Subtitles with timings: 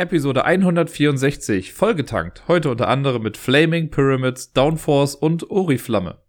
[0.00, 2.46] Episode 164, vollgetankt.
[2.46, 6.22] Heute unter anderem mit Flaming Pyramids, Downforce und Oriflamme.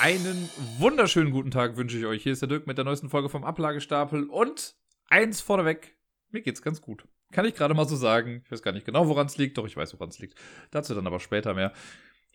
[0.00, 0.48] Einen
[0.78, 2.22] wunderschönen guten Tag wünsche ich euch.
[2.22, 4.74] Hier ist der Dirk mit der neuesten Folge vom Ablagestapel und
[5.10, 5.98] eins vorneweg.
[6.30, 7.04] Mir geht's ganz gut.
[7.32, 8.40] Kann ich gerade mal so sagen.
[8.46, 10.38] Ich weiß gar nicht genau, woran es liegt, doch ich weiß, woran es liegt.
[10.70, 11.74] Dazu dann aber später mehr.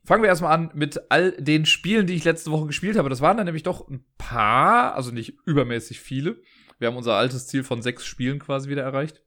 [0.05, 3.09] Fangen wir erstmal an mit all den Spielen, die ich letzte Woche gespielt habe.
[3.09, 6.41] Das waren dann nämlich doch ein paar, also nicht übermäßig viele.
[6.79, 9.21] Wir haben unser altes Ziel von sechs Spielen quasi wieder erreicht.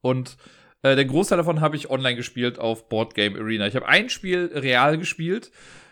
[0.00, 0.36] Und
[0.82, 3.66] äh, der Großteil davon habe ich online gespielt auf Board Game Arena.
[3.66, 5.50] Ich habe ein Spiel real gespielt.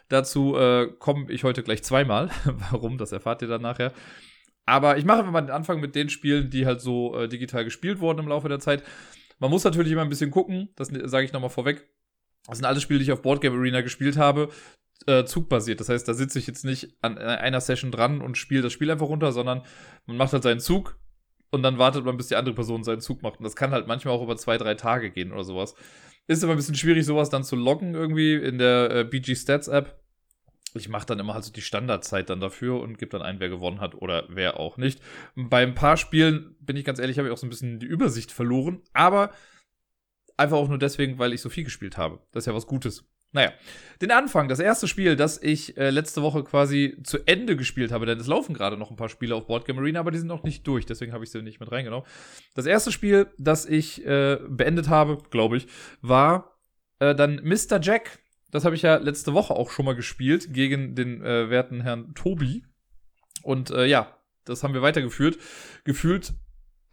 [0.08, 2.30] Dazu äh, komme ich heute gleich zweimal.
[2.70, 3.92] Warum, das erfahrt ihr dann nachher.
[4.64, 8.00] Aber ich mache mal den Anfang mit den Spielen, die halt so äh, digital gespielt
[8.00, 8.82] wurden im Laufe der Zeit.
[9.38, 11.88] Man muss natürlich immer ein bisschen gucken, das sage ich nochmal vorweg.
[12.46, 14.48] Das sind alles Spiele, die ich auf Boardgame Arena gespielt habe,
[15.06, 15.80] äh, zugbasiert.
[15.80, 18.90] Das heißt, da sitze ich jetzt nicht an einer Session dran und spiele das Spiel
[18.90, 19.62] einfach runter, sondern
[20.06, 20.98] man macht halt seinen Zug
[21.50, 23.38] und dann wartet man, bis die andere Person seinen Zug macht.
[23.38, 25.74] Und das kann halt manchmal auch über zwei, drei Tage gehen oder sowas.
[26.26, 29.68] Ist aber ein bisschen schwierig, sowas dann zu loggen irgendwie in der äh, BG Stats
[29.68, 30.00] App.
[30.74, 33.48] Ich mache dann immer halt so die Standardzeit dann dafür und gebe dann ein, wer
[33.48, 35.00] gewonnen hat oder wer auch nicht.
[35.34, 37.86] Bei ein paar Spielen, bin ich ganz ehrlich, habe ich auch so ein bisschen die
[37.86, 38.82] Übersicht verloren.
[38.92, 39.30] Aber
[40.36, 42.20] Einfach auch nur deswegen, weil ich so viel gespielt habe.
[42.32, 43.04] Das ist ja was Gutes.
[43.32, 43.52] Naja,
[44.00, 48.06] den Anfang, das erste Spiel, das ich äh, letzte Woche quasi zu Ende gespielt habe,
[48.06, 50.42] denn es laufen gerade noch ein paar Spiele auf Boardgame Arena, aber die sind noch
[50.42, 52.06] nicht durch, deswegen habe ich sie nicht mit reingenommen.
[52.54, 55.66] Das erste Spiel, das ich äh, beendet habe, glaube ich,
[56.00, 56.56] war
[56.98, 57.80] äh, dann Mr.
[57.80, 58.20] Jack.
[58.52, 62.14] Das habe ich ja letzte Woche auch schon mal gespielt gegen den äh, werten Herrn
[62.14, 62.64] Tobi.
[63.42, 65.36] Und äh, ja, das haben wir weitergeführt.
[65.84, 66.32] Gefühlt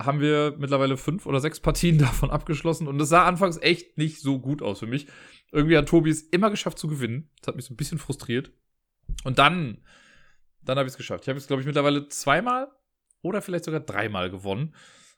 [0.05, 4.21] haben wir mittlerweile fünf oder sechs Partien davon abgeschlossen und es sah anfangs echt nicht
[4.21, 5.07] so gut aus für mich.
[5.51, 7.29] Irgendwie hat Tobi es immer geschafft zu gewinnen.
[7.39, 8.51] Das hat mich so ein bisschen frustriert.
[9.23, 9.83] Und dann,
[10.61, 11.25] dann habe ich es geschafft.
[11.25, 12.71] Ich habe es, glaube ich, mittlerweile zweimal
[13.21, 14.73] oder vielleicht sogar dreimal gewonnen,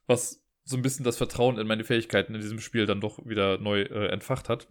[0.08, 3.58] was so ein bisschen das Vertrauen in meine Fähigkeiten in diesem Spiel dann doch wieder
[3.60, 4.68] neu äh, entfacht hat.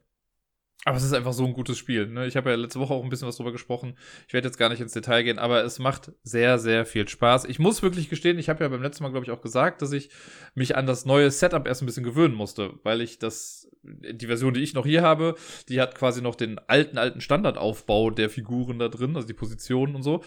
[0.84, 2.06] Aber es ist einfach so ein gutes Spiel.
[2.06, 2.26] Ne?
[2.26, 3.96] Ich habe ja letzte Woche auch ein bisschen was drüber gesprochen.
[4.28, 7.46] Ich werde jetzt gar nicht ins Detail gehen, aber es macht sehr, sehr viel Spaß.
[7.46, 9.92] Ich muss wirklich gestehen, ich habe ja beim letzten Mal, glaube ich, auch gesagt, dass
[9.92, 10.10] ich
[10.54, 14.52] mich an das neue Setup erst ein bisschen gewöhnen musste, weil ich das, die Version,
[14.52, 15.36] die ich noch hier habe,
[15.70, 19.94] die hat quasi noch den alten, alten Standardaufbau der Figuren da drin, also die Positionen
[19.94, 20.22] und so.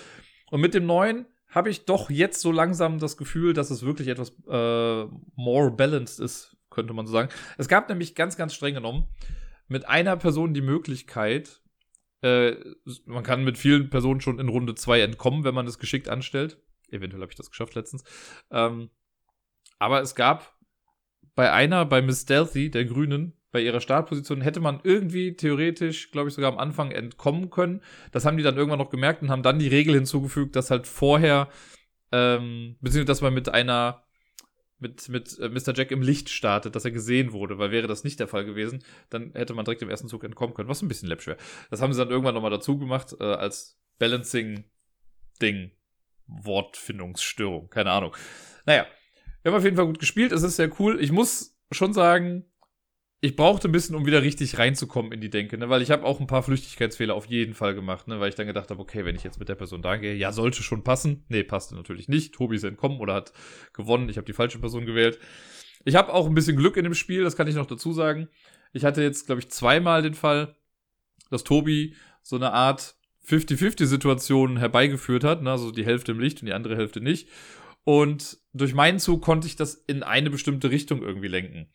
[0.49, 4.07] Und mit dem neuen habe ich doch jetzt so langsam das Gefühl, dass es wirklich
[4.07, 7.29] etwas äh, more balanced ist, könnte man so sagen.
[7.59, 9.07] Es gab nämlich ganz, ganz streng genommen
[9.67, 11.61] mit einer Person die Möglichkeit,
[12.21, 12.55] äh,
[13.05, 16.57] man kann mit vielen Personen schon in Runde 2 entkommen, wenn man es geschickt anstellt.
[16.89, 18.03] Eventuell habe ich das geschafft letztens.
[18.49, 18.89] Ähm,
[19.77, 20.57] aber es gab
[21.35, 26.29] bei einer, bei Miss Stealthy, der Grünen, bei ihrer Startposition, hätte man irgendwie theoretisch, glaube
[26.29, 27.81] ich, sogar am Anfang entkommen können.
[28.11, 30.87] Das haben die dann irgendwann noch gemerkt und haben dann die Regel hinzugefügt, dass halt
[30.87, 31.49] vorher,
[32.11, 34.06] ähm, beziehungsweise dass man mit einer
[34.79, 35.73] mit, mit äh, Mr.
[35.75, 38.83] Jack im Licht startet, dass er gesehen wurde, weil wäre das nicht der Fall gewesen,
[39.09, 41.37] dann hätte man direkt im ersten Zug entkommen können, was ein bisschen läppsch wäre.
[41.69, 45.71] Das haben sie dann irgendwann nochmal dazu gemacht, äh, als Balancing-Ding.
[46.27, 48.15] Wortfindungsstörung, keine Ahnung.
[48.65, 48.85] Naja,
[49.41, 51.01] wir haben auf jeden Fall gut gespielt, es ist sehr cool.
[51.01, 52.45] Ich muss schon sagen,
[53.19, 55.69] ich brauchte ein bisschen, um wieder richtig reinzukommen in die Denke, ne?
[55.69, 58.19] weil ich habe auch ein paar Flüchtigkeitsfehler auf jeden Fall gemacht, ne?
[58.19, 60.31] weil ich dann gedacht habe, okay, wenn ich jetzt mit der Person da gehe, ja,
[60.31, 61.25] sollte schon passen.
[61.27, 62.35] Nee, passte natürlich nicht.
[62.35, 63.33] Tobi ist entkommen oder hat
[63.73, 64.09] gewonnen.
[64.09, 65.19] Ich habe die falsche Person gewählt.
[65.83, 68.27] Ich habe auch ein bisschen Glück in dem Spiel, das kann ich noch dazu sagen.
[68.71, 70.55] Ich hatte jetzt, glaube ich, zweimal den Fall,
[71.31, 72.95] dass Tobi so eine Art
[73.25, 75.51] 50-50-Situation herbeigeführt hat, ne?
[75.51, 77.29] also die Hälfte im Licht und die andere Hälfte nicht.
[77.83, 81.71] Und durch meinen Zug konnte ich das in eine bestimmte Richtung irgendwie lenken.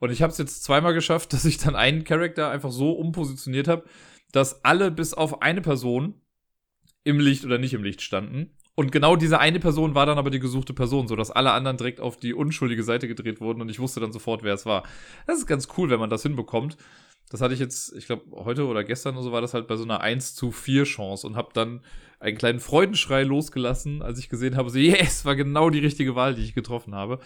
[0.00, 3.68] Und ich habe es jetzt zweimal geschafft, dass ich dann einen Charakter einfach so umpositioniert
[3.68, 3.84] habe,
[4.32, 6.14] dass alle bis auf eine Person
[7.04, 8.50] im Licht oder nicht im Licht standen.
[8.74, 12.00] Und genau diese eine Person war dann aber die gesuchte Person, sodass alle anderen direkt
[12.00, 14.84] auf die unschuldige Seite gedreht wurden und ich wusste dann sofort, wer es war.
[15.26, 16.76] Das ist ganz cool, wenn man das hinbekommt.
[17.28, 19.76] Das hatte ich jetzt, ich glaube, heute oder gestern oder so war das halt bei
[19.76, 21.80] so einer 1 zu 4 Chance und habe dann
[22.20, 26.34] einen kleinen Freudenschrei losgelassen, als ich gesehen habe, so, yes, war genau die richtige Wahl,
[26.34, 27.18] die ich getroffen habe.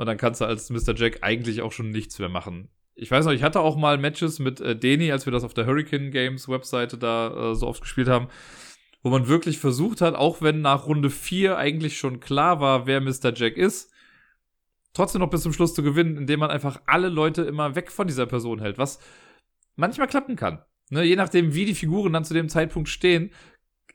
[0.00, 0.94] Und dann kannst du als Mr.
[0.96, 2.70] Jack eigentlich auch schon nichts mehr machen.
[2.94, 5.52] Ich weiß noch, ich hatte auch mal Matches mit äh, Deni, als wir das auf
[5.52, 8.28] der Hurricane Games Webseite da äh, so oft gespielt haben,
[9.02, 13.02] wo man wirklich versucht hat, auch wenn nach Runde 4 eigentlich schon klar war, wer
[13.02, 13.34] Mr.
[13.34, 13.92] Jack ist,
[14.94, 18.06] trotzdem noch bis zum Schluss zu gewinnen, indem man einfach alle Leute immer weg von
[18.06, 19.00] dieser Person hält, was
[19.76, 20.62] manchmal klappen kann.
[20.88, 23.32] Ne, je nachdem, wie die Figuren dann zu dem Zeitpunkt stehen,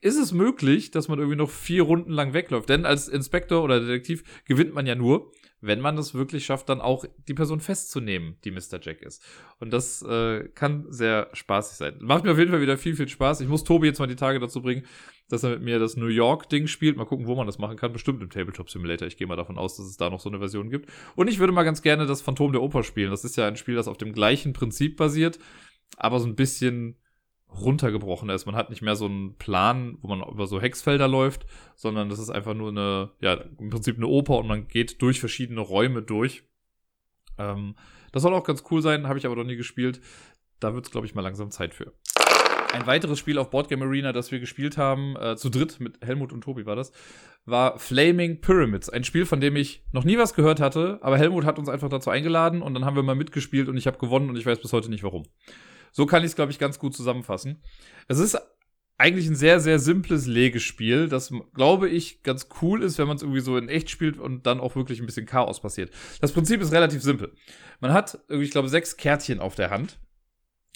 [0.02, 2.69] ist es möglich, dass man irgendwie noch vier Runden lang wegläuft.
[2.69, 5.31] Denn als Inspektor oder Detektiv gewinnt man ja nur,
[5.66, 8.80] wenn man es wirklich schafft, dann auch die Person festzunehmen, die Mr.
[8.82, 9.24] Jack ist.
[9.60, 11.96] Und das äh, kann sehr spaßig sein.
[12.02, 13.42] Macht mir auf jeden Fall wieder viel, viel Spaß.
[13.42, 14.86] Ich muss Tobi jetzt mal die Tage dazu bringen,
[15.30, 16.98] dass er mit mir das New York-Ding spielt.
[16.98, 17.94] Mal gucken, wo man das machen kann.
[17.94, 19.08] Bestimmt im Tabletop Simulator.
[19.08, 20.90] Ich gehe mal davon aus, dass es da noch so eine Version gibt.
[21.16, 23.10] Und ich würde mal ganz gerne das Phantom der Oper spielen.
[23.10, 25.40] Das ist ja ein Spiel, das auf dem gleichen Prinzip basiert,
[25.98, 26.98] aber so ein bisschen
[27.53, 28.45] runtergebrochen ist.
[28.45, 31.45] Man hat nicht mehr so einen Plan, wo man über so Hexfelder läuft,
[31.75, 35.19] sondern das ist einfach nur eine, ja, im Prinzip eine Oper und man geht durch
[35.19, 36.44] verschiedene Räume durch.
[37.38, 37.75] Ähm,
[38.12, 40.01] das soll auch ganz cool sein, habe ich aber noch nie gespielt.
[40.59, 41.94] Da wird es, glaube ich, mal langsam Zeit für.
[42.74, 46.33] Ein weiteres Spiel auf Boardgame Arena, das wir gespielt haben, äh, zu dritt mit Helmut
[46.33, 46.92] und Tobi war das,
[47.45, 48.89] war Flaming Pyramids.
[48.89, 51.88] Ein Spiel, von dem ich noch nie was gehört hatte, aber Helmut hat uns einfach
[51.88, 54.59] dazu eingeladen und dann haben wir mal mitgespielt und ich habe gewonnen und ich weiß
[54.59, 55.24] bis heute nicht warum.
[55.95, 57.63] So kann ich es, glaube ich, ganz gut zusammenfassen.
[58.09, 58.38] Es ist
[58.97, 63.24] eigentlich ein sehr, sehr simples Legespiel, das, glaube ich, ganz cool ist, wenn man es
[63.24, 65.94] irgendwie so in echt spielt und dann auch wirklich ein bisschen Chaos passiert.
[66.19, 67.31] Das Prinzip ist relativ simpel.
[67.80, 69.97] Man hat, ich glaube, sechs Kärtchen auf der Hand.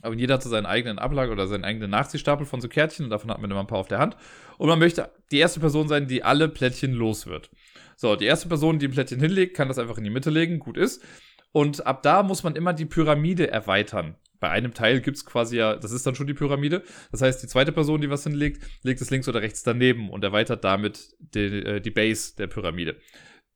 [0.02, 3.10] Aber jeder hat so seinen eigenen Ablage oder seinen eigenen Nachziehstapel von so Kärtchen und
[3.10, 4.16] davon hat man immer ein paar auf der Hand.
[4.58, 7.52] Und man möchte die erste Person sein, die alle Plättchen los wird.
[7.98, 10.60] So, die erste Person, die ein Plättchen hinlegt, kann das einfach in die Mitte legen,
[10.60, 11.04] gut ist.
[11.52, 15.58] Und ab da muss man immer die Pyramide erweitern bei einem Teil gibt es quasi
[15.58, 16.84] ja, das ist dann schon die Pyramide.
[17.12, 20.24] Das heißt, die zweite Person, die was hinlegt, legt es links oder rechts daneben und
[20.24, 22.98] erweitert damit die, äh, die Base der Pyramide.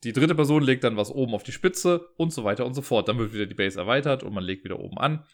[0.04, 2.82] Die dritte Person legt dann was oben auf die Spitze und so weiter und so
[2.82, 3.08] fort.
[3.08, 5.26] Dann wird wieder die Base erweitert und man legt wieder oben an,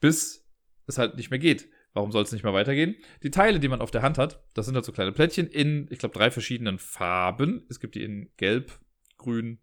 [0.00, 0.48] bis
[0.86, 1.68] es halt nicht mehr geht.
[1.92, 2.96] Warum soll es nicht mehr weitergehen?
[3.22, 5.88] Die Teile, die man auf der Hand hat, das sind halt so kleine Plättchen in,
[5.90, 7.64] ich glaube, drei verschiedenen Farben.
[7.70, 8.78] Es gibt die in Gelb,
[9.16, 9.60] Grün,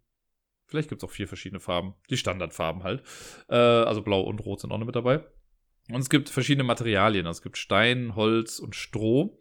[0.66, 1.94] Vielleicht gibt es auch vier verschiedene Farben.
[2.10, 3.02] Die Standardfarben halt.
[3.48, 5.24] Äh, also Blau und Rot sind auch noch mit dabei.
[5.90, 7.26] Und es gibt verschiedene Materialien.
[7.26, 9.38] Also es gibt Stein, Holz und Stroh.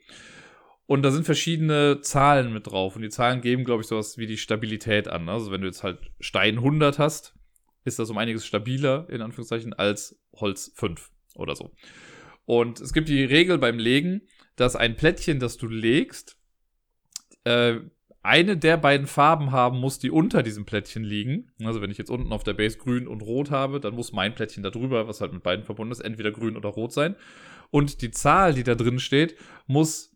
[0.85, 2.95] Und da sind verschiedene Zahlen mit drauf.
[2.95, 5.27] Und die Zahlen geben, glaube ich, sowas wie die Stabilität an.
[5.29, 7.33] Also wenn du jetzt halt Stein 100 hast,
[7.85, 11.71] ist das um einiges stabiler, in Anführungszeichen, als Holz 5 oder so.
[12.45, 14.21] Und es gibt die Regel beim Legen,
[14.55, 16.37] dass ein Plättchen, das du legst,
[17.43, 17.77] äh,
[18.25, 21.51] eine der beiden Farben haben muss, die unter diesem Plättchen liegen.
[21.63, 24.35] Also wenn ich jetzt unten auf der Base grün und rot habe, dann muss mein
[24.35, 27.15] Plättchen da drüber, was halt mit beiden verbunden ist, entweder grün oder rot sein.
[27.71, 29.35] Und die Zahl, die da drin steht,
[29.67, 30.15] muss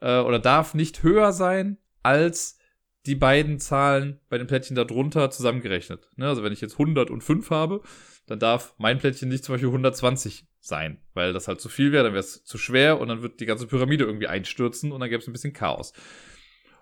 [0.00, 2.58] äh, oder darf nicht höher sein als
[3.06, 6.10] die beiden Zahlen bei den Plättchen darunter zusammengerechnet.
[6.16, 6.26] Ne?
[6.26, 7.82] Also wenn ich jetzt 105 habe,
[8.26, 12.04] dann darf mein Plättchen nicht zum Beispiel 120 sein, weil das halt zu viel wäre,
[12.04, 15.08] dann wäre es zu schwer und dann wird die ganze Pyramide irgendwie einstürzen und dann
[15.08, 15.92] gäbe es ein bisschen Chaos.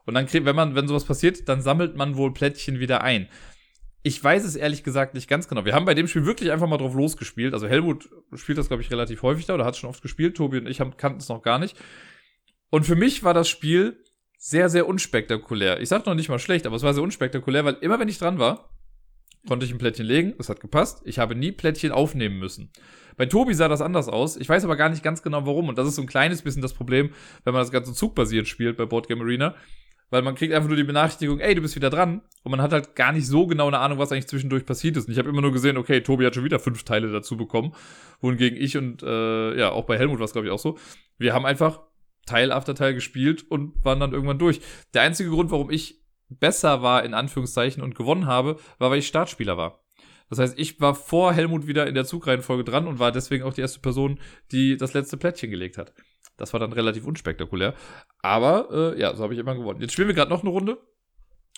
[0.06, 3.28] Und dann kriegt, wenn man, wenn sowas passiert, dann sammelt man wohl Plättchen wieder ein.
[4.02, 5.64] Ich weiß es ehrlich gesagt nicht ganz genau.
[5.64, 7.54] Wir haben bei dem Spiel wirklich einfach mal drauf losgespielt.
[7.54, 10.36] Also Helmut spielt das, glaube ich, relativ häufig da oder hat schon oft gespielt.
[10.36, 11.76] Tobi und ich kannten es noch gar nicht.
[12.68, 14.04] Und für mich war das Spiel
[14.36, 15.80] sehr, sehr unspektakulär.
[15.80, 18.18] Ich sag noch nicht mal schlecht, aber es war sehr unspektakulär, weil immer wenn ich
[18.18, 18.68] dran war,
[19.48, 21.00] konnte ich ein Plättchen legen, es hat gepasst.
[21.06, 22.70] Ich habe nie Plättchen aufnehmen müssen.
[23.16, 24.36] Bei Tobi sah das anders aus.
[24.36, 25.68] Ich weiß aber gar nicht ganz genau warum.
[25.68, 27.10] Und das ist so ein kleines bisschen das Problem,
[27.44, 29.54] wenn man das Ganze zugbasiert spielt bei Boardgame Arena
[30.14, 32.22] weil man kriegt einfach nur die Benachrichtigung, ey, du bist wieder dran.
[32.44, 35.08] Und man hat halt gar nicht so genau eine Ahnung, was eigentlich zwischendurch passiert ist.
[35.08, 37.74] Und ich habe immer nur gesehen, okay, Tobi hat schon wieder fünf Teile dazu bekommen.
[38.20, 40.78] Wohingegen ich und äh, ja, auch bei Helmut war es, glaube ich, auch so.
[41.18, 41.80] Wir haben einfach
[42.26, 44.60] Teil after Teil gespielt und waren dann irgendwann durch.
[44.94, 49.08] Der einzige Grund, warum ich besser war, in Anführungszeichen, und gewonnen habe, war, weil ich
[49.08, 49.84] Startspieler war.
[50.30, 53.52] Das heißt, ich war vor Helmut wieder in der Zugreihenfolge dran und war deswegen auch
[53.52, 54.20] die erste Person,
[54.52, 55.92] die das letzte Plättchen gelegt hat.
[56.36, 57.74] Das war dann relativ unspektakulär.
[58.20, 59.80] Aber äh, ja, so habe ich immer gewonnen.
[59.80, 60.78] Jetzt spielen wir gerade noch eine Runde.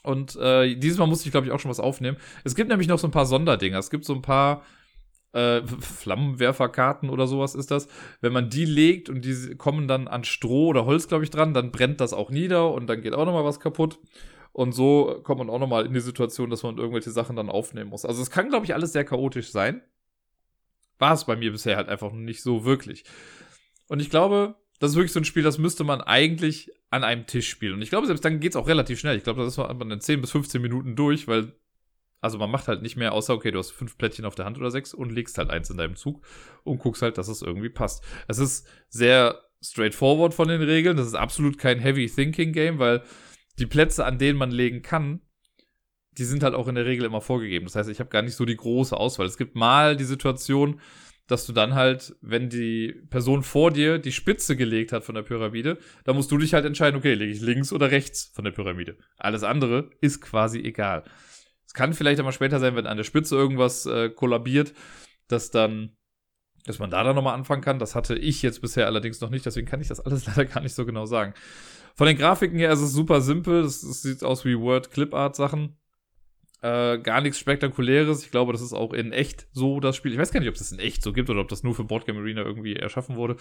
[0.02, 2.16] Und äh, dieses Mal musste ich, glaube ich, auch schon was aufnehmen.
[2.44, 3.78] Es gibt nämlich noch so ein paar Sonderdinger.
[3.78, 4.62] Es gibt so ein paar
[5.32, 7.88] äh, Flammenwerferkarten oder sowas ist das.
[8.20, 11.54] Wenn man die legt und die kommen dann an Stroh oder Holz, glaube ich, dran,
[11.54, 13.98] dann brennt das auch nieder und dann geht auch nochmal was kaputt.
[14.52, 17.90] Und so kommt man auch nochmal in die Situation, dass man irgendwelche Sachen dann aufnehmen
[17.90, 18.06] muss.
[18.06, 19.82] Also es kann, glaube ich, alles sehr chaotisch sein.
[20.98, 23.04] War es bei mir bisher halt einfach nicht so wirklich.
[23.88, 27.26] Und ich glaube, das ist wirklich so ein Spiel, das müsste man eigentlich an einem
[27.26, 27.74] Tisch spielen.
[27.74, 29.16] Und ich glaube, selbst dann geht es auch relativ schnell.
[29.16, 31.52] Ich glaube, das ist man in 10 bis 15 Minuten durch, weil,
[32.20, 34.58] also man macht halt nicht mehr, außer, okay, du hast fünf Plättchen auf der Hand
[34.58, 36.24] oder sechs und legst halt eins in deinem Zug
[36.64, 38.04] und guckst halt, dass es irgendwie passt.
[38.28, 40.96] Es ist sehr straightforward von den Regeln.
[40.96, 43.02] Das ist absolut kein Heavy Thinking Game, weil
[43.58, 45.20] die Plätze, an denen man legen kann,
[46.12, 47.66] die sind halt auch in der Regel immer vorgegeben.
[47.66, 49.26] Das heißt, ich habe gar nicht so die große Auswahl.
[49.26, 50.80] Es gibt mal die Situation,
[51.26, 55.22] dass du dann halt, wenn die Person vor dir die Spitze gelegt hat von der
[55.22, 58.52] Pyramide, da musst du dich halt entscheiden, okay, lege ich links oder rechts von der
[58.52, 58.96] Pyramide.
[59.16, 61.04] Alles andere ist quasi egal.
[61.66, 64.72] Es kann vielleicht einmal später sein, wenn an der Spitze irgendwas äh, kollabiert,
[65.28, 65.96] dass dann
[66.66, 67.78] dass man da dann nochmal anfangen kann.
[67.78, 70.60] Das hatte ich jetzt bisher allerdings noch nicht, deswegen kann ich das alles leider gar
[70.60, 71.32] nicht so genau sagen.
[71.94, 73.64] Von den Grafiken her ist es super simpel.
[73.64, 75.78] Es, sieht aus wie Word Clip Art Sachen.
[76.66, 78.24] Äh, gar nichts Spektakuläres.
[78.24, 80.12] Ich glaube, das ist auch in echt so das Spiel.
[80.12, 81.76] Ich weiß gar nicht, ob es das in echt so gibt oder ob das nur
[81.76, 83.36] für Boardgame Arena irgendwie erschaffen wurde.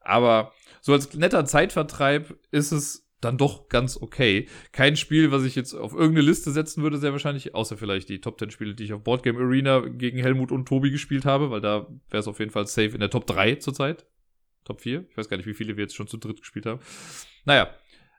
[0.00, 0.52] Aber
[0.82, 4.46] so als netter Zeitvertreib ist es dann doch ganz okay.
[4.72, 8.20] Kein Spiel, was ich jetzt auf irgendeine Liste setzen würde, sehr wahrscheinlich, außer vielleicht die
[8.20, 11.62] Top 10 Spiele, die ich auf Boardgame Arena gegen Helmut und Tobi gespielt habe, weil
[11.62, 14.06] da wäre es auf jeden Fall safe in der Top 3 zurzeit.
[14.64, 15.06] Top 4.
[15.08, 16.80] Ich weiß gar nicht, wie viele wir jetzt schon zu dritt gespielt haben.
[17.46, 17.70] Naja,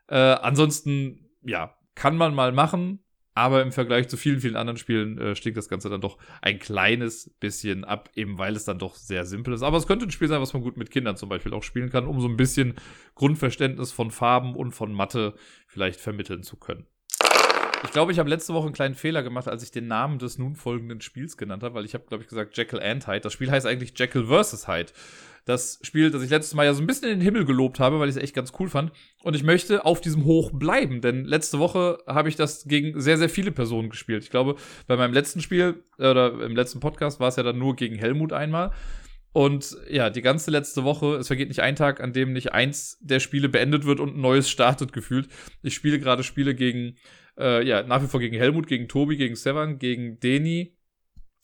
[0.08, 3.04] äh, ansonsten, ja, kann man mal machen.
[3.38, 6.58] Aber im Vergleich zu vielen, vielen anderen Spielen äh, stinkt das Ganze dann doch ein
[6.58, 9.62] kleines bisschen ab, eben weil es dann doch sehr simpel ist.
[9.62, 11.88] Aber es könnte ein Spiel sein, was man gut mit Kindern zum Beispiel auch spielen
[11.88, 12.74] kann, um so ein bisschen
[13.14, 15.34] Grundverständnis von Farben und von Mathe
[15.68, 16.84] vielleicht vermitteln zu können.
[17.84, 20.36] Ich glaube, ich habe letzte Woche einen kleinen Fehler gemacht, als ich den Namen des
[20.36, 23.20] nun folgenden Spiels genannt habe, weil ich habe, glaube ich, gesagt Jekyll and Hyde.
[23.20, 24.66] Das Spiel heißt eigentlich Jekyll vs.
[24.66, 24.92] Hyde.
[25.44, 28.00] Das Spiel, das ich letztes Mal ja so ein bisschen in den Himmel gelobt habe,
[28.00, 28.92] weil ich es echt ganz cool fand.
[29.22, 33.16] Und ich möchte auf diesem Hoch bleiben, denn letzte Woche habe ich das gegen sehr,
[33.16, 34.24] sehr viele Personen gespielt.
[34.24, 34.56] Ich glaube,
[34.86, 38.32] bei meinem letzten Spiel oder im letzten Podcast war es ja dann nur gegen Helmut
[38.32, 38.72] einmal.
[39.32, 42.98] Und ja, die ganze letzte Woche, es vergeht nicht ein Tag, an dem nicht eins
[43.00, 45.28] der Spiele beendet wird und ein neues startet gefühlt.
[45.62, 46.96] Ich spiele gerade Spiele gegen,
[47.38, 50.76] äh, ja, nach wie vor gegen Helmut, gegen Tobi, gegen Sevan, gegen Deni.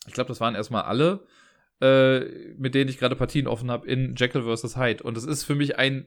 [0.06, 1.26] Ich glaube, das waren erstmal alle
[1.80, 2.20] äh,
[2.56, 4.76] mit denen ich gerade Partien offen habe, in Jekyll vs.
[4.76, 5.02] Hyde.
[5.02, 6.06] Und es ist für mich ein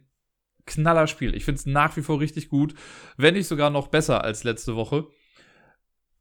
[0.65, 1.36] Knallerspiel.
[1.36, 2.74] Ich finde es nach wie vor richtig gut,
[3.15, 5.08] wenn nicht sogar noch besser als letzte Woche.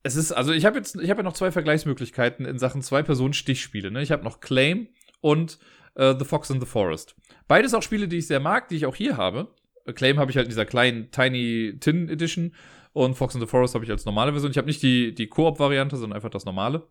[0.03, 3.91] Es ist, also ich habe jetzt, ich habe ja noch zwei Vergleichsmöglichkeiten in Sachen Zwei-Personen-Stichspiele.
[3.91, 4.03] Ne?
[4.03, 4.89] Ich habe noch Claim
[5.21, 5.59] und
[5.95, 7.17] äh, The Fox in the Forest.
[7.49, 9.55] Beides auch Spiele, die ich sehr mag, die ich auch hier habe.
[9.95, 12.53] Claim habe ich halt in dieser kleinen Tiny Tin Edition
[12.97, 14.51] und Fox in the Forest habe ich als normale Version.
[14.51, 16.89] Ich habe nicht die, Koop-Variante, sondern einfach das normale.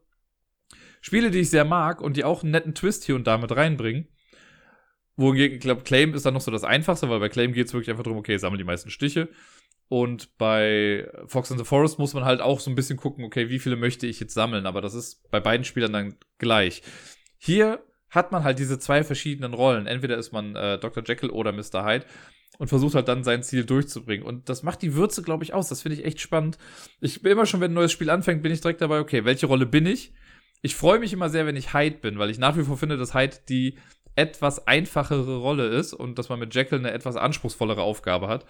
[1.02, 3.56] Spiele, die ich sehr mag und die auch einen netten Twist hier und da mit
[3.56, 4.08] reinbringen.
[5.16, 7.74] Wohingegen, ich glaube, Claim ist dann noch so das Einfachste, weil bei Claim geht es
[7.74, 9.30] wirklich einfach darum, okay, sammle die meisten Stiche.
[9.88, 13.50] Und bei Fox in the Forest muss man halt auch so ein bisschen gucken, okay,
[13.50, 14.68] wie viele möchte ich jetzt sammeln.
[14.68, 16.84] Aber das ist bei beiden Spielern dann gleich.
[17.40, 19.88] Hier hat man halt diese zwei verschiedenen Rollen.
[19.88, 21.04] Entweder ist man äh, Dr.
[21.04, 21.84] Jekyll oder Mr.
[21.84, 22.06] Hyde
[22.58, 24.26] und versucht halt dann sein Ziel durchzubringen.
[24.26, 25.70] Und das macht die Würze, glaube ich, aus.
[25.70, 26.58] Das finde ich echt spannend.
[27.02, 29.46] Ich bin immer schon, wenn ein neues Spiel anfängt, bin ich direkt dabei, okay, welche
[29.46, 30.14] Rolle bin ich?
[30.66, 32.98] ich freue mich immer sehr, wenn ich Hyde bin, weil ich nach wie vor finde,
[32.98, 33.78] dass Hyde die
[34.16, 38.46] etwas einfachere Rolle ist und dass man mit Jekyll eine etwas anspruchsvollere Aufgabe hat.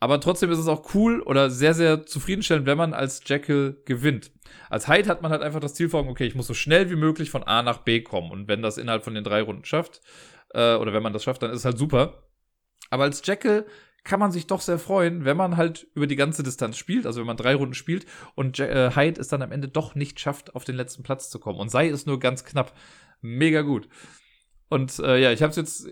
[0.00, 4.32] Aber trotzdem ist es auch cool oder sehr, sehr zufriedenstellend, wenn man als Jekyll gewinnt.
[4.70, 6.96] Als Hyde hat man halt einfach das Ziel vor okay, ich muss so schnell wie
[6.96, 8.32] möglich von A nach B kommen.
[8.32, 10.00] Und wenn das innerhalb von den drei Runden schafft,
[10.52, 12.24] äh, oder wenn man das schafft, dann ist es halt super.
[12.90, 13.66] Aber als Jekyll
[14.04, 17.20] kann man sich doch sehr freuen, wenn man halt über die ganze Distanz spielt, also
[17.20, 20.54] wenn man drei Runden spielt und äh, Hyde es dann am Ende doch nicht schafft,
[20.54, 21.58] auf den letzten Platz zu kommen.
[21.58, 22.76] Und sei es nur ganz knapp.
[23.20, 23.88] Mega gut.
[24.68, 25.88] Und äh, ja, ich habe es jetzt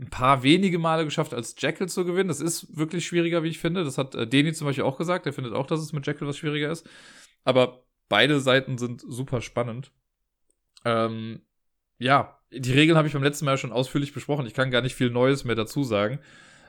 [0.00, 2.28] ein paar wenige Male geschafft, als Jekyll zu gewinnen.
[2.28, 3.84] Das ist wirklich schwieriger, wie ich finde.
[3.84, 5.26] Das hat äh, Deni zum Beispiel auch gesagt.
[5.26, 6.88] Er findet auch, dass es mit Jekyll was schwieriger ist.
[7.44, 9.92] Aber beide Seiten sind super spannend.
[10.84, 11.42] Ähm,
[11.98, 14.46] ja, die Regeln habe ich beim letzten Mal schon ausführlich besprochen.
[14.46, 16.18] Ich kann gar nicht viel Neues mehr dazu sagen.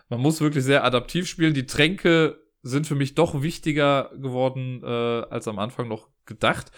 [0.09, 1.53] Man muss wirklich sehr adaptiv spielen.
[1.53, 6.71] Die Tränke sind für mich doch wichtiger geworden, äh, als am Anfang noch gedacht.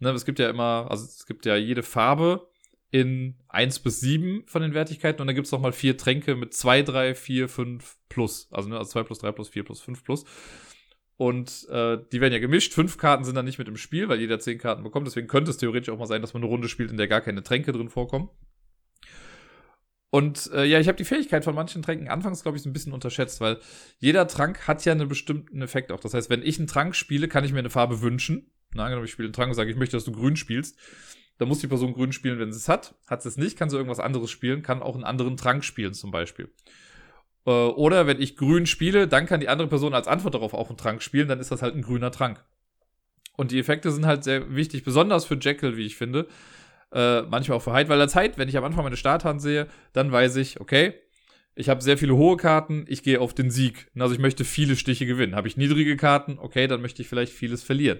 [0.00, 2.48] Ne, es gibt ja immer, also es gibt ja jede Farbe
[2.90, 6.54] in 1 bis 7 von den Wertigkeiten und dann gibt es nochmal vier Tränke mit
[6.54, 8.48] 2, 3, 4, 5 plus.
[8.50, 10.24] Also, ne, also 2 plus 3 plus 4 plus 5 plus.
[11.18, 12.72] Und äh, die werden ja gemischt.
[12.72, 15.04] Fünf Karten sind dann nicht mit im Spiel, weil jeder zehn Karten bekommt.
[15.04, 17.20] Deswegen könnte es theoretisch auch mal sein, dass man eine Runde spielt, in der gar
[17.20, 18.30] keine Tränke drin vorkommen.
[20.10, 22.72] Und äh, ja, ich habe die Fähigkeit von manchen Tränken anfangs, glaube ich, so ein
[22.72, 23.58] bisschen unterschätzt, weil
[23.98, 25.98] jeder Trank hat ja einen bestimmten Effekt auch.
[25.98, 28.52] Das heißt, wenn ich einen Trank spiele, kann ich mir eine Farbe wünschen.
[28.72, 30.78] Na, angenommen, ich spiele einen Trank und sage, ich möchte, dass du grün spielst.
[31.38, 32.94] Dann muss die Person grün spielen, wenn sie es hat.
[33.08, 35.94] Hat sie es nicht, kann sie irgendwas anderes spielen, kann auch einen anderen Trank spielen
[35.94, 36.48] zum Beispiel.
[37.48, 40.68] Äh, oder wenn ich grün spiele, dann kann die andere Person als Antwort darauf auch
[40.68, 42.44] einen Trank spielen, dann ist das halt ein grüner Trank.
[43.36, 46.28] Und die Effekte sind halt sehr wichtig, besonders für Jekyll, wie ich finde
[46.92, 49.66] äh, manchmal auch für Hyde, weil als Hyde, wenn ich am Anfang meine Starthand sehe,
[49.92, 50.94] dann weiß ich, okay,
[51.54, 53.90] ich habe sehr viele hohe Karten, ich gehe auf den Sieg.
[53.98, 55.34] Also ich möchte viele Stiche gewinnen.
[55.34, 57.98] Habe ich niedrige Karten, okay, dann möchte ich vielleicht vieles verlieren.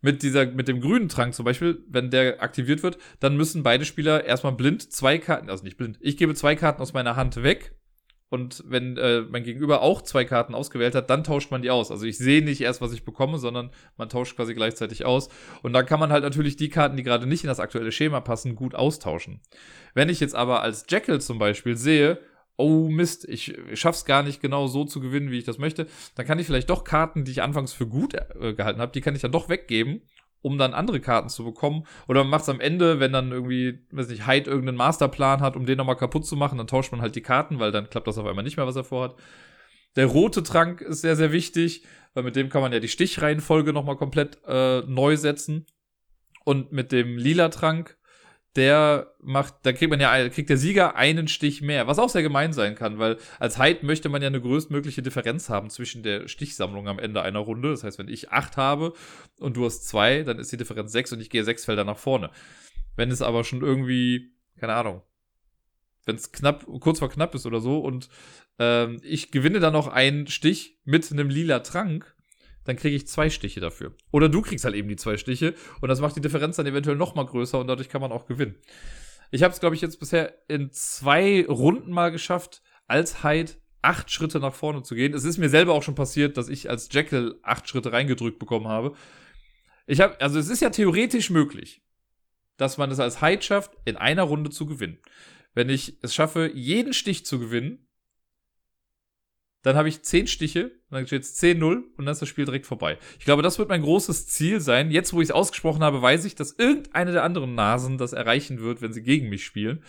[0.00, 3.84] Mit dieser, mit dem grünen Trank zum Beispiel, wenn der aktiviert wird, dann müssen beide
[3.84, 7.42] Spieler erstmal blind zwei Karten, also nicht blind, ich gebe zwei Karten aus meiner Hand
[7.42, 7.74] weg
[8.34, 11.92] und wenn äh, mein Gegenüber auch zwei Karten ausgewählt hat, dann tauscht man die aus.
[11.92, 15.28] Also ich sehe nicht erst, was ich bekomme, sondern man tauscht quasi gleichzeitig aus.
[15.62, 18.20] Und dann kann man halt natürlich die Karten, die gerade nicht in das aktuelle Schema
[18.20, 19.40] passen, gut austauschen.
[19.94, 22.18] Wenn ich jetzt aber als Jekyll zum Beispiel sehe,
[22.56, 25.86] oh Mist, ich schaff's gar nicht genau so zu gewinnen, wie ich das möchte,
[26.16, 29.00] dann kann ich vielleicht doch Karten, die ich anfangs für gut äh, gehalten habe, die
[29.00, 30.02] kann ich dann doch weggeben
[30.44, 31.86] um dann andere Karten zu bekommen.
[32.06, 35.56] Oder man macht es am Ende, wenn dann irgendwie, weiß nicht, Hyde irgendeinen Masterplan hat,
[35.56, 38.06] um den nochmal kaputt zu machen, dann tauscht man halt die Karten, weil dann klappt
[38.06, 39.16] das auf einmal nicht mehr, was er vorhat.
[39.96, 43.72] Der rote Trank ist sehr, sehr wichtig, weil mit dem kann man ja die Stichreihenfolge
[43.72, 45.64] nochmal komplett äh, neu setzen.
[46.44, 47.96] Und mit dem lila Trank
[48.56, 52.22] der macht, da kriegt man ja, kriegt der Sieger einen Stich mehr, was auch sehr
[52.22, 56.28] gemein sein kann, weil als Hyde möchte man ja eine größtmögliche Differenz haben zwischen der
[56.28, 57.70] Stichsammlung am Ende einer Runde.
[57.70, 58.92] Das heißt, wenn ich acht habe
[59.40, 61.98] und du hast zwei, dann ist die Differenz sechs und ich gehe sechs Felder nach
[61.98, 62.30] vorne.
[62.96, 65.02] Wenn es aber schon irgendwie, keine Ahnung,
[66.06, 68.08] wenn es knapp, kurz vor knapp ist oder so und
[68.58, 72.13] ähm, ich gewinne dann noch einen Stich mit einem lila Trank,
[72.64, 73.94] dann kriege ich zwei Stiche dafür.
[74.10, 76.96] Oder du kriegst halt eben die zwei Stiche und das macht die Differenz dann eventuell
[76.96, 78.56] noch mal größer und dadurch kann man auch gewinnen.
[79.30, 83.52] Ich habe es, glaube ich, jetzt bisher in zwei Runden mal geschafft, als Hyde
[83.82, 85.14] acht Schritte nach vorne zu gehen.
[85.14, 88.68] Es ist mir selber auch schon passiert, dass ich als Jekyll acht Schritte reingedrückt bekommen
[88.68, 88.94] habe.
[89.86, 91.82] Ich habe, also es ist ja theoretisch möglich,
[92.56, 94.98] dass man es als Hyde schafft, in einer Runde zu gewinnen.
[95.52, 97.86] Wenn ich es schaffe, jeden Stich zu gewinnen,
[99.64, 102.66] dann habe ich 10 Stiche, dann steht es 10-0 und dann ist das Spiel direkt
[102.66, 102.98] vorbei.
[103.18, 104.90] Ich glaube, das wird mein großes Ziel sein.
[104.90, 108.60] Jetzt, wo ich es ausgesprochen habe, weiß ich, dass irgendeine der anderen Nasen das erreichen
[108.60, 109.82] wird, wenn sie gegen mich spielen.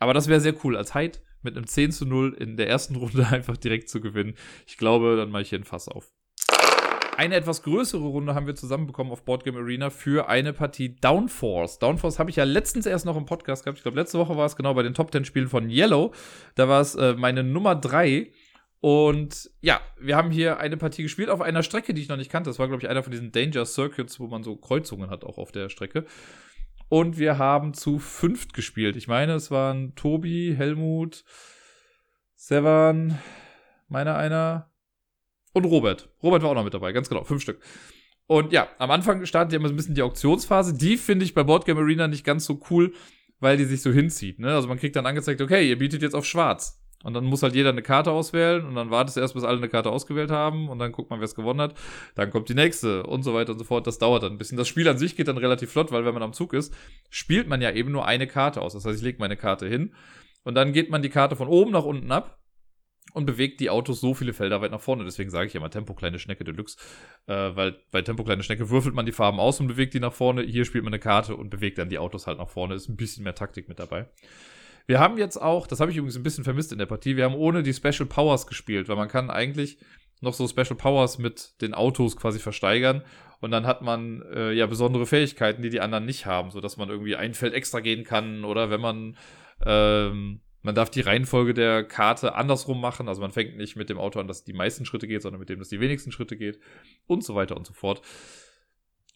[0.00, 2.96] Aber das wäre sehr cool, als Hyde mit einem 10 zu 0 in der ersten
[2.96, 4.34] Runde einfach direkt zu gewinnen.
[4.66, 6.10] Ich glaube, dann mache ich hier ein Fass auf.
[7.16, 11.78] Eine etwas größere Runde haben wir zusammenbekommen auf Boardgame Arena für eine Partie Downforce.
[11.78, 13.78] Downforce habe ich ja letztens erst noch im Podcast gehabt.
[13.78, 16.12] Ich glaube, letzte Woche war es genau bei den Top 10 Spielen von Yellow.
[16.56, 18.32] Da war es äh, meine Nummer 3
[18.80, 22.30] und ja, wir haben hier eine Partie gespielt auf einer Strecke, die ich noch nicht
[22.30, 22.50] kannte.
[22.50, 25.38] Das war, glaube ich, einer von diesen Danger Circuits, wo man so Kreuzungen hat, auch
[25.38, 26.04] auf der Strecke.
[26.88, 28.96] Und wir haben zu fünft gespielt.
[28.96, 31.24] Ich meine, es waren Tobi, Helmut,
[32.34, 33.18] Sevan,
[33.88, 34.70] meiner einer
[35.52, 36.08] und Robert.
[36.22, 37.60] Robert war auch noch mit dabei, ganz genau, fünf Stück.
[38.26, 40.74] Und ja, am Anfang startet ja immer so ein bisschen die Auktionsphase.
[40.74, 42.92] Die finde ich bei Boardgame Arena nicht ganz so cool,
[43.40, 44.38] weil die sich so hinzieht.
[44.38, 44.54] Ne?
[44.54, 46.77] Also man kriegt dann angezeigt, okay, ihr bietet jetzt auf schwarz.
[47.04, 49.58] Und dann muss halt jeder eine Karte auswählen und dann wartet es erst, bis alle
[49.58, 51.74] eine Karte ausgewählt haben und dann guckt man, wer es gewonnen hat.
[52.16, 53.86] Dann kommt die nächste und so weiter und so fort.
[53.86, 54.58] Das dauert dann ein bisschen.
[54.58, 56.74] Das Spiel an sich geht dann relativ flott, weil wenn man am Zug ist,
[57.08, 58.72] spielt man ja eben nur eine Karte aus.
[58.72, 59.94] Das heißt, ich lege meine Karte hin
[60.42, 62.40] und dann geht man die Karte von oben nach unten ab
[63.14, 65.04] und bewegt die Autos so viele Felder weit nach vorne.
[65.04, 66.78] Deswegen sage ich immer Tempo kleine Schnecke Deluxe,
[67.26, 70.12] äh, weil bei Tempo kleine Schnecke würfelt man die Farben aus und bewegt die nach
[70.12, 70.42] vorne.
[70.42, 72.74] Hier spielt man eine Karte und bewegt dann die Autos halt nach vorne.
[72.74, 74.08] Ist ein bisschen mehr Taktik mit dabei.
[74.88, 77.24] Wir haben jetzt auch, das habe ich übrigens ein bisschen vermisst in der Partie, wir
[77.24, 79.76] haben ohne die Special Powers gespielt, weil man kann eigentlich
[80.22, 83.02] noch so Special Powers mit den Autos quasi versteigern
[83.40, 86.78] und dann hat man äh, ja besondere Fähigkeiten, die die anderen nicht haben, so dass
[86.78, 89.18] man irgendwie ein Feld extra gehen kann oder wenn man
[89.66, 93.98] ähm, man darf die Reihenfolge der Karte andersrum machen, also man fängt nicht mit dem
[93.98, 96.60] Auto an, das die meisten Schritte geht, sondern mit dem, das die wenigsten Schritte geht
[97.06, 98.00] und so weiter und so fort.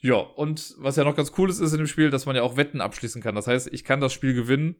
[0.00, 2.42] Ja, und was ja noch ganz cool ist, ist in dem Spiel, dass man ja
[2.42, 3.34] auch Wetten abschließen kann.
[3.34, 4.76] Das heißt, ich kann das Spiel gewinnen,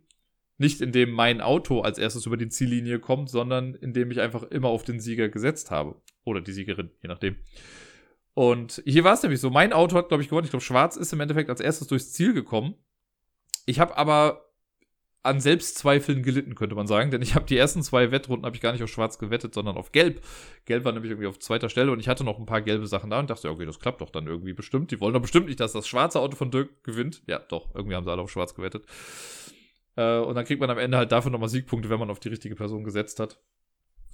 [0.59, 4.69] nicht indem mein Auto als erstes über die Ziellinie kommt, sondern indem ich einfach immer
[4.69, 6.01] auf den Sieger gesetzt habe.
[6.25, 7.37] Oder die Siegerin, je nachdem.
[8.35, 10.45] Und hier war es nämlich so, mein Auto hat, glaube ich, gewonnen.
[10.45, 12.75] Ich glaube, Schwarz ist im Endeffekt als erstes durchs Ziel gekommen.
[13.67, 14.53] Ich habe aber
[15.25, 18.63] an Selbstzweifeln gelitten, könnte man sagen, denn ich habe die ersten zwei Wettrunden habe ich
[18.63, 20.21] gar nicht auf Schwarz gewettet, sondern auf Gelb.
[20.65, 23.11] Gelb war nämlich irgendwie auf zweiter Stelle und ich hatte noch ein paar gelbe Sachen
[23.11, 24.91] da und dachte, okay, das klappt doch dann irgendwie bestimmt.
[24.91, 27.23] Die wollen doch bestimmt nicht, dass das schwarze Auto von Dirk gewinnt.
[27.29, 28.85] Ja, doch, irgendwie haben sie alle auf Schwarz gewettet.
[29.97, 32.29] Äh, und dann kriegt man am Ende halt dafür nochmal Siegpunkte, wenn man auf die
[32.29, 33.39] richtige Person gesetzt hat.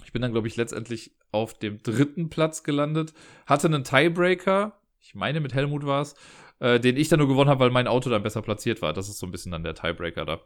[0.04, 3.12] Ich bin dann, glaube ich, letztendlich auf dem dritten Platz gelandet.
[3.46, 6.14] Hatte einen Tiebreaker, ich meine mit Helmut war es,
[6.60, 8.92] äh, den ich dann nur gewonnen habe, weil mein Auto dann besser platziert war.
[8.92, 10.40] Das ist so ein bisschen dann der Tiebreaker da.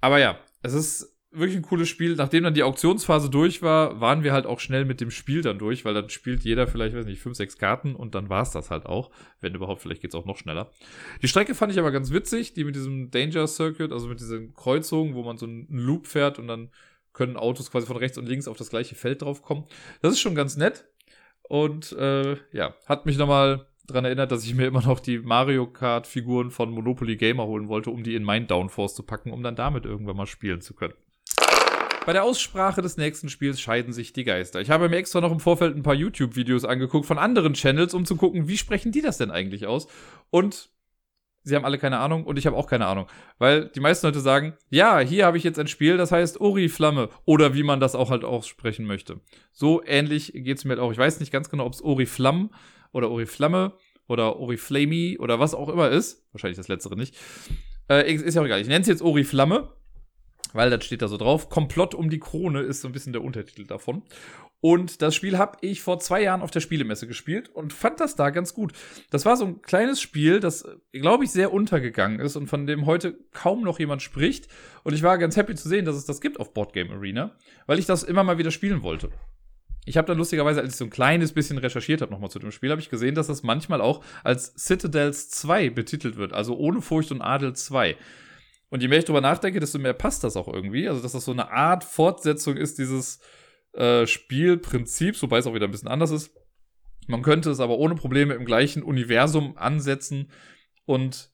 [0.00, 2.16] Aber ja, es ist wirklich ein cooles Spiel.
[2.16, 5.58] Nachdem dann die Auktionsphase durch war, waren wir halt auch schnell mit dem Spiel dann
[5.58, 8.50] durch, weil dann spielt jeder vielleicht, weiß nicht, fünf, sechs Karten und dann war es
[8.50, 9.10] das halt auch.
[9.40, 10.70] Wenn überhaupt, vielleicht geht's auch noch schneller.
[11.22, 14.54] Die Strecke fand ich aber ganz witzig, die mit diesem Danger Circuit, also mit diesen
[14.54, 16.70] Kreuzungen, wo man so einen Loop fährt und dann
[17.12, 19.64] können Autos quasi von rechts und links auf das gleiche Feld drauf kommen.
[20.02, 20.84] Das ist schon ganz nett.
[21.42, 25.66] Und äh, ja, hat mich nochmal dran erinnert, dass ich mir immer noch die Mario
[25.66, 29.42] Kart Figuren von Monopoly Gamer holen wollte, um die in mein Downforce zu packen, um
[29.42, 30.94] dann damit irgendwann mal spielen zu können.
[32.06, 34.60] Bei der Aussprache des nächsten Spiels scheiden sich die Geister.
[34.60, 38.04] Ich habe mir extra noch im Vorfeld ein paar YouTube-Videos angeguckt von anderen Channels, um
[38.04, 39.88] zu gucken, wie sprechen die das denn eigentlich aus?
[40.30, 40.70] Und
[41.42, 43.08] sie haben alle keine Ahnung und ich habe auch keine Ahnung.
[43.38, 47.08] Weil die meisten Leute sagen, ja, hier habe ich jetzt ein Spiel, das heißt Oriflamme.
[47.24, 49.18] Oder wie man das auch halt aussprechen möchte.
[49.50, 50.92] So ähnlich geht es mir halt auch.
[50.92, 52.50] Ich weiß nicht ganz genau, ob es Oriflamm
[52.92, 53.72] oder Oriflamme
[54.06, 56.24] oder Oriflame oder was auch immer ist.
[56.30, 57.16] Wahrscheinlich das letztere nicht.
[57.90, 58.60] Äh, ist ja auch egal.
[58.60, 59.72] Ich nenne es jetzt Oriflamme
[60.56, 61.48] weil das steht da so drauf.
[61.48, 64.02] Komplott um die Krone ist so ein bisschen der Untertitel davon.
[64.60, 68.16] Und das Spiel habe ich vor zwei Jahren auf der Spielemesse gespielt und fand das
[68.16, 68.72] da ganz gut.
[69.10, 72.86] Das war so ein kleines Spiel, das, glaube ich, sehr untergegangen ist und von dem
[72.86, 74.48] heute kaum noch jemand spricht.
[74.82, 77.36] Und ich war ganz happy zu sehen, dass es das gibt auf Board Game Arena,
[77.66, 79.10] weil ich das immer mal wieder spielen wollte.
[79.84, 82.50] Ich habe dann lustigerweise, als ich so ein kleines bisschen recherchiert habe nochmal zu dem
[82.50, 86.82] Spiel, habe ich gesehen, dass das manchmal auch als Citadels 2 betitelt wird, also ohne
[86.82, 87.96] Furcht und Adel 2.
[88.76, 90.86] Und je mehr ich drüber nachdenke, desto mehr passt das auch irgendwie.
[90.86, 93.20] Also, dass das so eine Art Fortsetzung ist dieses
[93.72, 96.30] äh, Spielprinzips, wobei es auch wieder ein bisschen anders ist.
[97.06, 100.30] Man könnte es aber ohne Probleme im gleichen Universum ansetzen
[100.84, 101.30] und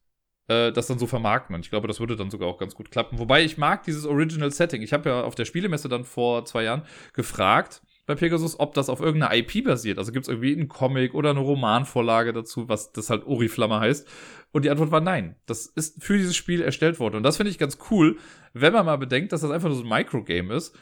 [0.46, 1.56] äh, das dann so vermarkten.
[1.56, 3.18] Und ich glaube, das würde dann sogar auch ganz gut klappen.
[3.18, 4.80] Wobei ich mag dieses Original Setting.
[4.80, 8.88] Ich habe ja auf der Spielemesse dann vor zwei Jahren gefragt, bei Pegasus, ob das
[8.88, 9.98] auf irgendeiner IP basiert.
[9.98, 14.08] Also gibt es irgendwie einen Comic oder eine Romanvorlage dazu, was das halt Oriflamme heißt.
[14.50, 15.36] Und die Antwort war nein.
[15.46, 17.16] Das ist für dieses Spiel erstellt worden.
[17.16, 18.18] Und das finde ich ganz cool,
[18.54, 20.76] wenn man mal bedenkt, dass das einfach nur so ein Microgame ist,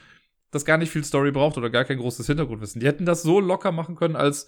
[0.49, 2.81] das gar nicht viel Story braucht oder gar kein großes Hintergrundwissen.
[2.81, 4.47] Die hätten das so locker machen können als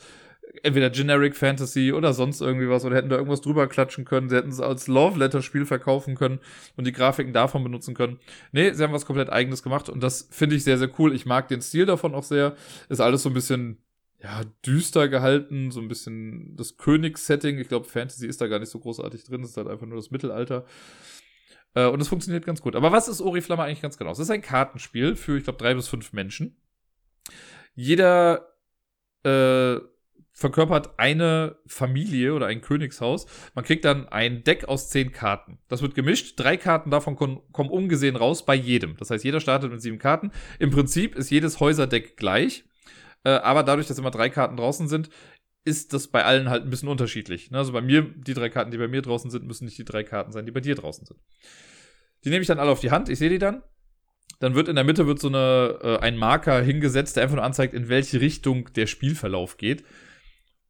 [0.62, 4.30] entweder Generic Fantasy oder sonst irgendwie was oder hätten da irgendwas drüber klatschen können.
[4.30, 6.40] Sie hätten es als Love Letter Spiel verkaufen können
[6.76, 8.20] und die Grafiken davon benutzen können.
[8.52, 11.16] Nee, sie haben was komplett eigenes gemacht und das finde ich sehr, sehr cool.
[11.16, 12.56] Ich mag den Stil davon auch sehr.
[12.90, 13.80] Ist alles so ein bisschen
[14.22, 17.60] ja, düster gehalten, so ein bisschen das Königssetting.
[17.60, 19.98] Ich glaube, Fantasy ist da gar nicht so großartig drin, es ist halt einfach nur
[19.98, 20.66] das Mittelalter.
[21.76, 22.76] Äh, und es funktioniert ganz gut.
[22.76, 24.12] Aber was ist Oriflamme eigentlich ganz genau?
[24.12, 26.56] Es ist ein Kartenspiel für, ich glaube, drei bis fünf Menschen.
[27.76, 28.54] Jeder
[29.24, 29.80] äh,
[30.34, 33.28] verkörpert eine Familie oder ein Königshaus.
[33.54, 35.60] Man kriegt dann ein Deck aus zehn Karten.
[35.70, 36.34] Das wird gemischt.
[36.38, 38.98] Drei Karten davon kommen ungesehen raus bei jedem.
[38.98, 40.32] Das heißt, jeder startet mit sieben Karten.
[40.58, 42.66] Im Prinzip ist jedes Häuserdeck gleich.
[43.24, 45.10] Äh, aber dadurch, dass immer drei Karten draußen sind,
[45.66, 47.52] ist das bei allen halt ein bisschen unterschiedlich.
[47.52, 47.60] Ne?
[47.60, 50.04] Also bei mir, die drei Karten, die bei mir draußen sind, müssen nicht die drei
[50.04, 51.20] Karten sein, die bei dir draußen sind.
[52.26, 53.64] Die nehme ich dann alle auf die Hand, ich sehe die dann.
[54.40, 57.46] Dann wird in der Mitte wird so eine, äh, ein Marker hingesetzt, der einfach nur
[57.46, 59.84] anzeigt, in welche Richtung der Spielverlauf geht.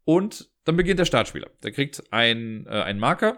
[0.06, 1.50] Und dann beginnt der Startspieler.
[1.64, 3.38] Der kriegt ein, äh, einen Marker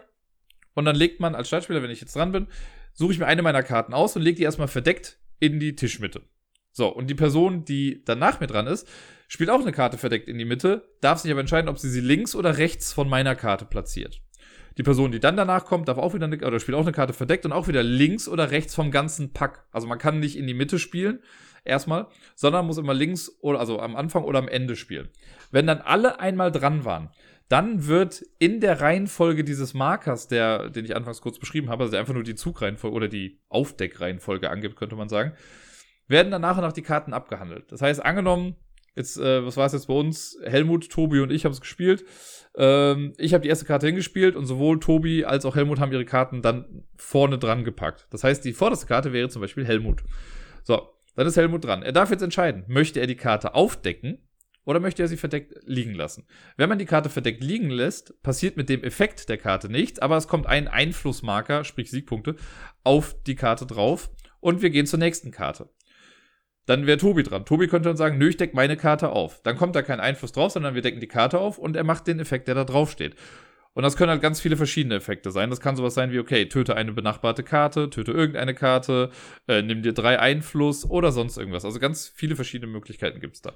[0.73, 2.47] und dann legt man als Startspieler, wenn ich jetzt dran bin,
[2.93, 6.21] suche ich mir eine meiner Karten aus und lege die erstmal verdeckt in die Tischmitte.
[6.71, 8.87] So, und die Person, die danach mit dran ist,
[9.27, 12.01] spielt auch eine Karte verdeckt in die Mitte, darf sich aber entscheiden, ob sie sie
[12.01, 14.21] links oder rechts von meiner Karte platziert.
[14.77, 17.13] Die Person, die dann danach kommt, darf auch wieder eine, oder spielt auch eine Karte
[17.13, 19.65] verdeckt und auch wieder links oder rechts vom ganzen Pack.
[19.71, 21.21] Also man kann nicht in die Mitte spielen,
[21.65, 25.09] erstmal, sondern muss immer links oder also am Anfang oder am Ende spielen.
[25.51, 27.09] Wenn dann alle einmal dran waren,
[27.49, 31.91] dann wird in der Reihenfolge dieses Markers, der, den ich anfangs kurz beschrieben habe, also
[31.91, 35.33] der einfach nur die Zugreihenfolge oder die Aufdeckreihenfolge angibt, könnte man sagen,
[36.07, 37.71] werden dann nach und nach die Karten abgehandelt.
[37.71, 38.55] Das heißt, angenommen,
[38.95, 40.39] jetzt, äh, was war es jetzt bei uns?
[40.43, 42.03] Helmut, Tobi und ich haben es gespielt.
[42.57, 46.05] Ähm, ich habe die erste Karte hingespielt und sowohl Tobi als auch Helmut haben ihre
[46.05, 48.07] Karten dann vorne dran gepackt.
[48.09, 50.03] Das heißt, die vorderste Karte wäre zum Beispiel Helmut.
[50.63, 51.83] So, dann ist Helmut dran.
[51.83, 54.19] Er darf jetzt entscheiden, möchte er die Karte aufdecken
[54.65, 56.27] oder möchte er sie verdeckt liegen lassen?
[56.57, 60.17] Wenn man die Karte verdeckt liegen lässt, passiert mit dem Effekt der Karte nichts, aber
[60.17, 62.35] es kommt ein Einflussmarker, sprich Siegpunkte,
[62.83, 65.69] auf die Karte drauf und wir gehen zur nächsten Karte.
[66.65, 67.45] Dann wäre Tobi dran.
[67.45, 69.41] Tobi könnte dann sagen, nö, ich decke meine Karte auf.
[69.43, 72.07] Dann kommt da kein Einfluss drauf, sondern wir decken die Karte auf und er macht
[72.07, 73.15] den Effekt, der da drauf steht.
[73.75, 75.49] Und das können halt ganz viele verschiedene Effekte sein.
[75.49, 79.11] Das kann sowas sein wie, okay, töte eine benachbarte Karte, töte irgendeine Karte,
[79.49, 81.65] äh, nimm dir drei Einfluss oder sonst irgendwas.
[81.65, 83.53] Also ganz viele verschiedene Möglichkeiten gibt's da.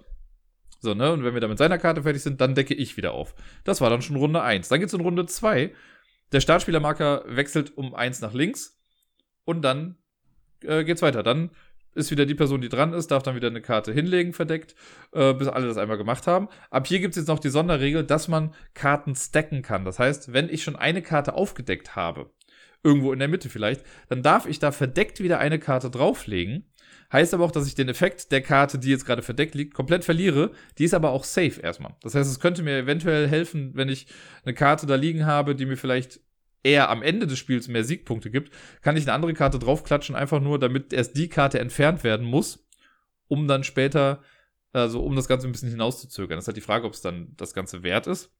[0.81, 1.13] So, ne?
[1.13, 3.33] Und wenn wir dann mit seiner Karte fertig sind, dann decke ich wieder auf.
[3.63, 4.67] Das war dann schon Runde 1.
[4.67, 5.73] Dann geht's in Runde 2.
[6.33, 8.77] Der Startspielermarker wechselt um 1 nach links
[9.45, 9.97] und dann
[10.63, 11.23] äh, geht's weiter.
[11.23, 11.51] Dann
[11.99, 14.73] ist wieder die Person, die dran ist, darf dann wieder eine Karte hinlegen, verdeckt,
[15.11, 16.47] äh, bis alle das einmal gemacht haben.
[16.71, 19.85] Ab hier gibt es jetzt noch die Sonderregel, dass man Karten stacken kann.
[19.85, 22.31] Das heißt, wenn ich schon eine Karte aufgedeckt habe,
[22.83, 26.65] irgendwo in der Mitte vielleicht, dann darf ich da verdeckt wieder eine Karte drauflegen.
[27.11, 30.05] Heißt aber auch, dass ich den Effekt der Karte, die jetzt gerade verdeckt liegt, komplett
[30.05, 30.51] verliere.
[30.77, 31.95] Die ist aber auch safe erstmal.
[32.01, 34.07] Das heißt, es könnte mir eventuell helfen, wenn ich
[34.45, 36.19] eine Karte da liegen habe, die mir vielleicht
[36.63, 40.41] eher am Ende des Spiels mehr Siegpunkte gibt, kann ich eine andere Karte draufklatschen, einfach
[40.41, 42.67] nur, damit erst die Karte entfernt werden muss,
[43.27, 44.21] um dann später,
[44.73, 46.37] also um das Ganze ein bisschen hinauszuzögern.
[46.37, 48.31] Das ist halt die Frage, ob es dann das Ganze wert ist.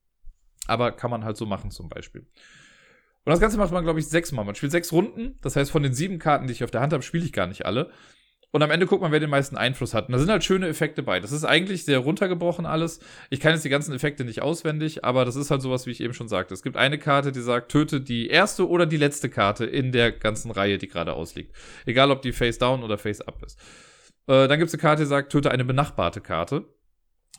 [0.67, 2.21] Aber kann man halt so machen zum Beispiel.
[2.21, 4.45] Und das Ganze macht man, glaube ich, sechsmal.
[4.45, 5.37] Man spielt sechs Runden.
[5.41, 7.47] Das heißt, von den sieben Karten, die ich auf der Hand habe, spiele ich gar
[7.47, 7.91] nicht alle.
[8.51, 10.07] Und am Ende guckt man, wer den meisten Einfluss hat.
[10.07, 11.19] Und da sind halt schöne Effekte bei.
[11.19, 12.99] Das ist eigentlich sehr runtergebrochen alles.
[13.29, 16.01] Ich kann jetzt die ganzen Effekte nicht auswendig, aber das ist halt sowas, wie ich
[16.01, 16.55] eben schon sagte.
[16.55, 20.11] Es gibt eine Karte, die sagt, töte die erste oder die letzte Karte in der
[20.11, 21.55] ganzen Reihe, die gerade ausliegt.
[21.85, 23.59] Egal, ob die Face Down oder Face Up ist.
[24.25, 26.65] Äh, dann gibt es eine Karte, die sagt, töte eine benachbarte Karte.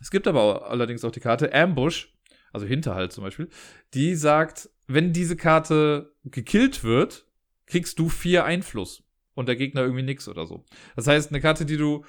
[0.00, 2.14] Es gibt aber allerdings auch die Karte Ambush,
[2.52, 3.48] also Hinterhalt zum Beispiel,
[3.94, 7.26] die sagt, wenn diese Karte gekillt wird,
[7.66, 9.02] kriegst du vier Einfluss.
[9.34, 10.64] Und der Gegner irgendwie nix oder so.
[10.96, 12.04] Das heißt, eine Karte, die du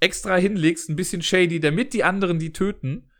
[0.00, 3.10] extra hinlegst, ein bisschen shady, damit die anderen die töten,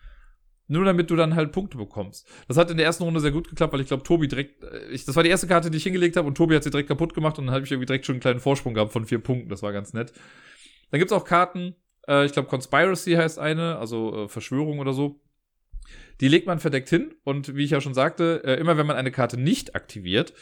[0.68, 2.28] nur damit du dann halt Punkte bekommst.
[2.48, 4.88] Das hat in der ersten Runde sehr gut geklappt, weil ich glaube, Tobi direkt, äh,
[4.90, 6.88] ich, das war die erste Karte, die ich hingelegt habe und Tobi hat sie direkt
[6.88, 9.18] kaputt gemacht und dann habe ich irgendwie direkt schon einen kleinen Vorsprung gehabt von vier
[9.18, 9.48] Punkten.
[9.48, 10.12] Das war ganz nett.
[10.90, 11.76] Dann gibt's auch Karten,
[12.08, 15.20] äh, ich glaube, Conspiracy heißt eine, also äh, Verschwörung oder so.
[16.22, 18.96] Die legt man verdeckt hin und wie ich ja schon sagte, äh, immer wenn man
[18.96, 20.32] eine Karte nicht aktiviert,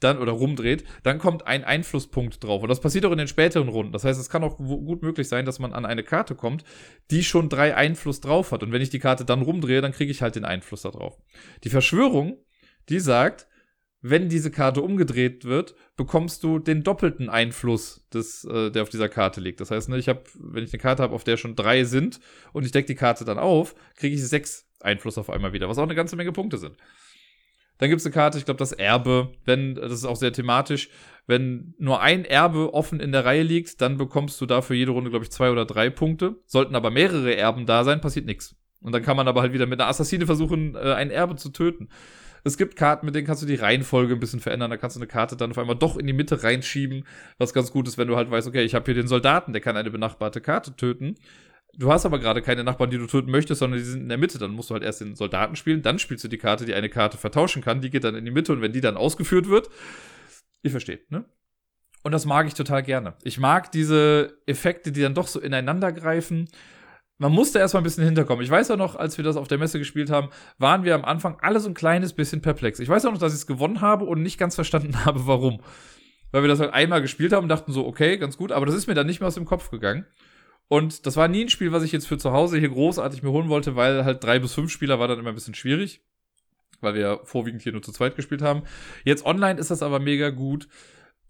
[0.00, 2.62] dann oder rumdreht, dann kommt ein Einflusspunkt drauf.
[2.62, 3.92] Und das passiert auch in den späteren Runden.
[3.92, 6.64] Das heißt, es kann auch gut möglich sein, dass man an eine Karte kommt,
[7.12, 8.62] die schon drei Einfluss drauf hat.
[8.64, 11.18] Und wenn ich die Karte dann rumdrehe, dann kriege ich halt den Einfluss da drauf.
[11.64, 12.44] Die Verschwörung,
[12.88, 13.46] die sagt,
[14.00, 19.08] wenn diese Karte umgedreht wird, bekommst du den doppelten Einfluss, des, äh, der auf dieser
[19.08, 19.60] Karte liegt.
[19.60, 22.20] Das heißt, ne, ich habe, wenn ich eine Karte habe, auf der schon drei sind
[22.52, 25.78] und ich decke die Karte dann auf, kriege ich sechs Einfluss auf einmal wieder, was
[25.78, 26.76] auch eine ganze Menge Punkte sind.
[27.78, 30.90] Dann gibt es eine Karte, ich glaube, das Erbe, wenn, das ist auch sehr thematisch,
[31.26, 35.10] wenn nur ein Erbe offen in der Reihe liegt, dann bekommst du dafür jede Runde,
[35.10, 36.36] glaube ich, zwei oder drei Punkte.
[36.46, 38.56] Sollten aber mehrere Erben da sein, passiert nichts.
[38.80, 41.50] Und dann kann man aber halt wieder mit einer Assassine versuchen, äh, ein Erbe zu
[41.50, 41.88] töten.
[42.44, 44.70] Es gibt Karten, mit denen kannst du die Reihenfolge ein bisschen verändern.
[44.70, 47.04] Da kannst du eine Karte dann auf einmal doch in die Mitte reinschieben,
[47.36, 49.60] was ganz gut ist, wenn du halt weißt, okay, ich habe hier den Soldaten, der
[49.60, 51.16] kann eine benachbarte Karte töten.
[51.78, 54.18] Du hast aber gerade keine Nachbarn, die du töten möchtest, sondern die sind in der
[54.18, 54.38] Mitte.
[54.38, 56.88] Dann musst du halt erst den Soldaten spielen, dann spielst du die Karte, die eine
[56.88, 57.80] Karte vertauschen kann.
[57.80, 59.70] Die geht dann in die Mitte und wenn die dann ausgeführt wird,
[60.62, 61.24] ihr versteht, ne?
[62.02, 63.14] Und das mag ich total gerne.
[63.22, 66.48] Ich mag diese Effekte, die dann doch so ineinander greifen.
[67.18, 68.44] Man musste erstmal ein bisschen hinterkommen.
[68.44, 71.04] Ich weiß auch noch, als wir das auf der Messe gespielt haben, waren wir am
[71.04, 72.80] Anfang alle so ein kleines bisschen perplex.
[72.80, 75.60] Ich weiß auch noch, dass ich es gewonnen habe und nicht ganz verstanden habe, warum.
[76.32, 78.74] Weil wir das halt einmal gespielt haben und dachten so, okay, ganz gut, aber das
[78.74, 80.06] ist mir dann nicht mehr aus dem Kopf gegangen.
[80.68, 83.30] Und das war nie ein Spiel, was ich jetzt für zu Hause hier großartig mir
[83.30, 86.02] holen wollte, weil halt drei bis fünf Spieler war dann immer ein bisschen schwierig,
[86.80, 88.62] weil wir vorwiegend hier nur zu zweit gespielt haben.
[89.04, 90.68] Jetzt online ist das aber mega gut.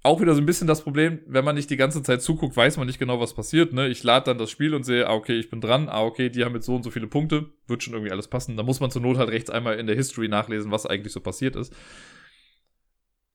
[0.02, 2.76] Auch wieder so ein bisschen das Problem, wenn man nicht die ganze Zeit zuguckt, weiß
[2.76, 3.72] man nicht genau, was passiert.
[3.72, 3.88] Ne?
[3.88, 6.44] Ich lade dann das Spiel und sehe, ah, okay, ich bin dran, ah, okay, die
[6.44, 8.56] haben jetzt so und so viele Punkte, wird schon irgendwie alles passen.
[8.56, 11.20] Da muss man zur Not halt rechts einmal in der History nachlesen, was eigentlich so
[11.20, 11.74] passiert ist.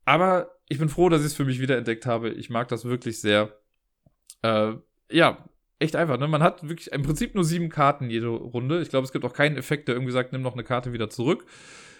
[0.06, 2.30] Aber ich bin froh, dass ich es für mich wiederentdeckt habe.
[2.30, 3.58] Ich mag das wirklich sehr.
[4.42, 4.74] Äh,
[5.12, 5.50] ja,
[5.84, 6.18] echt einfach.
[6.18, 6.28] Ne?
[6.28, 8.82] Man hat wirklich im Prinzip nur sieben Karten jede Runde.
[8.82, 11.10] Ich glaube, es gibt auch keinen Effekt, der irgendwie sagt, nimm noch eine Karte wieder
[11.10, 11.46] zurück.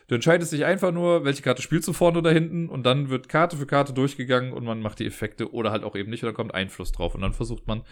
[0.08, 3.30] Du entscheidest dich einfach nur, welche Karte spielst du vorne oder hinten und dann wird
[3.30, 6.28] Karte für Karte durchgegangen und man macht die Effekte oder halt auch eben nicht und
[6.28, 7.84] dann kommt Einfluss drauf und dann versucht man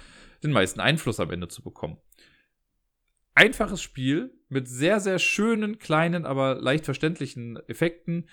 [0.43, 1.97] den meisten Einfluss am Ende zu bekommen.
[3.33, 8.27] Einfaches Spiel mit sehr, sehr schönen, kleinen, aber leicht verständlichen Effekten,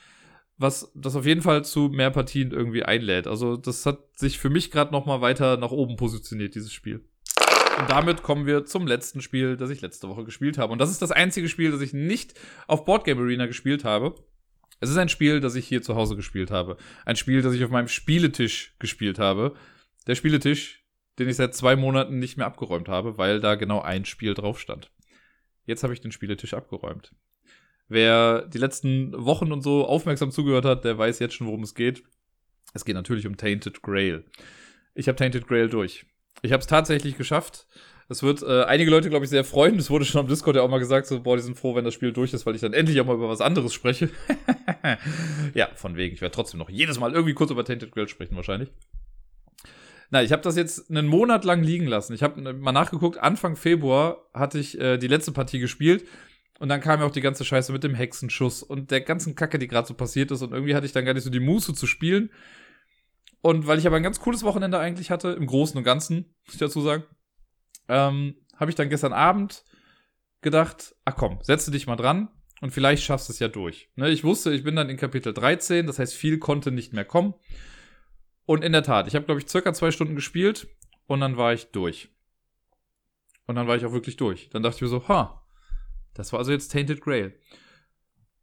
[0.56, 3.28] was das auf jeden Fall zu mehr Partien irgendwie einlädt.
[3.28, 7.04] Also das hat sich für mich gerade noch mal weiter nach oben positioniert, dieses Spiel.
[7.78, 10.72] Und damit kommen wir zum letzten Spiel, das ich letzte Woche gespielt habe.
[10.72, 12.34] Und das ist das einzige Spiel, das ich nicht
[12.66, 14.16] auf Boardgame Arena gespielt habe.
[14.80, 16.76] Es ist ein Spiel, das ich hier zu Hause gespielt habe.
[17.04, 19.54] Ein Spiel, das ich auf meinem Spieletisch gespielt habe.
[20.08, 20.84] Der Spieletisch,
[21.20, 24.58] den ich seit zwei Monaten nicht mehr abgeräumt habe, weil da genau ein Spiel drauf
[24.58, 24.90] stand.
[25.64, 27.14] Jetzt habe ich den Spieletisch abgeräumt.
[27.88, 31.74] Wer die letzten Wochen und so aufmerksam zugehört hat, der weiß jetzt schon, worum es
[31.74, 32.02] geht.
[32.74, 34.24] Es geht natürlich um Tainted Grail.
[34.94, 36.06] Ich habe Tainted Grail durch.
[36.42, 37.66] Ich habe es tatsächlich geschafft.
[38.10, 39.78] Es wird äh, einige Leute, glaube ich, sehr freuen.
[39.78, 41.84] Es wurde schon am Discord ja auch mal gesagt, so, boah, die sind froh, wenn
[41.84, 44.08] das Spiel durch ist, weil ich dann endlich auch mal über was anderes spreche.
[45.54, 46.14] ja, von wegen.
[46.14, 48.70] Ich werde trotzdem noch jedes Mal irgendwie kurz über Tainted Grail sprechen, wahrscheinlich.
[50.10, 52.14] Na, ich habe das jetzt einen Monat lang liegen lassen.
[52.14, 56.06] Ich habe mal nachgeguckt, Anfang Februar hatte ich äh, die letzte Partie gespielt.
[56.58, 59.58] Und dann kam ja auch die ganze Scheiße mit dem Hexenschuss und der ganzen Kacke,
[59.58, 60.42] die gerade so passiert ist.
[60.42, 62.30] Und irgendwie hatte ich dann gar nicht so die Muße zu spielen.
[63.40, 66.54] Und weil ich aber ein ganz cooles Wochenende eigentlich hatte, im Großen und Ganzen, muss
[66.54, 67.04] ich dazu sagen,
[67.88, 69.64] ähm, habe ich dann gestern Abend
[70.40, 72.28] gedacht, ach komm, setze dich mal dran
[72.60, 73.90] und vielleicht schaffst du es ja durch.
[73.96, 77.04] Ne, ich wusste, ich bin dann in Kapitel 13, das heißt, viel konnte nicht mehr
[77.04, 77.34] kommen.
[78.44, 80.68] Und in der Tat, ich habe, glaube ich, circa zwei Stunden gespielt
[81.06, 82.08] und dann war ich durch.
[83.46, 84.50] Und dann war ich auch wirklich durch.
[84.50, 85.46] Dann dachte ich mir so, ha,
[86.14, 87.38] das war also jetzt Tainted Grail.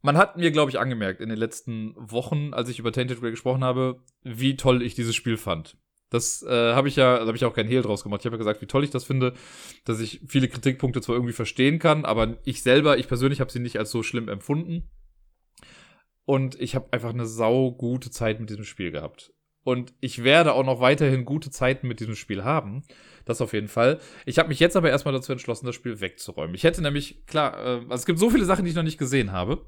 [0.06, 3.32] Man hat mir, glaube ich, angemerkt in den letzten Wochen, als ich über Tainted Grail
[3.32, 5.76] gesprochen habe, wie toll ich dieses Spiel fand.
[6.10, 8.20] Das äh, habe ich ja, da habe ich auch keinen Hehl draus gemacht.
[8.20, 9.32] Ich habe ja gesagt, wie toll ich das finde,
[9.84, 13.58] dass ich viele Kritikpunkte zwar irgendwie verstehen kann, aber ich selber, ich persönlich habe sie
[13.58, 14.88] nicht als so schlimm empfunden.
[16.24, 19.34] Und ich habe einfach eine sau gute Zeit mit diesem Spiel gehabt.
[19.64, 22.84] Und ich werde auch noch weiterhin gute Zeiten mit diesem Spiel haben.
[23.24, 23.98] Das auf jeden Fall.
[24.24, 26.54] Ich habe mich jetzt aber erstmal dazu entschlossen, das Spiel wegzuräumen.
[26.54, 28.98] Ich hätte nämlich, klar, äh, also es gibt so viele Sachen, die ich noch nicht
[28.98, 29.66] gesehen habe.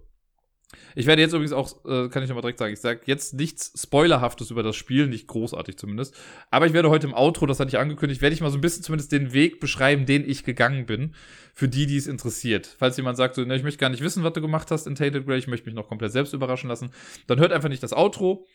[0.94, 3.72] Ich werde jetzt übrigens auch, äh, kann ich nochmal direkt sagen, ich sage jetzt nichts
[3.81, 6.14] Spoilerhaftes über das Spiel, nicht großartig zumindest.
[6.50, 8.61] Aber ich werde heute im Outro, das hatte ich angekündigt, werde ich mal so ein
[8.61, 11.14] bisschen zumindest den Weg beschreiben, den ich gegangen bin,
[11.54, 12.76] für die, die es interessiert.
[12.78, 14.94] Falls jemand sagt, so, ne, ich möchte gar nicht wissen, was du gemacht hast in
[14.94, 16.90] Tainted Grey, ich möchte mich noch komplett selbst überraschen lassen,
[17.26, 18.46] dann hört einfach nicht das Outro.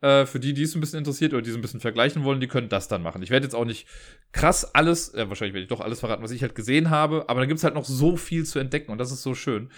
[0.00, 2.40] Äh, für die, die es ein bisschen interessiert oder die es ein bisschen vergleichen wollen,
[2.40, 3.22] die können das dann machen.
[3.22, 3.86] Ich werde jetzt auch nicht
[4.32, 7.40] krass alles, äh, wahrscheinlich werde ich doch alles verraten, was ich halt gesehen habe, aber
[7.40, 9.70] da gibt es halt noch so viel zu entdecken und das ist so schön.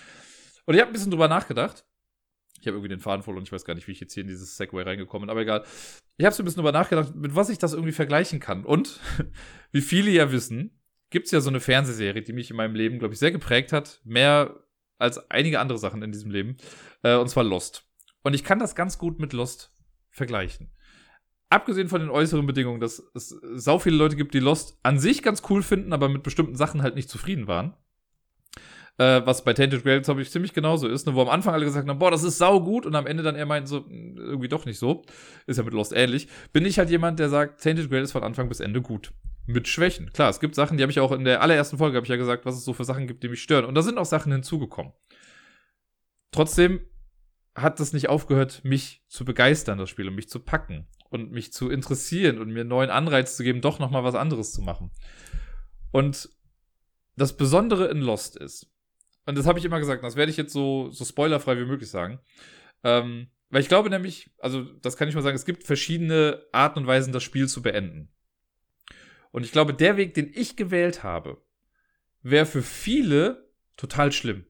[0.64, 1.84] Und ich habe ein bisschen drüber nachgedacht.
[2.60, 4.28] Ich habe irgendwie den Faden verloren, ich weiß gar nicht, wie ich jetzt hier in
[4.28, 5.64] dieses Segway reingekommen bin, aber egal.
[6.16, 8.64] Ich habe so ein bisschen drüber nachgedacht, mit was ich das irgendwie vergleichen kann.
[8.64, 9.00] Und
[9.72, 10.78] wie viele ja wissen,
[11.10, 13.72] gibt es ja so eine Fernsehserie, die mich in meinem Leben, glaube ich, sehr geprägt
[13.72, 14.00] hat.
[14.04, 14.62] Mehr
[14.98, 16.56] als einige andere Sachen in diesem Leben.
[17.02, 17.84] Äh, und zwar Lost.
[18.22, 19.74] Und ich kann das ganz gut mit Lost
[20.10, 20.70] vergleichen.
[21.50, 25.22] Abgesehen von den äußeren Bedingungen, dass es sau viele Leute gibt, die Lost an sich
[25.22, 27.76] ganz cool finden, aber mit bestimmten Sachen halt nicht zufrieden waren.
[28.98, 31.14] Äh, was bei Tainted Grail, glaube ich, ziemlich genauso ist, ne?
[31.14, 33.36] wo am Anfang alle gesagt haben, boah, das ist sau gut und am Ende dann
[33.36, 35.02] eher meinten so, hm, irgendwie doch nicht so.
[35.46, 36.28] Ist ja mit Lost ähnlich.
[36.52, 39.12] Bin ich halt jemand, der sagt, Tainted Grail ist von Anfang bis Ende gut.
[39.46, 40.12] Mit Schwächen.
[40.12, 42.16] Klar, es gibt Sachen, die habe ich auch in der allerersten Folge, habe ich ja
[42.16, 43.64] gesagt, was es so für Sachen gibt, die mich stören.
[43.64, 44.92] Und da sind auch Sachen hinzugekommen.
[46.30, 46.80] Trotzdem
[47.54, 51.52] hat das nicht aufgehört, mich zu begeistern, das Spiel, und mich zu packen und mich
[51.52, 54.62] zu interessieren und mir einen neuen Anreiz zu geben, doch noch mal was anderes zu
[54.62, 54.90] machen.
[55.90, 56.30] Und
[57.16, 58.70] das Besondere in Lost ist,
[59.26, 61.90] und das habe ich immer gesagt, das werde ich jetzt so, so spoilerfrei wie möglich
[61.90, 62.20] sagen,
[62.84, 66.80] ähm, weil ich glaube nämlich, also das kann ich mal sagen, es gibt verschiedene Arten
[66.80, 68.08] und Weisen, das Spiel zu beenden.
[69.30, 71.42] Und ich glaube, der Weg, den ich gewählt habe,
[72.22, 74.46] wäre für viele total schlimm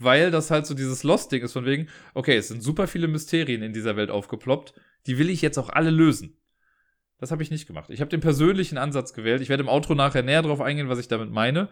[0.00, 3.62] weil das halt so dieses Lost-Ding ist von wegen, okay, es sind super viele Mysterien
[3.62, 4.72] in dieser Welt aufgeploppt,
[5.06, 6.38] die will ich jetzt auch alle lösen.
[7.18, 7.90] Das habe ich nicht gemacht.
[7.90, 9.42] Ich habe den persönlichen Ansatz gewählt.
[9.42, 11.68] Ich werde im Outro nachher näher drauf eingehen, was ich damit meine.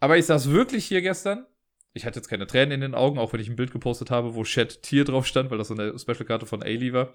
[0.00, 1.46] Aber ich saß wirklich hier gestern.
[1.92, 4.34] Ich hatte jetzt keine Tränen in den Augen, auch wenn ich ein Bild gepostet habe,
[4.34, 7.14] wo Chat Tier drauf stand, weil das so eine Special-Karte von Ailey war.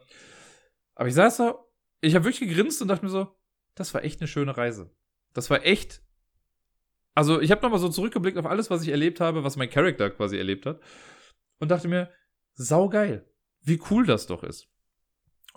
[0.95, 1.59] Aber ich saß da,
[2.01, 3.27] ich habe wirklich gegrinst und dachte mir so,
[3.75, 4.91] das war echt eine schöne Reise.
[5.33, 6.01] Das war echt
[7.13, 10.09] also ich habe nochmal so zurückgeblickt auf alles, was ich erlebt habe, was mein Charakter
[10.09, 10.79] quasi erlebt hat.
[11.59, 12.09] Und dachte mir,
[12.53, 13.25] saugeil.
[13.63, 14.69] Wie cool das doch ist.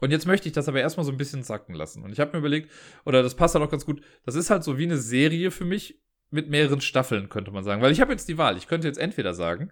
[0.00, 2.02] Und jetzt möchte ich das aber erstmal so ein bisschen sacken lassen.
[2.02, 2.70] Und ich habe mir überlegt,
[3.04, 5.64] oder das passt halt auch ganz gut, das ist halt so wie eine Serie für
[5.64, 6.02] mich
[6.34, 7.80] mit mehreren Staffeln, könnte man sagen.
[7.80, 8.56] Weil ich habe jetzt die Wahl.
[8.56, 9.70] Ich könnte jetzt entweder sagen,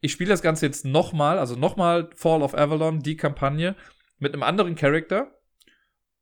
[0.00, 3.74] ich spiele das Ganze jetzt nochmal, also nochmal Fall of Avalon, die Kampagne,
[4.18, 5.40] mit einem anderen Charakter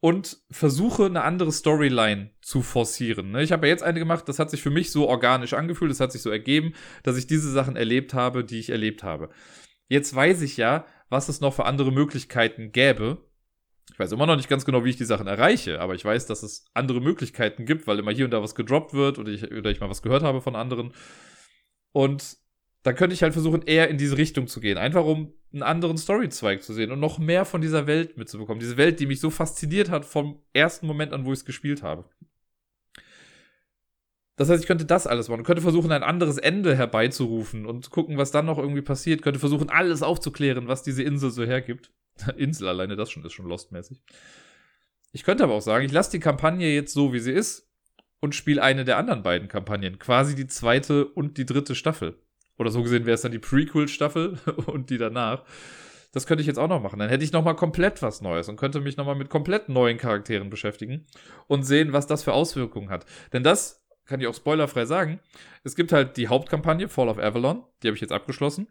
[0.01, 3.33] und versuche eine andere Storyline zu forcieren.
[3.33, 3.43] Ne?
[3.43, 6.01] Ich habe ja jetzt eine gemacht, das hat sich für mich so organisch angefühlt, das
[6.01, 9.31] hat sich so ergeben, dass ich diese Sachen erlebt habe, die ich erlebt habe.
[9.89, 13.28] Jetzt weiß ich ja, was es noch für andere Möglichkeiten gäbe.
[13.93, 16.27] Ich weiß immer noch nicht ganz genau, wie ich die Sachen erreiche, aber ich weiß,
[16.27, 19.51] dass es andere Möglichkeiten gibt, weil immer hier und da was gedroppt wird oder ich,
[19.51, 20.93] oder ich mal was gehört habe von anderen.
[21.93, 22.37] Und
[22.83, 24.79] dann könnte ich halt versuchen, eher in diese Richtung zu gehen.
[24.79, 28.61] Einfach um einen anderen Storyzweig zu sehen und noch mehr von dieser Welt mitzubekommen.
[28.61, 31.83] Diese Welt, die mich so fasziniert hat vom ersten Moment an, wo ich es gespielt
[31.83, 32.05] habe.
[34.37, 35.41] Das heißt, ich könnte das alles machen.
[35.41, 39.19] Ich könnte versuchen, ein anderes Ende herbeizurufen und gucken, was dann noch irgendwie passiert.
[39.19, 41.91] Ich könnte versuchen, alles aufzuklären, was diese Insel so hergibt.
[42.37, 44.01] Insel alleine, das schon ist schon Lost-mäßig.
[45.13, 47.69] Ich könnte aber auch sagen, ich lasse die Kampagne jetzt so, wie sie ist
[48.21, 49.99] und spiele eine der anderen beiden Kampagnen.
[49.99, 52.21] Quasi die zweite und die dritte Staffel.
[52.59, 55.45] Oder so gesehen wäre es dann die Prequel-Staffel und die danach.
[56.13, 56.99] Das könnte ich jetzt auch noch machen.
[56.99, 59.69] Dann hätte ich noch mal komplett was Neues und könnte mich noch mal mit komplett
[59.69, 61.07] neuen Charakteren beschäftigen
[61.47, 63.07] und sehen, was das für Auswirkungen hat.
[63.33, 65.21] Denn das kann ich auch spoilerfrei sagen.
[65.65, 68.67] Es gibt halt die Hauptkampagne Fall of Avalon, die habe ich jetzt abgeschlossen.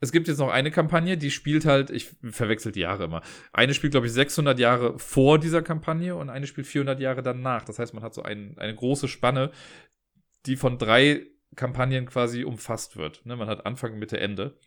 [0.00, 3.22] Es gibt jetzt noch eine Kampagne, die spielt halt, ich verwechsel die Jahre immer.
[3.52, 7.64] Eine spielt, glaube ich, 600 Jahre vor dieser Kampagne und eine spielt 400 Jahre danach.
[7.64, 9.52] Das heißt, man hat so ein, eine große Spanne,
[10.44, 13.24] die von drei Kampagnen quasi umfasst wird.
[13.24, 14.58] Ne, man hat Anfang, Mitte, Ende.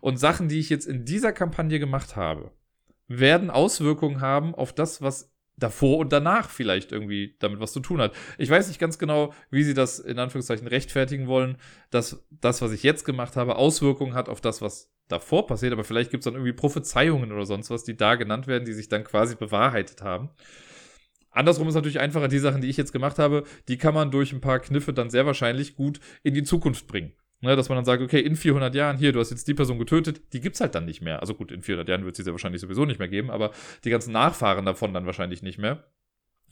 [0.00, 2.52] Und Sachen, die ich jetzt in dieser Kampagne gemacht habe,
[3.08, 8.00] werden Auswirkungen haben auf das, was davor und danach vielleicht irgendwie damit was zu tun
[8.00, 8.14] hat.
[8.38, 11.56] Ich weiß nicht ganz genau, wie sie das in Anführungszeichen rechtfertigen wollen,
[11.90, 15.84] dass das, was ich jetzt gemacht habe, Auswirkungen hat auf das, was davor passiert, aber
[15.84, 18.88] vielleicht gibt es dann irgendwie Prophezeiungen oder sonst was, die da genannt werden, die sich
[18.88, 20.30] dann quasi bewahrheitet haben.
[21.30, 24.32] Andersrum ist natürlich einfacher, die Sachen, die ich jetzt gemacht habe, die kann man durch
[24.32, 27.12] ein paar Kniffe dann sehr wahrscheinlich gut in die Zukunft bringen.
[27.40, 29.78] Ne, dass man dann sagt, okay, in 400 Jahren, hier, du hast jetzt die Person
[29.78, 31.20] getötet, die gibt's halt dann nicht mehr.
[31.20, 33.50] Also gut, in 400 Jahren wird sie sehr wahrscheinlich sowieso nicht mehr geben, aber
[33.84, 35.84] die ganzen Nachfahren davon dann wahrscheinlich nicht mehr.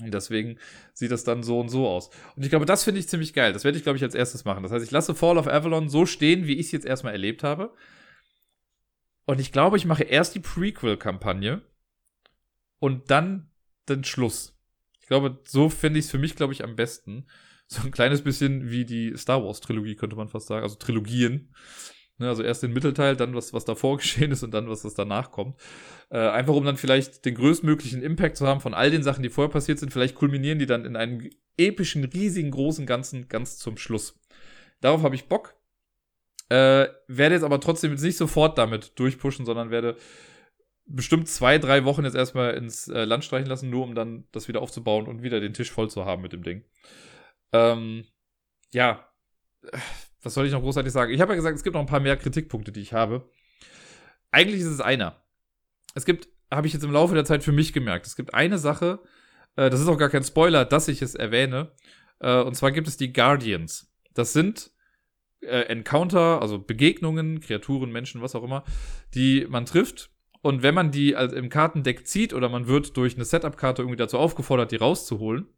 [0.02, 0.58] Und deswegen
[0.92, 2.10] sieht das dann so und so aus.
[2.36, 3.52] Und ich glaube, das finde ich ziemlich geil.
[3.52, 4.62] Das werde ich, glaube ich, als erstes machen.
[4.62, 7.42] Das heißt, ich lasse Fall of Avalon so stehen, wie ich es jetzt erstmal erlebt
[7.44, 7.72] habe.
[9.24, 11.62] Und ich glaube, ich mache erst die Prequel-Kampagne
[12.78, 13.50] und dann
[13.88, 14.58] den Schluss.
[15.00, 17.26] Ich glaube, so finde ich es für mich, glaube ich, am besten.
[17.66, 20.62] So ein kleines bisschen wie die Star Wars-Trilogie, könnte man fast sagen.
[20.62, 21.52] Also Trilogien.
[22.18, 24.94] Ne, also erst den Mittelteil, dann was, was davor geschehen ist und dann was, was
[24.94, 25.60] danach kommt.
[26.10, 29.30] Äh, einfach um dann vielleicht den größtmöglichen Impact zu haben von all den Sachen, die
[29.30, 29.92] vorher passiert sind.
[29.92, 34.20] Vielleicht kulminieren die dann in einem epischen, riesigen, großen Ganzen ganz zum Schluss.
[34.80, 35.56] Darauf habe ich Bock.
[36.50, 39.96] Äh, werde jetzt aber trotzdem jetzt nicht sofort damit durchpushen, sondern werde
[40.86, 44.46] bestimmt zwei, drei Wochen jetzt erstmal ins äh, Land streichen lassen, nur um dann das
[44.46, 46.64] wieder aufzubauen und wieder den Tisch voll zu haben mit dem Ding.
[47.54, 48.04] Ähm,
[48.72, 49.08] ja,
[50.22, 51.12] was soll ich noch großartig sagen?
[51.12, 53.30] Ich habe ja gesagt, es gibt noch ein paar mehr Kritikpunkte, die ich habe.
[54.32, 55.22] Eigentlich ist es einer.
[55.94, 58.58] Es gibt, habe ich jetzt im Laufe der Zeit für mich gemerkt, es gibt eine
[58.58, 58.98] Sache,
[59.54, 61.70] äh, das ist auch gar kein Spoiler, dass ich es erwähne.
[62.18, 63.88] Äh, und zwar gibt es die Guardians.
[64.14, 64.72] Das sind
[65.40, 68.64] äh, Encounter, also Begegnungen, Kreaturen, Menschen, was auch immer,
[69.14, 70.10] die man trifft.
[70.42, 73.96] Und wenn man die also im Kartendeck zieht oder man wird durch eine Setup-Karte irgendwie
[73.96, 75.48] dazu aufgefordert, die rauszuholen,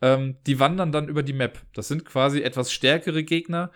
[0.00, 1.60] ähm, die wandern dann über die Map.
[1.74, 3.70] Das sind quasi etwas stärkere Gegner,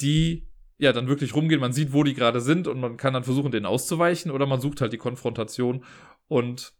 [0.00, 0.48] die
[0.78, 1.60] ja dann wirklich rumgehen.
[1.60, 4.60] Man sieht, wo die gerade sind und man kann dann versuchen, denen auszuweichen oder man
[4.60, 5.84] sucht halt die Konfrontation
[6.28, 6.72] und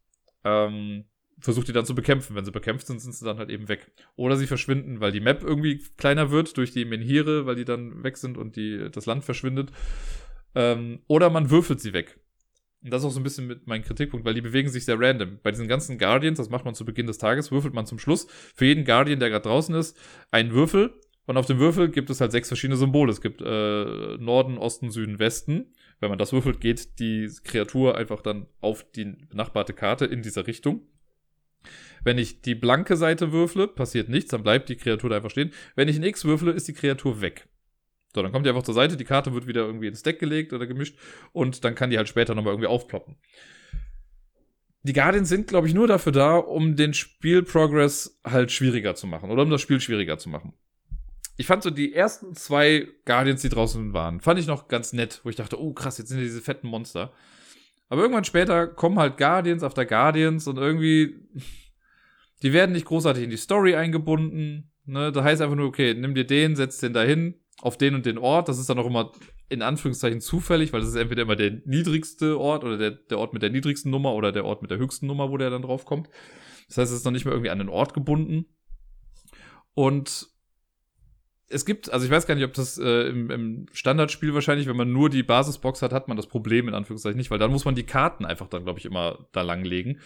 [0.44, 1.04] ähm,
[1.38, 2.36] versucht die dann zu bekämpfen.
[2.36, 3.92] Wenn sie bekämpft sind, sind sie dann halt eben weg.
[4.16, 8.02] Oder sie verschwinden, weil die Map irgendwie kleiner wird durch die Menhire, weil die dann
[8.02, 9.72] weg sind und die, das Land verschwindet.
[10.54, 12.18] Ähm, oder man würfelt sie weg.
[12.82, 14.98] Und das ist auch so ein bisschen mit meinem Kritikpunkt, weil die bewegen sich sehr
[14.98, 15.38] random.
[15.42, 18.26] Bei diesen ganzen Guardians, das macht man zu Beginn des Tages, würfelt man zum Schluss
[18.54, 19.96] für jeden Guardian, der gerade draußen ist,
[20.30, 20.92] einen Würfel.
[21.26, 23.12] Und auf dem Würfel gibt es halt sechs verschiedene Symbole.
[23.12, 25.72] Es gibt äh, Norden, Osten, Süden, Westen.
[26.00, 30.48] Wenn man das würfelt, geht die Kreatur einfach dann auf die benachbarte Karte in dieser
[30.48, 30.82] Richtung.
[32.02, 35.52] Wenn ich die blanke Seite würfle, passiert nichts, dann bleibt die Kreatur da einfach stehen.
[35.76, 37.46] Wenn ich ein X würfle, ist die Kreatur weg.
[38.14, 40.52] So, dann kommt die einfach zur Seite, die Karte wird wieder irgendwie ins Deck gelegt
[40.52, 40.98] oder gemischt
[41.32, 43.16] und dann kann die halt später nochmal irgendwie aufploppen.
[44.82, 49.30] Die Guardians sind, glaube ich, nur dafür da, um den Spielprogress halt schwieriger zu machen
[49.30, 50.54] oder um das Spiel schwieriger zu machen.
[51.36, 55.20] Ich fand so die ersten zwei Guardians, die draußen waren, fand ich noch ganz nett,
[55.22, 57.12] wo ich dachte, oh krass, jetzt sind ja diese fetten Monster.
[57.88, 61.28] Aber irgendwann später kommen halt Guardians auf der Guardians und irgendwie,
[62.42, 64.72] die werden nicht großartig in die Story eingebunden.
[64.84, 65.12] Ne?
[65.12, 68.18] Da heißt einfach nur, okay, nimm dir den, setz den dahin, auf den und den
[68.18, 68.48] Ort.
[68.48, 69.12] Das ist dann auch immer
[69.48, 73.32] in Anführungszeichen zufällig, weil das ist entweder immer der niedrigste Ort oder der, der Ort
[73.32, 75.84] mit der niedrigsten Nummer oder der Ort mit der höchsten Nummer, wo der dann drauf
[75.84, 76.08] kommt.
[76.68, 78.46] Das heißt, es ist noch nicht mehr irgendwie an den Ort gebunden.
[79.74, 80.28] Und
[81.48, 84.76] es gibt, also ich weiß gar nicht, ob das äh, im, im Standardspiel wahrscheinlich, wenn
[84.76, 87.64] man nur die Basisbox hat, hat man das Problem in Anführungszeichen nicht, weil dann muss
[87.64, 90.00] man die Karten einfach dann, glaube ich, immer da langlegen.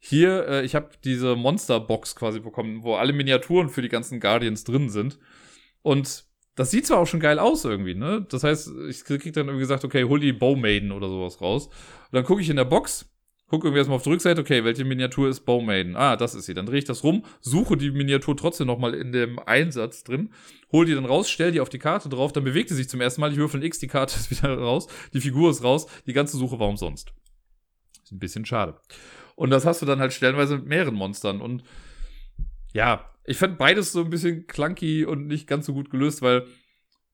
[0.00, 4.64] Hier, äh, ich habe diese Monsterbox quasi bekommen, wo alle Miniaturen für die ganzen Guardians
[4.64, 5.20] drin sind.
[5.82, 8.26] Und das sieht zwar auch schon geil aus irgendwie, ne?
[8.28, 11.66] Das heißt, ich krieg dann irgendwie gesagt, okay, hol die Bowmaiden oder sowas raus.
[11.66, 13.10] Und dann gucke ich in der Box,
[13.46, 15.96] gucke irgendwie erstmal auf die Rückseite, okay, welche Miniatur ist Bowmaiden?
[15.96, 16.54] Ah, das ist sie.
[16.54, 20.32] Dann drehe ich das rum, suche die Miniatur trotzdem nochmal in dem Einsatz drin,
[20.70, 23.00] hol die dann raus, stell die auf die Karte drauf, dann bewegt sie sich zum
[23.00, 25.86] ersten Mal, ich würfel ein X, die Karte ist wieder raus, die Figur ist raus,
[26.06, 27.12] die ganze Suche war umsonst.
[28.02, 28.76] Ist ein bisschen schade.
[29.34, 31.62] Und das hast du dann halt stellenweise mit mehreren Monstern und
[32.72, 36.46] ja, ich fand beides so ein bisschen clunky und nicht ganz so gut gelöst, weil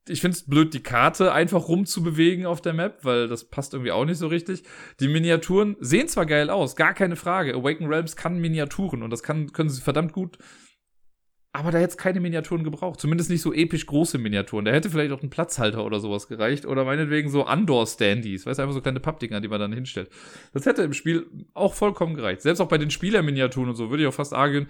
[0.09, 3.93] ich finde es blöd, die Karte einfach rumzubewegen auf der Map, weil das passt irgendwie
[3.93, 4.63] auch nicht so richtig.
[5.01, 7.55] Die Miniaturen sehen zwar geil aus, gar keine Frage.
[7.55, 10.39] Awaken Realms kann Miniaturen und das kann, können sie verdammt gut.
[11.57, 13.01] Aber da es keine Miniaturen gebraucht.
[13.01, 14.67] Zumindest nicht so episch große Miniaturen.
[14.67, 16.67] Da hätte vielleicht auch ein Platzhalter oder sowas gereicht.
[16.67, 18.45] Oder meinetwegen so Andor-Standys.
[18.45, 20.11] Weißt du, einfach so kleine Pappdinger, die man dann hinstellt.
[20.53, 22.43] Das hätte im Spiel auch vollkommen gereicht.
[22.43, 24.67] Selbst auch bei den Spielerminiaturen und so würde ich auch fast argen,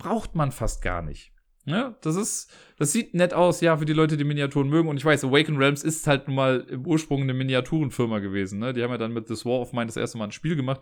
[0.00, 1.32] braucht man fast gar nicht.
[1.66, 4.88] Ja, das ist, das sieht nett aus, ja, für die Leute, die Miniaturen mögen.
[4.88, 8.58] Und ich weiß, Awaken Realms ist halt nun mal im Ursprung eine Miniaturenfirma gewesen.
[8.58, 8.72] Ne?
[8.72, 10.80] Die haben ja dann mit The War of Mine das erste Mal ein Spiel gemacht.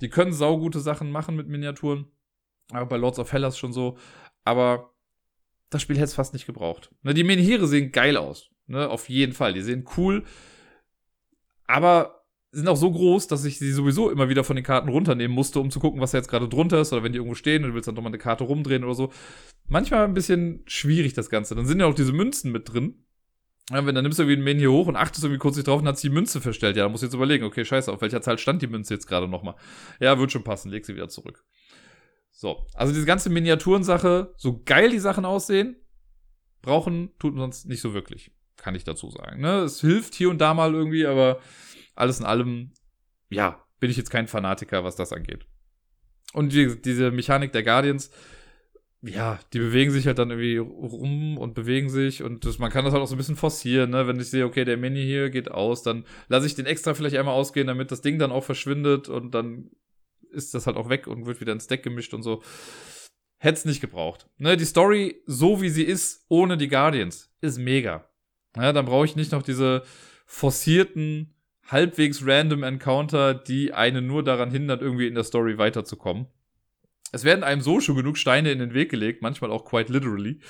[0.00, 2.06] Die können saugute Sachen machen mit Miniaturen.
[2.70, 3.96] Aber bei Lords of Hellas schon so.
[4.44, 4.94] Aber
[5.70, 6.90] das Spiel hätte es fast nicht gebraucht.
[7.02, 8.50] Ne, die Menhire sehen geil aus.
[8.66, 8.88] Ne?
[8.88, 9.54] Auf jeden Fall.
[9.54, 10.24] Die sehen cool.
[11.66, 12.21] Aber
[12.52, 15.58] sind auch so groß, dass ich sie sowieso immer wieder von den Karten runternehmen musste,
[15.58, 17.70] um zu gucken, was da jetzt gerade drunter ist oder wenn die irgendwo stehen und
[17.70, 19.12] du willst dann doch mal eine Karte rumdrehen oder so.
[19.68, 21.54] Manchmal ein bisschen schwierig das Ganze.
[21.54, 23.06] Dann sind ja auch diese Münzen mit drin.
[23.70, 25.66] Ja, wenn dann nimmst du irgendwie ein Men hier hoch und achtest irgendwie kurz nicht
[25.66, 26.76] drauf und hat sie die Münze verstellt.
[26.76, 29.06] Ja, dann musst du jetzt überlegen, okay, scheiße, auf welcher Zahl stand die Münze jetzt
[29.06, 29.54] gerade nochmal?
[29.98, 31.44] Ja, wird schon passen, leg sie wieder zurück.
[32.32, 35.76] So, also diese ganze Miniaturensache, so geil die Sachen aussehen,
[36.60, 39.40] brauchen tut man sonst nicht so wirklich, kann ich dazu sagen.
[39.40, 39.60] Ne?
[39.60, 41.38] Es hilft hier und da mal irgendwie, aber
[41.94, 42.72] alles in allem,
[43.30, 45.46] ja, bin ich jetzt kein Fanatiker, was das angeht.
[46.32, 48.10] Und die, diese Mechanik der Guardians,
[49.02, 52.84] ja, die bewegen sich halt dann irgendwie rum und bewegen sich und das, man kann
[52.84, 54.06] das halt auch so ein bisschen forcieren, ne?
[54.06, 57.16] Wenn ich sehe, okay, der Mini hier geht aus, dann lasse ich den extra vielleicht
[57.16, 59.70] einmal ausgehen, damit das Ding dann auch verschwindet und dann
[60.30, 62.42] ist das halt auch weg und wird wieder ins Deck gemischt und so.
[63.38, 64.28] Hätte es nicht gebraucht.
[64.38, 68.08] Ne, die Story, so wie sie ist, ohne die Guardians, ist mega.
[68.56, 69.82] Ja, dann brauche ich nicht noch diese
[70.26, 71.34] forcierten
[71.72, 76.26] halbwegs random Encounter, die einen nur daran hindern, irgendwie in der Story weiterzukommen.
[77.12, 80.40] Es werden einem so schon genug Steine in den Weg gelegt, manchmal auch quite literally.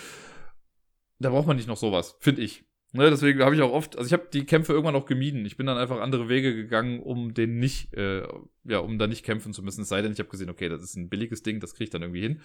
[1.18, 2.64] Da braucht man nicht noch sowas, finde ich.
[2.94, 5.46] Ne, deswegen habe ich auch oft, also ich habe die Kämpfe irgendwann auch gemieden.
[5.46, 8.22] Ich bin dann einfach andere Wege gegangen, um den nicht, äh,
[8.64, 9.82] ja, um da nicht kämpfen zu müssen.
[9.82, 11.90] Es sei denn, ich habe gesehen, okay, das ist ein billiges Ding, das kriege ich
[11.90, 12.40] dann irgendwie hin.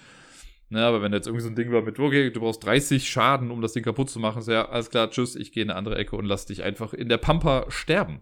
[0.69, 3.51] Ne, aber wenn jetzt irgendwie so ein Ding war mit, okay, du brauchst 30 Schaden,
[3.51, 5.77] um das Ding kaputt zu machen, ist ja, alles klar, tschüss, ich gehe in eine
[5.77, 8.21] andere Ecke und lass dich einfach in der Pampa sterben.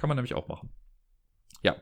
[0.00, 0.70] Kann man nämlich auch machen.
[1.62, 1.76] Ja.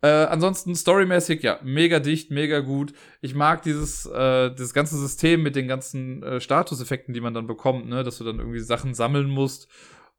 [0.00, 2.92] Äh, ansonsten storymäßig, ja, mega dicht, mega gut.
[3.20, 7.46] Ich mag dieses, äh, dieses ganze System mit den ganzen äh, Statuseffekten, die man dann
[7.46, 9.68] bekommt, ne, dass du dann irgendwie Sachen sammeln musst,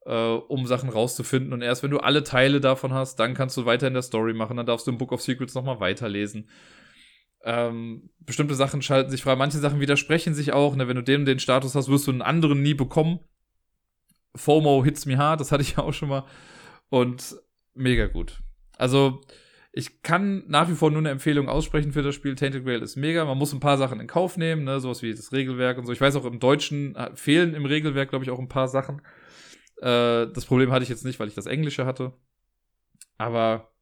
[0.05, 1.51] äh, um Sachen rauszufinden.
[1.51, 4.33] Und erst wenn du alle Teile davon hast, dann kannst du weiter in der Story
[4.33, 4.55] machen.
[4.55, 6.47] Dann darfst du im Book of Secrets nochmal weiterlesen.
[7.43, 10.75] Ähm, bestimmte Sachen schalten sich frei, manche Sachen widersprechen sich auch.
[10.75, 10.87] Ne?
[10.87, 13.19] Wenn du den den Status hast, wirst du einen anderen nie bekommen.
[14.35, 16.23] FOMO hits me hard, das hatte ich ja auch schon mal.
[16.89, 17.35] Und
[17.73, 18.41] mega gut.
[18.77, 19.21] Also,
[19.75, 22.35] ich kann nach wie vor nur eine Empfehlung aussprechen für das Spiel.
[22.35, 23.25] Tainted Grail ist mega.
[23.25, 24.79] Man muss ein paar Sachen in Kauf nehmen, ne?
[24.79, 25.91] sowas wie das Regelwerk und so.
[25.91, 29.01] Ich weiß auch, im Deutschen äh, fehlen im Regelwerk, glaube ich, auch ein paar Sachen.
[29.77, 32.13] Äh, das Problem hatte ich jetzt nicht, weil ich das Englische hatte.
[33.17, 33.73] Aber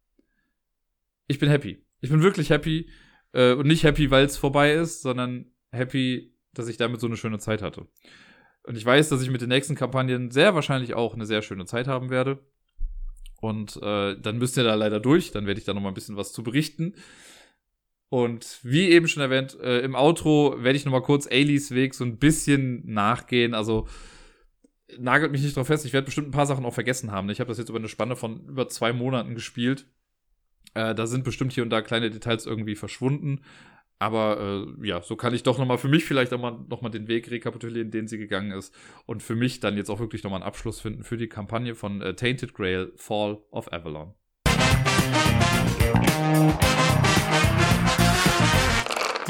[1.27, 1.85] ich bin happy.
[1.99, 2.89] Ich bin wirklich happy.
[3.33, 7.17] Äh, und nicht happy, weil es vorbei ist, sondern happy, dass ich damit so eine
[7.17, 7.87] schöne Zeit hatte.
[8.63, 11.65] Und ich weiß, dass ich mit den nächsten Kampagnen sehr wahrscheinlich auch eine sehr schöne
[11.65, 12.39] Zeit haben werde.
[13.41, 15.31] Und äh, dann müsst ihr da leider durch.
[15.31, 16.95] Dann werde ich da noch mal ein bisschen was zu berichten.
[18.09, 21.93] Und wie eben schon erwähnt, äh, im Outro werde ich noch mal kurz Ailys Weg
[21.95, 23.53] so ein bisschen nachgehen.
[23.53, 23.87] Also
[24.97, 25.85] nagelt mich nicht drauf fest.
[25.85, 27.29] Ich werde bestimmt ein paar Sachen auch vergessen haben.
[27.29, 29.87] Ich habe das jetzt über eine Spanne von über zwei Monaten gespielt.
[30.73, 33.41] Äh, da sind bestimmt hier und da kleine Details irgendwie verschwunden.
[34.01, 36.89] Aber äh, ja, so kann ich doch nochmal für mich vielleicht auch mal, noch mal
[36.89, 38.73] den Weg rekapitulieren, den sie gegangen ist.
[39.05, 42.01] Und für mich dann jetzt auch wirklich nochmal einen Abschluss finden für die Kampagne von
[42.01, 44.15] äh, Tainted Grail Fall of Avalon.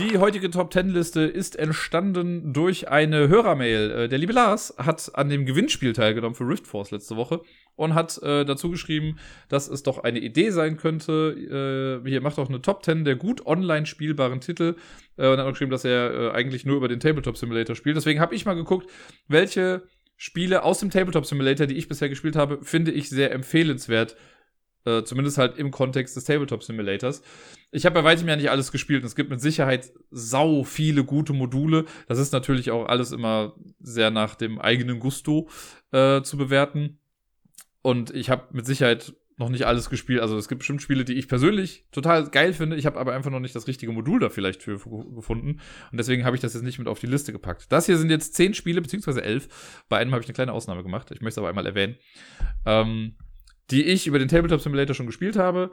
[0.01, 3.91] Die heutige Top 10 Liste ist entstanden durch eine Hörermail.
[3.91, 7.41] Äh, der liebe Lars hat an dem Gewinnspiel teilgenommen für Rift Force letzte Woche
[7.75, 12.01] und hat äh, dazu geschrieben, dass es doch eine Idee sein könnte.
[12.03, 14.75] Äh, hier macht auch eine Top 10 der gut online spielbaren Titel
[15.17, 17.95] und hat auch geschrieben, dass er eigentlich nur über den Tabletop Simulator spielt.
[17.95, 18.89] Deswegen habe ich mal geguckt,
[19.27, 19.83] welche
[20.17, 24.15] Spiele aus dem Tabletop Simulator, die ich bisher gespielt habe, finde ich sehr empfehlenswert
[25.03, 27.21] zumindest halt im Kontext des Tabletop Simulators.
[27.71, 29.03] Ich habe bei weitem ja nicht alles gespielt.
[29.05, 31.85] Es gibt mit Sicherheit sau viele gute Module.
[32.07, 35.49] Das ist natürlich auch alles immer sehr nach dem eigenen Gusto
[35.91, 36.99] äh, zu bewerten.
[37.81, 40.21] Und ich habe mit Sicherheit noch nicht alles gespielt.
[40.21, 42.75] Also es gibt bestimmt Spiele, die ich persönlich total geil finde.
[42.75, 45.59] Ich habe aber einfach noch nicht das richtige Modul da vielleicht für gefunden.
[45.91, 47.71] Und deswegen habe ich das jetzt nicht mit auf die Liste gepackt.
[47.71, 49.83] Das hier sind jetzt zehn Spiele, beziehungsweise elf.
[49.89, 51.11] Bei einem habe ich eine kleine Ausnahme gemacht.
[51.11, 51.95] Ich möchte es aber einmal erwähnen.
[52.65, 53.15] Ähm,
[53.71, 55.71] die ich über den Tabletop Simulator schon gespielt habe,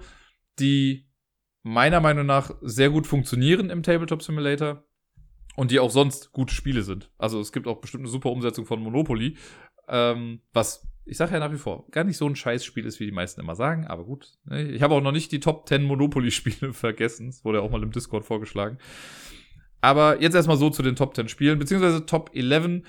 [0.58, 1.07] die
[1.68, 4.84] meiner Meinung nach sehr gut funktionieren im Tabletop Simulator
[5.56, 7.10] und die auch sonst gute Spiele sind.
[7.18, 9.36] Also es gibt auch bestimmt eine super Umsetzung von Monopoly,
[9.88, 13.06] ähm, was ich sage ja nach wie vor, gar nicht so ein Scheißspiel ist, wie
[13.06, 14.34] die meisten immer sagen, aber gut.
[14.44, 14.68] Ne?
[14.70, 17.26] Ich habe auch noch nicht die Top 10 Monopoly-Spiele vergessen.
[17.26, 18.78] Das wurde ja auch mal im Discord vorgeschlagen.
[19.80, 22.82] Aber jetzt erstmal so zu den Top 10 Spielen, beziehungsweise Top 11.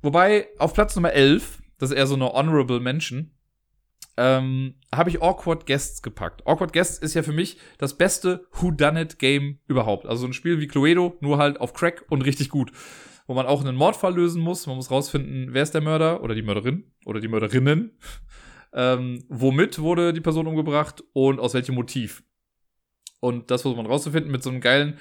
[0.00, 3.30] Wobei auf Platz Nummer 11, das ist eher so eine Honorable Mention,
[4.16, 6.46] ähm, habe ich Awkward Guests gepackt.
[6.46, 10.06] Awkward Guests ist ja für mich das beste Whodunit-Game überhaupt.
[10.06, 12.70] Also so ein Spiel wie Cluedo, nur halt auf Crack und richtig gut.
[13.26, 14.66] Wo man auch einen Mordfall lösen muss.
[14.66, 17.98] Man muss rausfinden, wer ist der Mörder oder die Mörderin oder die Mörderinnen.
[18.72, 22.22] Ähm, womit wurde die Person umgebracht und aus welchem Motiv.
[23.20, 24.98] Und das muss man rauszufinden mit so einem geilen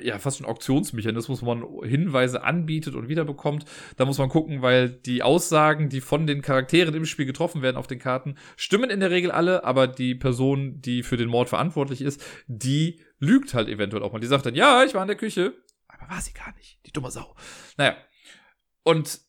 [0.00, 3.64] ja, fast schon Auktionsmechanismus, wo man Hinweise anbietet und wiederbekommt.
[3.96, 7.76] Da muss man gucken, weil die Aussagen, die von den Charakteren im Spiel getroffen werden
[7.76, 11.48] auf den Karten, stimmen in der Regel alle, aber die Person, die für den Mord
[11.48, 14.20] verantwortlich ist, die lügt halt eventuell auch mal.
[14.20, 15.54] Die sagt dann, ja, ich war in der Küche,
[15.88, 17.34] aber war sie gar nicht, die dumme Sau.
[17.76, 17.96] Naja.
[18.84, 19.20] Und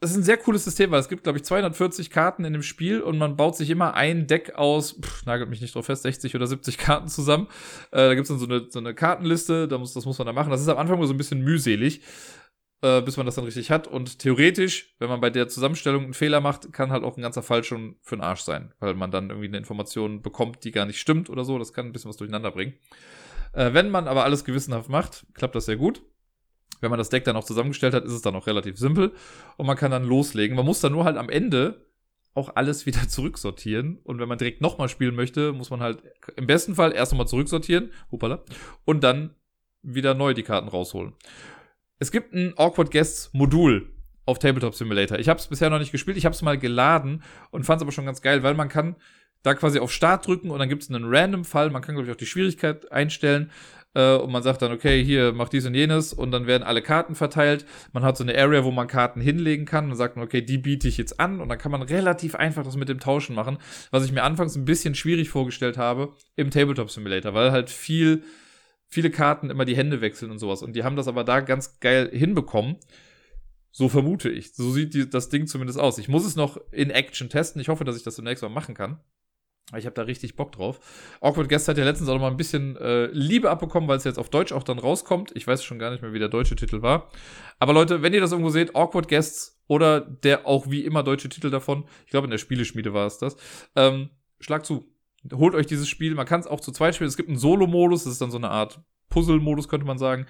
[0.00, 2.62] das ist ein sehr cooles System, weil es gibt, glaube ich, 240 Karten in dem
[2.62, 6.02] Spiel und man baut sich immer ein Deck aus, pff, nagelt mich nicht drauf fest,
[6.02, 7.48] 60 oder 70 Karten zusammen.
[7.90, 10.26] Äh, da gibt es dann so eine, so eine Kartenliste, da muss, das muss man
[10.26, 10.50] da machen.
[10.50, 12.00] Das ist am Anfang so ein bisschen mühselig,
[12.80, 13.88] äh, bis man das dann richtig hat.
[13.88, 17.42] Und theoretisch, wenn man bei der Zusammenstellung einen Fehler macht, kann halt auch ein ganzer
[17.42, 20.86] Fall schon für den Arsch sein, weil man dann irgendwie eine Information bekommt, die gar
[20.86, 21.58] nicht stimmt oder so.
[21.58, 22.72] Das kann ein bisschen was durcheinander bringen.
[23.52, 26.02] Äh, wenn man aber alles gewissenhaft macht, klappt das sehr gut.
[26.80, 29.12] Wenn man das Deck dann auch zusammengestellt hat, ist es dann auch relativ simpel
[29.56, 30.56] und man kann dann loslegen.
[30.56, 31.86] Man muss dann nur halt am Ende
[32.34, 33.98] auch alles wieder zurücksortieren.
[34.04, 36.02] Und wenn man direkt nochmal spielen möchte, muss man halt
[36.36, 38.42] im besten Fall erst nochmal zurücksortieren, hupala,
[38.84, 39.34] und dann
[39.82, 41.14] wieder neu die Karten rausholen.
[41.98, 43.92] Es gibt ein Awkward Guests Modul
[44.26, 45.18] auf Tabletop Simulator.
[45.18, 47.82] Ich habe es bisher noch nicht gespielt, ich habe es mal geladen und fand es
[47.82, 48.96] aber schon ganz geil, weil man kann
[49.42, 51.70] da quasi auf Start drücken und dann gibt es einen Random-Fall.
[51.70, 53.50] Man kann, glaube ich, auch die Schwierigkeit einstellen.
[53.94, 56.12] Äh, und man sagt dann, okay, hier, mach dies und jenes.
[56.12, 57.66] Und dann werden alle Karten verteilt.
[57.92, 59.90] Man hat so eine Area, wo man Karten hinlegen kann.
[59.90, 61.40] Und sagt okay, die biete ich jetzt an.
[61.40, 63.58] Und dann kann man relativ einfach das mit dem Tauschen machen.
[63.90, 68.22] Was ich mir anfangs ein bisschen schwierig vorgestellt habe im Tabletop Simulator, weil halt viel,
[68.86, 70.62] viele Karten immer die Hände wechseln und sowas.
[70.62, 72.76] Und die haben das aber da ganz geil hinbekommen.
[73.72, 74.54] So vermute ich.
[74.54, 75.98] So sieht die, das Ding zumindest aus.
[75.98, 77.60] Ich muss es noch in Action testen.
[77.60, 78.98] Ich hoffe, dass ich das zunächst mal machen kann.
[79.76, 80.80] Ich habe da richtig Bock drauf.
[81.20, 84.04] Awkward Guest hat ja letztens auch noch mal ein bisschen äh, Liebe abbekommen, weil es
[84.04, 85.32] jetzt auf Deutsch auch dann rauskommt.
[85.34, 87.08] Ich weiß schon gar nicht mehr, wie der deutsche Titel war.
[87.58, 91.28] Aber Leute, wenn ihr das irgendwo seht, Awkward Guests oder der auch wie immer deutsche
[91.28, 93.36] Titel davon, ich glaube in der Spieleschmiede war es das,
[93.76, 94.10] ähm,
[94.40, 94.86] schlag zu.
[95.32, 96.14] Holt euch dieses Spiel.
[96.14, 97.08] Man kann es auch zu zweit spielen.
[97.08, 100.26] Es gibt einen Solo-Modus, das ist dann so eine Art Puzzle-Modus, könnte man sagen.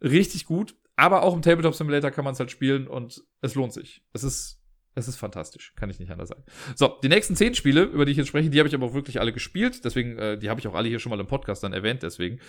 [0.00, 0.76] Richtig gut.
[0.94, 4.04] Aber auch im Tabletop Simulator kann man es halt spielen und es lohnt sich.
[4.12, 4.61] Es ist
[4.94, 6.44] es ist fantastisch, kann ich nicht anders sagen.
[6.74, 8.94] So, die nächsten zehn Spiele, über die ich jetzt spreche, die habe ich aber auch
[8.94, 9.84] wirklich alle gespielt.
[9.84, 12.40] Deswegen, äh, die habe ich auch alle hier schon mal im Podcast dann erwähnt, deswegen.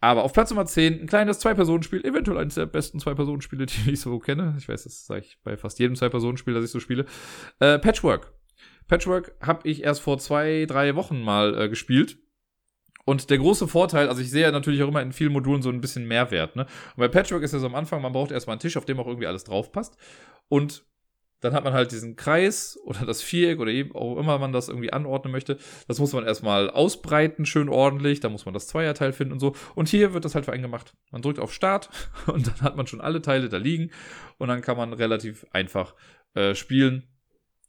[0.00, 4.00] Aber auf Platz Nummer 10 ein kleines Zwei-Personen-Spiel, eventuell eines der besten Zwei-Personen-Spiele, die ich
[4.00, 4.54] so kenne.
[4.58, 7.06] Ich weiß, das sage ich bei fast jedem Zwei-Personen-Spiel, das ich so spiele.
[7.60, 8.32] Äh, Patchwork.
[8.86, 12.18] Patchwork habe ich erst vor zwei, drei Wochen mal äh, gespielt.
[13.04, 15.70] Und der große Vorteil, also ich sehe ja natürlich auch immer in vielen Modulen so
[15.70, 16.66] ein bisschen Mehrwert, ne?
[16.94, 19.00] Und bei Patchwork ist ja so am Anfang, man braucht erstmal einen Tisch, auf dem
[19.00, 19.96] auch irgendwie alles drauf passt.
[20.48, 20.84] Und
[21.40, 24.68] dann hat man halt diesen Kreis oder das Viereck oder eben auch immer man das
[24.68, 25.58] irgendwie anordnen möchte.
[25.86, 28.20] Das muss man erstmal ausbreiten, schön ordentlich.
[28.20, 29.54] Da muss man das Zweierteil finden und so.
[29.74, 30.94] Und hier wird das halt für einen gemacht.
[31.10, 31.90] Man drückt auf Start
[32.26, 33.90] und dann hat man schon alle Teile da liegen.
[34.38, 35.94] Und dann kann man relativ einfach
[36.34, 37.04] äh, spielen,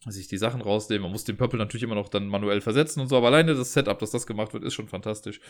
[0.08, 1.04] sich die Sachen rausnehmen.
[1.04, 3.18] Man muss den Pöppel natürlich immer noch dann manuell versetzen und so.
[3.18, 5.42] Aber alleine das Setup, dass das gemacht wird, ist schon fantastisch.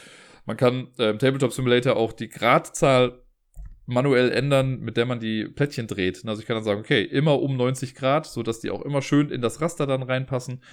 [0.45, 3.21] Man kann äh, im Tabletop Simulator auch die Gradzahl
[3.89, 6.23] manuell ändern, mit der man die Plättchen dreht.
[6.25, 9.01] Also ich kann dann sagen, okay, immer um 90 Grad, so dass die auch immer
[9.01, 10.63] schön in das Raster dann reinpassen.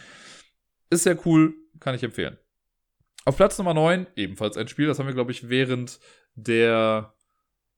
[0.91, 2.37] Ist sehr cool, kann ich empfehlen.
[3.25, 5.99] Auf Platz Nummer 9, ebenfalls ein Spiel, das haben wir, glaube ich, während
[6.35, 7.16] der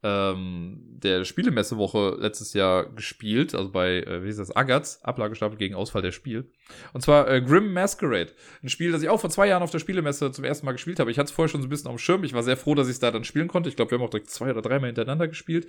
[0.03, 5.75] ähm, der Spielemessewoche letztes Jahr gespielt, also bei, äh, wie ist das, Agatz, Ablagestapel gegen
[5.75, 6.53] Ausfall der Spiel.
[6.93, 8.33] Und zwar äh, Grim Masquerade.
[8.63, 11.01] Ein Spiel, das ich auch vor zwei Jahren auf der Spielemesse zum ersten Mal gespielt
[11.01, 11.11] habe.
[11.11, 12.23] Ich hatte es vorher schon so ein bisschen auf dem Schirm.
[12.23, 13.69] Ich war sehr froh, dass ich es da dann spielen konnte.
[13.69, 15.69] Ich glaube, wir haben auch direkt zwei oder dreimal hintereinander gespielt.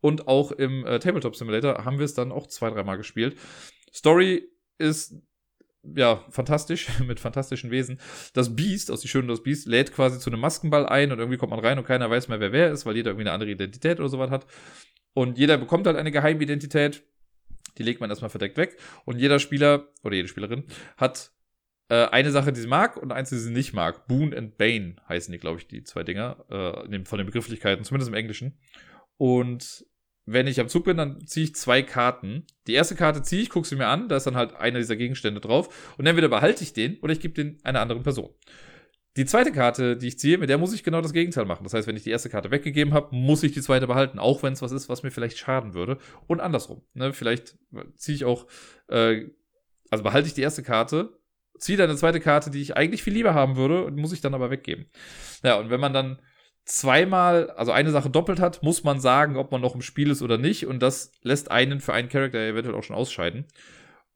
[0.00, 3.36] Und auch im äh, Tabletop Simulator haben wir es dann auch zwei, dreimal gespielt.
[3.92, 4.48] Story
[4.78, 5.14] ist
[5.82, 8.00] ja, fantastisch, mit fantastischen Wesen.
[8.34, 11.38] Das Biest, aus die Schönen das Biest, lädt quasi zu einem Maskenball ein und irgendwie
[11.38, 13.50] kommt man rein und keiner weiß mehr, wer wer ist, weil jeder irgendwie eine andere
[13.50, 14.46] Identität oder sowas hat.
[15.14, 17.02] Und jeder bekommt halt eine Geheimidentität.
[17.76, 18.78] Die legt man erstmal verdeckt weg.
[19.04, 20.64] Und jeder Spieler oder jede Spielerin
[20.96, 21.32] hat
[21.88, 24.06] äh, eine Sache, die sie mag und eins, die sie nicht mag.
[24.06, 28.08] Boon and Bane heißen die, glaube ich, die zwei Dinger, äh, von den Begrifflichkeiten, zumindest
[28.08, 28.58] im Englischen.
[29.16, 29.86] Und
[30.30, 32.44] wenn ich am Zug bin, dann ziehe ich zwei Karten.
[32.66, 34.96] Die erste Karte ziehe ich, gucke sie mir an, da ist dann halt einer dieser
[34.96, 35.94] Gegenstände drauf.
[35.96, 38.28] Und entweder behalte ich den oder ich gebe den einer anderen Person.
[39.16, 41.64] Die zweite Karte, die ich ziehe, mit der muss ich genau das Gegenteil machen.
[41.64, 44.42] Das heißt, wenn ich die erste Karte weggegeben habe, muss ich die zweite behalten, auch
[44.42, 45.96] wenn es was ist, was mir vielleicht schaden würde.
[46.26, 46.82] Und andersrum.
[46.92, 47.14] Ne?
[47.14, 47.56] Vielleicht
[47.96, 48.46] ziehe ich auch,
[48.88, 49.24] äh,
[49.90, 51.18] also behalte ich die erste Karte,
[51.58, 54.20] ziehe dann eine zweite Karte, die ich eigentlich viel lieber haben würde, und muss ich
[54.20, 54.86] dann aber weggeben.
[55.42, 56.20] Ja, und wenn man dann
[56.68, 60.22] zweimal, also eine Sache doppelt hat, muss man sagen, ob man noch im Spiel ist
[60.22, 60.66] oder nicht.
[60.66, 63.46] Und das lässt einen für einen Charakter eventuell auch schon ausscheiden.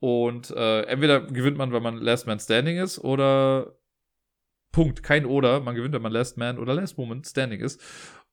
[0.00, 3.74] Und äh, entweder gewinnt man, wenn man Last Man Standing ist, oder
[4.70, 5.60] Punkt, kein Oder.
[5.60, 7.80] Man gewinnt, wenn man Last Man oder Last Woman Standing ist.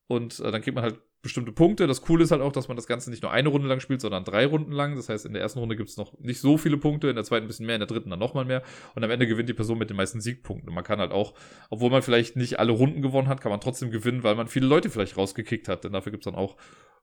[0.06, 1.86] Und äh, dann kriegt man halt bestimmte Punkte.
[1.86, 4.00] Das Coole ist halt auch, dass man das Ganze nicht nur eine Runde lang spielt,
[4.00, 4.96] sondern drei Runden lang.
[4.96, 7.24] Das heißt, in der ersten Runde gibt es noch nicht so viele Punkte, in der
[7.24, 8.62] zweiten ein bisschen mehr, in der dritten dann nochmal mehr.
[8.94, 10.72] Und am Ende gewinnt die Person mit den meisten Siegpunkten.
[10.72, 11.34] Man kann halt auch,
[11.68, 14.66] obwohl man vielleicht nicht alle Runden gewonnen hat, kann man trotzdem gewinnen, weil man viele
[14.66, 15.84] Leute vielleicht rausgekickt hat.
[15.84, 16.56] Denn dafür gibt es dann auch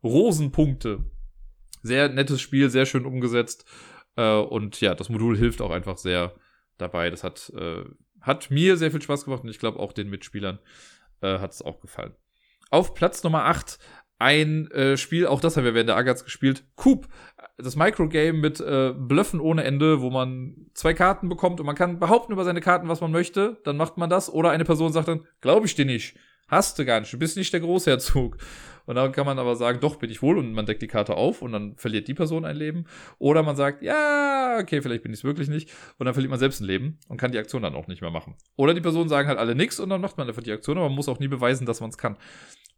[0.03, 1.05] Rosenpunkte.
[1.84, 3.65] Sehr nettes Spiel, sehr schön umgesetzt.
[4.15, 6.34] Äh, und ja, das Modul hilft auch einfach sehr
[6.80, 7.11] dabei.
[7.11, 7.84] Das hat, äh,
[8.22, 10.57] hat mir sehr viel Spaß gemacht und ich glaube auch den Mitspielern
[11.22, 12.15] äh, hat es auch gefallen.
[12.70, 13.80] Auf Platz Nummer 8
[14.20, 17.07] ein äh, Spiel, auch das haben wir während der Agats gespielt, Coop.
[17.57, 21.99] Das Microgame mit äh, Blöffen ohne Ende, wo man zwei Karten bekommt und man kann
[21.99, 24.32] behaupten über seine Karten, was man möchte, dann macht man das.
[24.32, 26.15] Oder eine Person sagt dann, glaube ich dir nicht.
[26.47, 28.38] Hast du gar nicht, du bist nicht der Großherzog.
[28.86, 31.15] Und dann kann man aber sagen, doch, bin ich wohl und man deckt die Karte
[31.15, 32.86] auf und dann verliert die Person ein Leben.
[33.20, 35.70] Oder man sagt, ja, okay, vielleicht bin ich es wirklich nicht.
[35.97, 38.11] Und dann verliert man selbst ein Leben und kann die Aktion dann auch nicht mehr
[38.11, 38.36] machen.
[38.55, 40.88] Oder die Personen sagen halt alle nichts und dann macht man einfach die Aktion, aber
[40.88, 42.15] man muss auch nie beweisen, dass man es kann.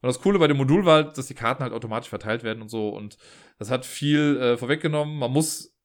[0.02, 2.62] Und das Coole bei dem Modul war halt, dass die Karten halt automatisch verteilt werden
[2.62, 2.90] und so.
[2.90, 3.18] Und
[3.58, 5.18] das hat viel äh, vorweggenommen.
[5.18, 5.76] Man muss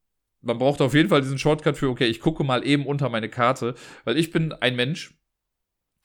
[0.45, 3.29] man braucht auf jeden Fall diesen Shortcut für, okay, ich gucke mal eben unter meine
[3.29, 5.19] Karte, weil ich bin ein Mensch,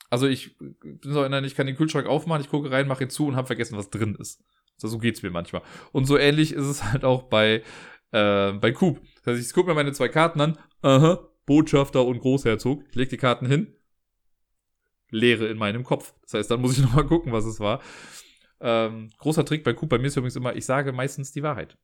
[0.10, 3.10] also ich bin so einer, ich kann den Kühlschrank aufmachen, ich gucke rein, mache ihn
[3.10, 4.42] zu und habe vergessen, was drin ist.
[4.78, 5.62] So, so geht's mir manchmal.
[5.92, 7.64] Und so ähnlich ist es halt auch bei,
[8.12, 9.02] äh, bei Coop.
[9.24, 13.10] Das heißt, ich gucke mir meine zwei Karten an, aha, Botschafter und Großherzog, ich leg
[13.10, 13.76] die Karten hin,
[15.10, 16.14] Leere in meinem Kopf.
[16.24, 17.82] Das heißt, dann muss ich nochmal gucken, was es war.
[18.62, 21.78] Ähm, großer Trick bei Coop bei mir ist übrigens immer, ich sage meistens die Wahrheit.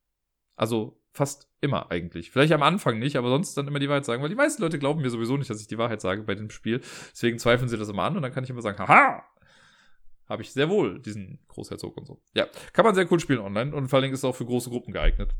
[0.58, 2.32] Also fast immer eigentlich.
[2.32, 4.80] Vielleicht am Anfang nicht, aber sonst dann immer die Wahrheit sagen, weil die meisten Leute
[4.80, 6.82] glauben mir sowieso nicht, dass ich die Wahrheit sage bei dem Spiel.
[7.12, 9.24] Deswegen zweifeln sie das immer an und dann kann ich immer sagen, haha,
[10.28, 12.22] habe ich sehr wohl diesen Großherzog und so.
[12.34, 14.70] Ja, kann man sehr cool spielen online und vor allem ist es auch für große
[14.70, 15.36] Gruppen geeignet.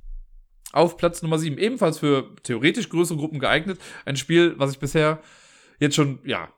[0.72, 3.80] Auf Platz Nummer 7, ebenfalls für theoretisch größere Gruppen geeignet.
[4.06, 5.22] Ein Spiel, was ich bisher
[5.80, 6.50] jetzt schon, ja,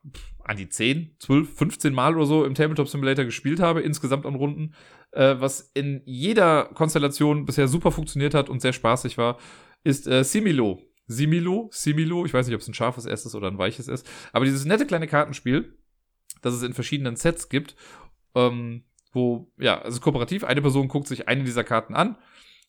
[0.48, 4.36] an die 10, 12, 15 Mal oder so im Tabletop Simulator gespielt habe, insgesamt an
[4.36, 4.74] Runden,
[5.12, 9.38] äh, was in jeder Konstellation bisher super funktioniert hat und sehr spaßig war,
[9.84, 10.82] ist äh, Similo.
[11.08, 14.06] Similo, Similo, ich weiß nicht, ob es ein scharfes S ist oder ein weiches ist,
[14.34, 15.78] aber dieses nette kleine Kartenspiel,
[16.42, 17.76] das es in verschiedenen Sets gibt,
[18.36, 18.84] ähm,
[19.14, 22.18] wo, ja, also kooperativ, eine Person guckt sich eine dieser Karten an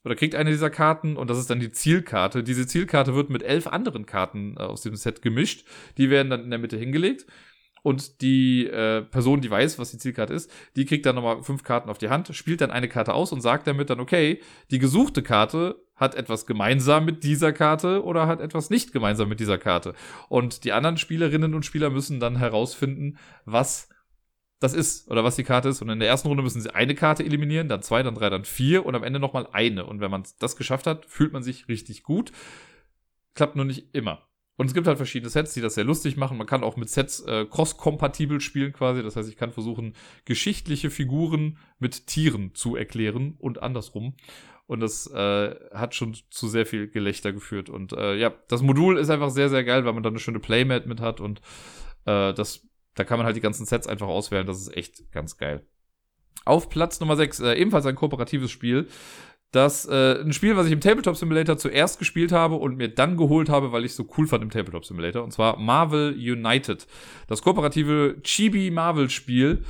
[0.04, 2.42] oder kriegt eine dieser Karten und das ist dann die Zielkarte.
[2.44, 5.66] Diese Zielkarte wird mit elf anderen Karten äh, aus dem Set gemischt.
[5.98, 7.26] Die werden dann in der Mitte hingelegt.
[7.82, 11.62] Und die äh, Person, die weiß, was die Zielkarte ist, die kriegt dann nochmal fünf
[11.62, 14.78] Karten auf die Hand, spielt dann eine Karte aus und sagt damit dann, okay, die
[14.78, 19.58] gesuchte Karte hat etwas gemeinsam mit dieser Karte oder hat etwas nicht gemeinsam mit dieser
[19.58, 19.94] Karte.
[20.28, 23.88] Und die anderen Spielerinnen und Spieler müssen dann herausfinden, was
[24.60, 25.82] das ist oder was die Karte ist.
[25.82, 28.44] Und in der ersten Runde müssen sie eine Karte eliminieren, dann zwei, dann drei, dann
[28.44, 29.86] vier und am Ende nochmal eine.
[29.86, 32.32] Und wenn man das geschafft hat, fühlt man sich richtig gut.
[33.34, 34.27] Klappt nur nicht immer.
[34.58, 36.36] Und es gibt halt verschiedene Sets, die das sehr lustig machen.
[36.36, 39.02] Man kann auch mit Sets äh, cross-kompatibel spielen quasi.
[39.02, 39.94] Das heißt, ich kann versuchen,
[40.26, 44.14] geschichtliche Figuren mit Tieren zu erklären und andersrum.
[44.66, 47.70] Und das äh, hat schon zu sehr viel Gelächter geführt.
[47.70, 50.40] Und äh, ja, das Modul ist einfach sehr, sehr geil, weil man da eine schöne
[50.40, 51.40] Playmat mit hat und
[52.04, 54.46] äh, das da kann man halt die ganzen Sets einfach auswählen.
[54.46, 55.64] Das ist echt ganz geil.
[56.44, 58.88] Auf Platz Nummer 6, äh, ebenfalls ein kooperatives Spiel.
[59.50, 63.16] Das äh, ein Spiel, was ich im Tabletop Simulator zuerst gespielt habe und mir dann
[63.16, 65.24] geholt habe, weil ich so cool fand im Tabletop Simulator.
[65.24, 66.86] Und zwar Marvel United.
[67.28, 69.64] Das kooperative Chibi Marvel Spiel,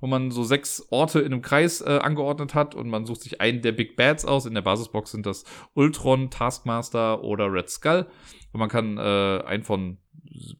[0.00, 3.40] wo man so sechs Orte in einem Kreis äh, angeordnet hat und man sucht sich
[3.40, 4.46] einen der Big Bads aus.
[4.46, 8.06] In der Basisbox sind das Ultron, Taskmaster oder Red Skull.
[8.52, 9.98] Und man kann äh, einen von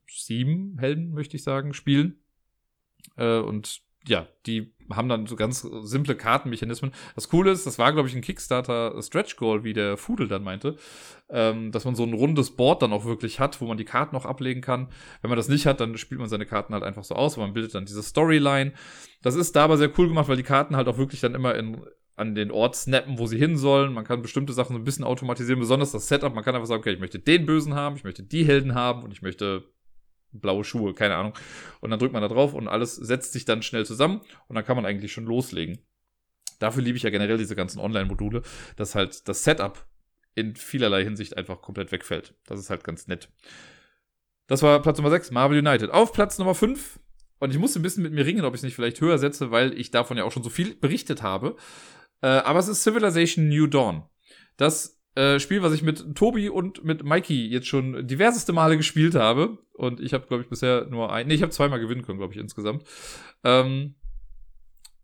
[0.08, 2.18] sieben Helden, möchte ich sagen, spielen.
[3.16, 6.92] Äh, und ja, die haben dann so ganz simple Kartenmechanismen.
[7.14, 10.44] Das Coole ist, das war, glaube ich, ein Kickstarter Stretch Goal, wie der Fudel dann
[10.44, 10.76] meinte,
[11.28, 14.14] ähm, dass man so ein rundes Board dann auch wirklich hat, wo man die Karten
[14.14, 14.88] noch ablegen kann.
[15.22, 17.42] Wenn man das nicht hat, dann spielt man seine Karten halt einfach so aus, und
[17.42, 18.72] man bildet dann diese Storyline.
[19.22, 21.54] Das ist da aber sehr cool gemacht, weil die Karten halt auch wirklich dann immer
[21.54, 21.80] in
[22.16, 23.92] an den Ort snappen, wo sie hin sollen.
[23.92, 26.34] Man kann bestimmte Sachen so ein bisschen automatisieren, besonders das Setup.
[26.34, 29.02] Man kann einfach sagen, okay, ich möchte den Bösen haben, ich möchte die Helden haben
[29.02, 29.64] und ich möchte
[30.40, 31.34] blaue Schuhe, keine Ahnung.
[31.80, 34.64] Und dann drückt man da drauf und alles setzt sich dann schnell zusammen und dann
[34.64, 35.78] kann man eigentlich schon loslegen.
[36.58, 38.42] Dafür liebe ich ja generell diese ganzen Online-Module,
[38.76, 39.86] dass halt das Setup
[40.34, 42.34] in vielerlei Hinsicht einfach komplett wegfällt.
[42.46, 43.30] Das ist halt ganz nett.
[44.46, 45.90] Das war Platz Nummer 6, Marvel United.
[45.90, 46.98] Auf Platz Nummer 5,
[47.38, 49.50] und ich musste ein bisschen mit mir ringen, ob ich es nicht vielleicht höher setze,
[49.50, 51.56] weil ich davon ja auch schon so viel berichtet habe.
[52.22, 54.04] Äh, aber es ist Civilization New Dawn.
[54.56, 59.14] Das äh, Spiel, was ich mit Tobi und mit Mikey jetzt schon diverseste Male gespielt
[59.14, 59.58] habe.
[59.72, 61.26] Und ich habe, glaube ich, bisher nur ein.
[61.26, 62.84] Nee, ich habe zweimal gewinnen können, glaube ich, insgesamt.
[63.42, 63.94] Ähm,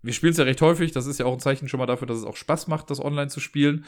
[0.02, 0.92] wir spielen es ja recht häufig.
[0.92, 3.00] Das ist ja auch ein Zeichen schon mal dafür, dass es auch Spaß macht, das
[3.00, 3.86] online zu spielen.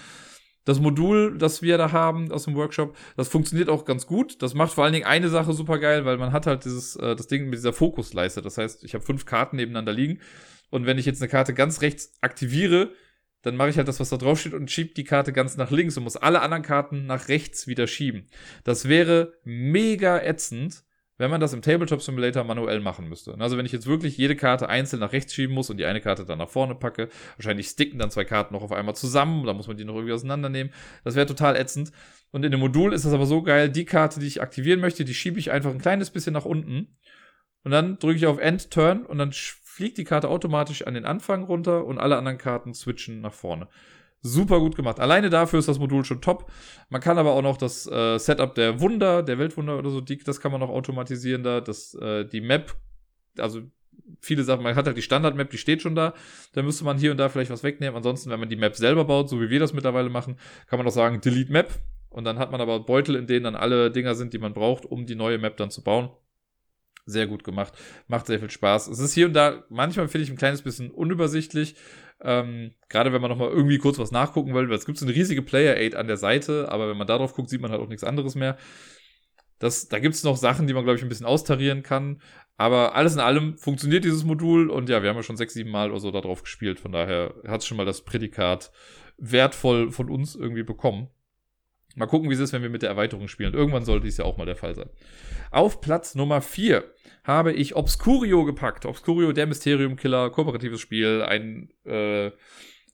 [0.65, 4.41] Das Modul, das wir da haben aus dem Workshop, das funktioniert auch ganz gut.
[4.41, 7.15] Das macht vor allen Dingen eine Sache super geil, weil man hat halt dieses, äh,
[7.15, 8.41] das Ding mit dieser Fokusleiste.
[8.41, 10.21] Das heißt, ich habe fünf Karten nebeneinander liegen.
[10.71, 12.93] Und wenn ich jetzt eine Karte ganz rechts aktiviere,
[13.45, 15.71] dann mache ich halt das, was da drauf steht und schiebe die Karte ganz nach
[15.71, 18.27] links und muss alle anderen Karten nach rechts wieder schieben.
[18.65, 20.83] Das wäre mega ätzend,
[21.19, 23.37] wenn man das im Tabletop Simulator manuell machen müsste.
[23.39, 26.01] Also wenn ich jetzt wirklich jede Karte einzeln nach rechts schieben muss und die eine
[26.01, 29.53] Karte dann nach vorne packe, wahrscheinlich sticken dann zwei Karten noch auf einmal zusammen, da
[29.53, 30.73] muss man die noch irgendwie auseinandernehmen.
[31.05, 31.93] Das wäre total ätzend.
[32.33, 35.05] Und in dem Modul ist das aber so geil, die Karte, die ich aktivieren möchte,
[35.05, 36.97] die schiebe ich einfach ein kleines bisschen nach unten.
[37.63, 39.33] Und dann drücke ich auf End Turn und dann
[39.75, 43.67] fliegt die Karte automatisch an den Anfang runter und alle anderen Karten switchen nach vorne.
[44.21, 45.01] Super gut gemacht.
[45.01, 46.49] Alleine dafür ist das Modul schon top.
[46.91, 50.19] Man kann aber auch noch das äh, Setup der Wunder, der Weltwunder oder so, die,
[50.19, 51.61] das kann man noch automatisieren da.
[51.61, 52.77] Das, äh, die Map,
[53.37, 53.63] also
[54.21, 56.15] viele Sachen, man hat halt die Standard-Map, die steht schon da.
[56.53, 57.97] Da müsste man hier und da vielleicht was wegnehmen.
[57.97, 60.37] Ansonsten, wenn man die Map selber baut, so wie wir das mittlerweile machen,
[60.69, 61.81] kann man auch sagen, Delete Map.
[62.11, 64.87] Und dann hat man aber Beutel, in denen dann alle Dinger sind, die man braucht,
[64.87, 66.11] um die neue Map dann zu bauen.
[67.07, 67.75] Sehr gut gemacht.
[68.09, 68.89] Macht sehr viel Spaß.
[68.89, 71.77] Es ist hier und da, manchmal finde ich ein kleines bisschen unübersichtlich.
[72.21, 75.15] Ähm, Gerade wenn man nochmal irgendwie kurz was nachgucken will, weil es gibt so eine
[75.15, 77.89] riesige Player-Aid an der Seite, aber wenn man da drauf guckt, sieht man halt auch
[77.89, 78.57] nichts anderes mehr.
[79.59, 82.21] Das, da gibt es noch Sachen, die man, glaube ich, ein bisschen austarieren kann.
[82.57, 85.71] Aber alles in allem funktioniert dieses Modul und ja, wir haben ja schon sechs, sieben
[85.71, 86.79] Mal oder so da drauf gespielt.
[86.79, 88.71] Von daher hat es schon mal das Prädikat
[89.19, 91.09] wertvoll von uns irgendwie bekommen.
[91.97, 93.55] Mal gucken, wie es ist, wenn wir mit der Erweiterung spielen.
[93.55, 94.91] Irgendwann sollte dies ja auch mal der Fall sein.
[95.51, 96.85] Auf Platz Nummer 4
[97.25, 98.87] habe ich Obscurio gepackt.
[98.87, 101.23] Obscurio, der Mysterium-Killer, kooperatives Spiel.
[101.23, 102.31] Ein, äh,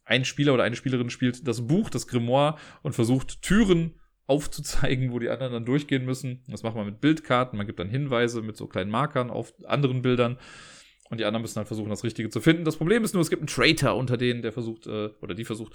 [0.05, 5.19] ein Spieler oder eine Spielerin spielt das Buch, das Grimoire und versucht Türen aufzuzeigen, wo
[5.19, 6.45] die anderen dann durchgehen müssen.
[6.47, 7.57] Das macht man mit Bildkarten.
[7.57, 10.39] Man gibt dann Hinweise mit so kleinen Markern auf anderen Bildern.
[11.11, 12.65] Und die anderen müssen halt versuchen, das Richtige zu finden.
[12.65, 15.45] Das Problem ist nur, es gibt einen Traitor unter denen, der versucht, äh, oder die
[15.45, 15.75] versucht,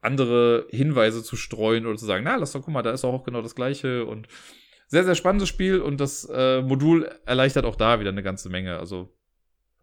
[0.00, 3.24] andere Hinweise zu streuen oder zu sagen, na, lass doch, guck mal, da ist auch
[3.24, 4.28] genau das Gleiche und
[4.88, 8.78] sehr, sehr spannendes Spiel und das äh, Modul erleichtert auch da wieder eine ganze Menge.
[8.78, 9.14] Also,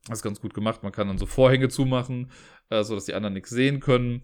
[0.08, 0.84] das ist ganz gut gemacht.
[0.84, 2.32] Man kann dann so Vorhänge zumachen,
[2.70, 4.24] äh, sodass die anderen nichts sehen können.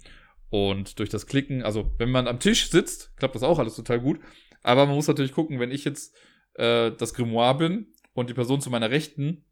[0.49, 4.01] Und durch das Klicken, also wenn man am Tisch sitzt, klappt das auch alles total
[4.01, 4.19] gut.
[4.63, 6.15] Aber man muss natürlich gucken, wenn ich jetzt
[6.55, 9.45] äh, das Grimoire bin und die Person zu meiner Rechten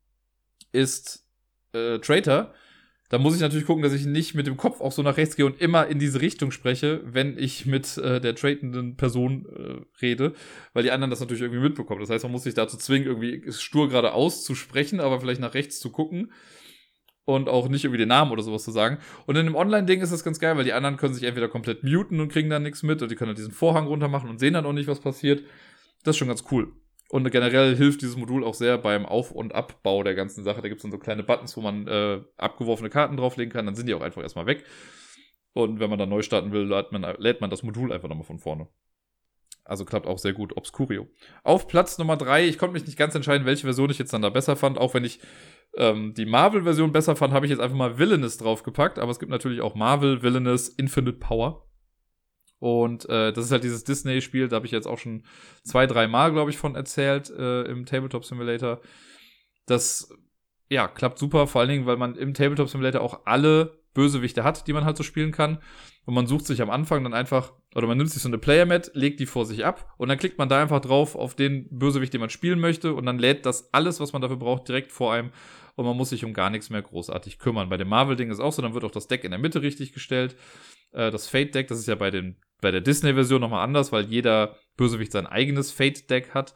[0.71, 1.25] ist
[1.73, 2.53] äh, Traitor,
[3.09, 5.35] dann muss ich natürlich gucken, dass ich nicht mit dem Kopf auch so nach rechts
[5.35, 10.01] gehe und immer in diese Richtung spreche, wenn ich mit äh, der tradenden Person äh,
[10.01, 10.33] rede,
[10.73, 12.01] weil die anderen das natürlich irgendwie mitbekommen.
[12.01, 15.55] Das heißt, man muss sich dazu zwingen, irgendwie stur geradeaus zu sprechen, aber vielleicht nach
[15.55, 16.31] rechts zu gucken
[17.25, 18.99] und auch nicht irgendwie den Namen oder sowas zu sagen.
[19.25, 21.83] Und in dem Online-Ding ist das ganz geil, weil die anderen können sich entweder komplett
[21.83, 24.39] muten und kriegen dann nichts mit, oder die können dann diesen Vorhang runter machen und
[24.39, 25.43] sehen dann auch nicht, was passiert.
[26.03, 26.73] Das ist schon ganz cool.
[27.11, 30.61] Und generell hilft dieses Modul auch sehr beim Auf- und Abbau der ganzen Sache.
[30.61, 33.65] Da gibt es dann so kleine Buttons, wo man äh, abgeworfene Karten drauflegen kann.
[33.65, 34.63] Dann sind die auch einfach erstmal weg.
[35.53, 38.25] Und wenn man dann neu starten will, lädt man, lädt man das Modul einfach nochmal
[38.25, 38.67] von vorne.
[39.65, 40.55] Also klappt auch sehr gut.
[40.55, 41.07] Obscurio.
[41.43, 42.47] Auf Platz Nummer drei.
[42.47, 44.77] Ich konnte mich nicht ganz entscheiden, welche Version ich jetzt dann da besser fand.
[44.77, 45.19] Auch wenn ich
[45.77, 48.99] ähm, die Marvel-Version besser fand, habe ich jetzt einfach mal Villainous draufgepackt.
[48.99, 51.68] Aber es gibt natürlich auch Marvel, Villainous, Infinite Power.
[52.59, 55.23] Und äh, das ist halt dieses Disney-Spiel, da habe ich jetzt auch schon
[55.63, 58.81] zwei, drei Mal, glaube ich, von erzählt äh, im Tabletop Simulator.
[59.65, 60.13] Das,
[60.69, 64.67] ja, klappt super, vor allen Dingen, weil man im Tabletop Simulator auch alle Bösewichte hat,
[64.67, 65.59] die man halt so spielen kann.
[66.05, 68.91] Und man sucht sich am Anfang dann einfach, oder man nimmt sich so eine Player-Mat,
[68.93, 72.13] legt die vor sich ab und dann klickt man da einfach drauf auf den Bösewicht,
[72.13, 75.13] den man spielen möchte und dann lädt das alles, was man dafür braucht, direkt vor
[75.13, 75.31] einem
[75.75, 77.69] und man muss sich um gar nichts mehr großartig kümmern.
[77.69, 79.93] Bei dem Marvel-Ding ist auch so, dann wird auch das Deck in der Mitte richtig
[79.93, 80.35] gestellt.
[80.91, 84.55] Äh, das Fate-Deck, das ist ja bei den bei der Disney-Version nochmal anders, weil jeder
[84.75, 86.53] Bösewicht sein eigenes Fate-Deck hat.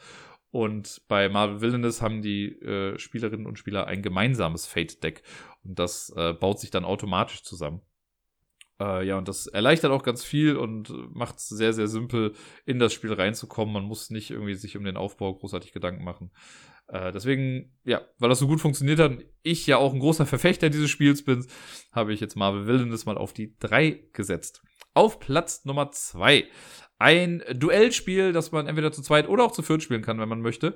[0.51, 5.23] Und bei Marvel Villainous haben die äh, Spielerinnen und Spieler ein gemeinsames Fate-Deck.
[5.63, 7.81] Und das äh, baut sich dann automatisch zusammen.
[8.79, 12.34] Äh, ja, und das erleichtert auch ganz viel und macht es sehr, sehr simpel,
[12.65, 13.73] in das Spiel reinzukommen.
[13.73, 16.31] Man muss nicht irgendwie sich um den Aufbau großartig Gedanken machen.
[16.93, 20.27] Äh, deswegen, ja, weil das so gut funktioniert hat und ich ja auch ein großer
[20.27, 21.43] Verfechter dieses Spiels bin,
[21.91, 24.61] habe ich jetzt Marvel Villainous mal auf die 3 gesetzt.
[24.93, 26.45] Auf Platz Nummer zwei
[26.99, 30.41] ein Duellspiel, das man entweder zu zweit oder auch zu viert spielen kann, wenn man
[30.41, 30.75] möchte.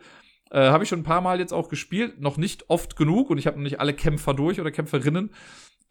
[0.49, 3.38] Äh, habe ich schon ein paar Mal jetzt auch gespielt, noch nicht oft genug und
[3.38, 5.32] ich habe noch nicht alle Kämpfer durch oder Kämpferinnen,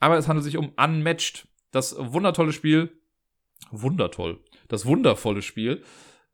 [0.00, 2.90] aber es handelt sich um Unmatched, das wundertolle Spiel,
[3.70, 5.84] wundertoll, das wundervolle Spiel,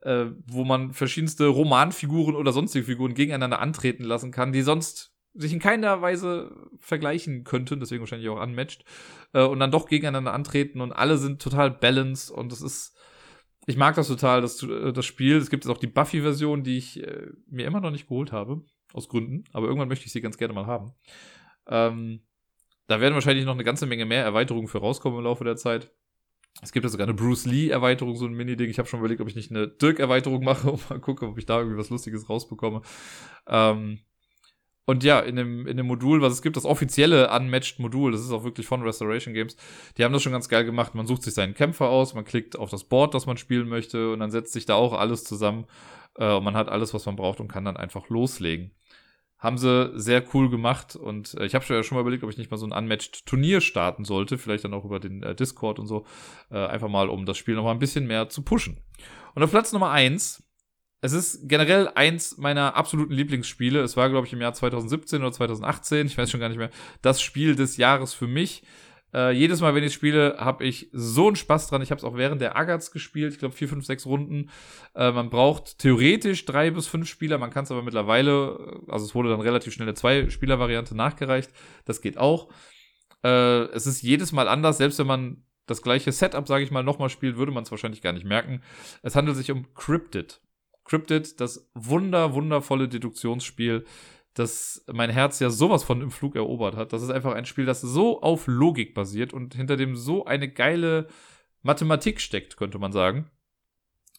[0.02, 5.52] äh, wo man verschiedenste Romanfiguren oder sonstige Figuren gegeneinander antreten lassen kann, die sonst sich
[5.52, 8.84] in keiner Weise vergleichen könnten, deswegen wahrscheinlich auch unmatched,
[9.32, 12.96] äh, und dann doch gegeneinander antreten und alle sind total balanced und das ist,
[13.66, 15.36] ich mag das total, das, äh, das Spiel.
[15.36, 18.62] Es gibt jetzt auch die Buffy-Version, die ich äh, mir immer noch nicht geholt habe,
[18.92, 20.92] aus Gründen, aber irgendwann möchte ich sie ganz gerne mal haben.
[21.66, 22.22] Ähm,
[22.88, 25.92] da werden wahrscheinlich noch eine ganze Menge mehr Erweiterungen für rauskommen im Laufe der Zeit.
[26.60, 28.68] Es gibt ja sogar eine Bruce Lee-Erweiterung, so ein Mini-Ding.
[28.68, 31.46] Ich habe schon überlegt, ob ich nicht eine Dirk-Erweiterung mache und mal gucke, ob ich
[31.46, 32.82] da irgendwie was Lustiges rausbekomme.
[33.46, 34.00] Ähm,
[34.84, 38.20] und ja, in dem, in dem Modul, was es gibt, das offizielle Unmatched Modul, das
[38.20, 39.56] ist auch wirklich von Restoration Games,
[39.96, 40.94] die haben das schon ganz geil gemacht.
[40.94, 44.12] Man sucht sich seinen Kämpfer aus, man klickt auf das Board, das man spielen möchte,
[44.12, 45.66] und dann setzt sich da auch alles zusammen.
[46.16, 48.72] Äh, und man hat alles, was man braucht und kann dann einfach loslegen.
[49.42, 52.38] Haben sie sehr cool gemacht und äh, ich habe schon, schon mal überlegt, ob ich
[52.38, 55.78] nicht mal so ein Unmatched Turnier starten sollte, vielleicht dann auch über den äh, Discord
[55.78, 56.06] und so,
[56.50, 58.78] äh, einfach mal, um das Spiel noch mal ein bisschen mehr zu pushen.
[59.34, 60.44] Und auf Platz Nummer eins
[61.04, 63.80] es ist generell eins meiner absoluten Lieblingsspiele.
[63.80, 66.70] Es war, glaube ich, im Jahr 2017 oder 2018, ich weiß schon gar nicht mehr,
[67.02, 68.62] das Spiel des Jahres für mich.
[69.14, 71.82] Äh, jedes Mal, wenn ich spiele, habe ich so einen Spaß dran.
[71.82, 74.50] Ich habe es auch während der Agats gespielt, ich glaube vier, fünf, sechs Runden.
[74.94, 79.14] Äh, man braucht theoretisch drei bis fünf Spieler, man kann es aber mittlerweile, also es
[79.14, 81.50] wurde dann relativ schnell eine Zwei-Spieler-Variante nachgereicht.
[81.84, 82.48] Das geht auch.
[83.22, 86.82] Äh, es ist jedes Mal anders, selbst wenn man das gleiche Setup, sage ich mal,
[86.82, 88.62] nochmal spielt, würde man es wahrscheinlich gar nicht merken.
[89.02, 90.40] Es handelt sich um Cryptid.
[90.84, 93.84] Cryptid, das wunder, wundervolle Deduktionsspiel,
[94.34, 96.92] das mein Herz ja sowas von im Flug erobert hat.
[96.92, 100.48] Das ist einfach ein Spiel, das so auf Logik basiert und hinter dem so eine
[100.48, 101.08] geile
[101.62, 103.30] Mathematik steckt, könnte man sagen.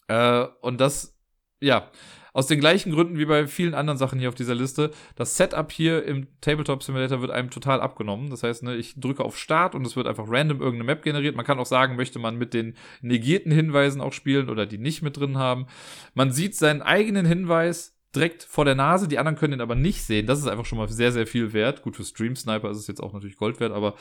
[0.08, 1.18] Äh, und das,
[1.60, 1.90] ja,
[2.34, 4.90] aus den gleichen Gründen wie bei vielen anderen Sachen hier auf dieser Liste.
[5.14, 8.28] Das Setup hier im Tabletop Simulator wird einem total abgenommen.
[8.28, 11.36] Das heißt, ne, ich drücke auf Start und es wird einfach random irgendeine Map generiert.
[11.36, 15.00] Man kann auch sagen, möchte man mit den negierten Hinweisen auch spielen oder die nicht
[15.00, 15.66] mit drin haben.
[16.14, 20.02] Man sieht seinen eigenen Hinweis direkt vor der Nase, die anderen können den aber nicht
[20.02, 20.26] sehen.
[20.26, 21.82] Das ist einfach schon mal sehr, sehr viel wert.
[21.82, 23.94] Gut, für Stream Sniper ist es jetzt auch natürlich Gold wert, aber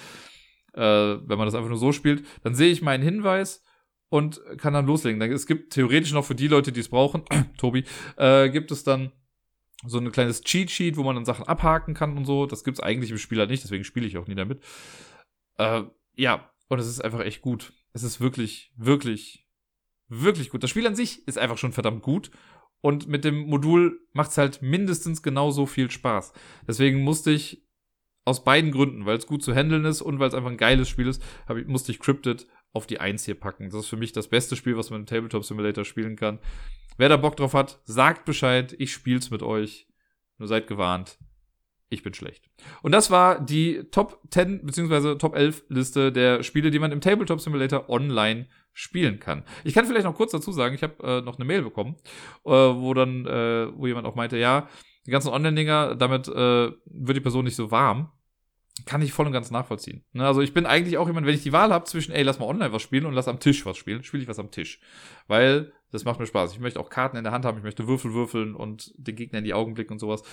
[0.74, 3.64] äh, wenn man das einfach nur so spielt, dann sehe ich meinen Hinweis
[4.10, 5.22] und kann dann loslegen.
[5.32, 7.24] Es gibt theoretisch noch für die Leute, die es brauchen,
[7.58, 7.84] Tobi,
[8.18, 9.12] äh, gibt es dann
[9.86, 12.46] so ein kleines Cheat Sheet, wo man dann Sachen abhaken kann und so.
[12.46, 14.62] Das gibt es eigentlich im Spiel halt nicht, deswegen spiele ich auch nie damit.
[15.58, 15.84] Äh,
[16.16, 17.74] ja, und es ist einfach echt gut.
[17.94, 19.48] Es ist wirklich, wirklich,
[20.08, 20.64] wirklich gut.
[20.64, 22.32] Das Spiel an sich ist einfach schon verdammt gut.
[22.84, 26.34] Und mit dem Modul macht es halt mindestens genauso viel Spaß.
[26.68, 27.66] Deswegen musste ich
[28.26, 30.90] aus beiden Gründen, weil es gut zu handeln ist und weil es einfach ein geiles
[30.90, 31.24] Spiel ist,
[31.56, 33.70] ich, musste ich Cryptid auf die Eins hier packen.
[33.70, 36.40] Das ist für mich das beste Spiel, was man im Tabletop Simulator spielen kann.
[36.98, 38.76] Wer da Bock drauf hat, sagt Bescheid.
[38.78, 39.88] Ich spiel's mit euch.
[40.38, 41.18] Nur seid gewarnt.
[41.88, 42.50] Ich bin schlecht.
[42.82, 45.16] Und das war die Top 10 bzw.
[45.16, 49.44] Top 11 Liste der Spiele, die man im Tabletop Simulator online spielen kann.
[49.64, 51.96] Ich kann vielleicht noch kurz dazu sagen, ich habe äh, noch eine Mail bekommen,
[52.46, 54.68] äh, wo dann, äh, wo jemand auch meinte, ja,
[55.06, 58.12] die ganzen Online-Dinger, damit äh, wird die Person nicht so warm
[58.86, 60.04] kann ich voll und ganz nachvollziehen.
[60.14, 62.40] Ne, also ich bin eigentlich auch jemand, wenn ich die Wahl habe zwischen, ey, lass
[62.40, 64.80] mal online was spielen und lass am Tisch was spielen, spiele ich was am Tisch.
[65.28, 66.54] Weil das macht mir Spaß.
[66.54, 69.40] Ich möchte auch Karten in der Hand haben, ich möchte Würfel würfeln und den Gegner
[69.40, 70.24] in die Augen blicken und sowas.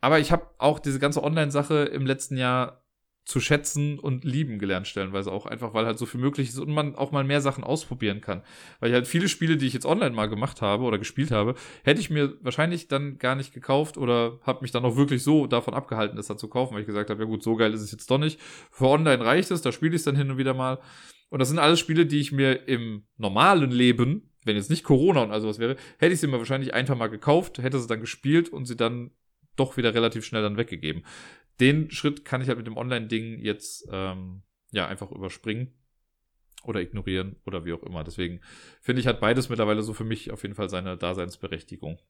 [0.00, 2.81] Aber ich habe auch diese ganze Online-Sache im letzten Jahr
[3.24, 6.70] zu schätzen und lieben gelernt, stellenweise auch einfach, weil halt so viel möglich ist und
[6.70, 8.42] man auch mal mehr Sachen ausprobieren kann.
[8.80, 11.54] Weil ich halt viele Spiele, die ich jetzt online mal gemacht habe oder gespielt habe,
[11.84, 15.46] hätte ich mir wahrscheinlich dann gar nicht gekauft oder habe mich dann auch wirklich so
[15.46, 17.82] davon abgehalten, das dann zu kaufen, weil ich gesagt habe, ja gut, so geil ist
[17.82, 18.40] es jetzt doch nicht.
[18.70, 20.80] Für online reicht es, da spiele ich es dann hin und wieder mal.
[21.30, 25.22] Und das sind alles Spiele, die ich mir im normalen Leben, wenn jetzt nicht Corona
[25.22, 28.00] und all sowas wäre, hätte ich sie mir wahrscheinlich einfach mal gekauft, hätte sie dann
[28.00, 29.12] gespielt und sie dann
[29.54, 31.04] doch wieder relativ schnell dann weggegeben
[31.62, 34.42] den Schritt kann ich halt mit dem Online-Ding jetzt ähm,
[34.72, 35.72] ja einfach überspringen
[36.64, 38.02] oder ignorieren oder wie auch immer.
[38.02, 38.40] Deswegen
[38.80, 42.00] finde ich, hat beides mittlerweile so für mich auf jeden Fall seine Daseinsberechtigung.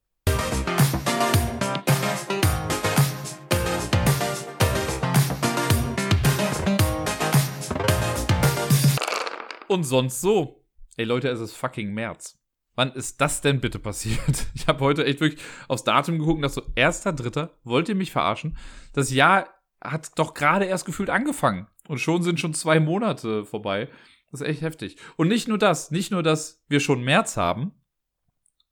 [9.68, 10.64] Und sonst so.
[10.96, 12.41] Ey Leute, es ist fucking März.
[12.74, 14.46] Wann ist das denn bitte passiert?
[14.54, 17.94] Ich habe heute echt wirklich aufs Datum geguckt und dachte so, erster, dritter, wollt ihr
[17.94, 18.56] mich verarschen?
[18.92, 19.48] Das Jahr
[19.80, 21.66] hat doch gerade erst gefühlt angefangen.
[21.88, 23.88] Und schon sind schon zwei Monate vorbei.
[24.30, 24.96] Das ist echt heftig.
[25.16, 27.72] Und nicht nur das, nicht nur, dass wir schon März haben.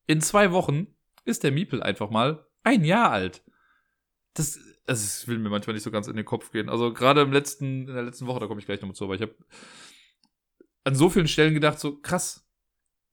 [0.06, 0.86] In zwei Wochen
[1.24, 3.42] ist der Miepel einfach mal ein Jahr alt.
[4.34, 6.68] Das, das will mir manchmal nicht so ganz in den Kopf gehen.
[6.68, 9.14] Also gerade im letzten, in der letzten Woche, da komme ich gleich nochmal zu, aber
[9.14, 9.34] ich habe
[10.84, 12.49] an so vielen Stellen gedacht, so krass,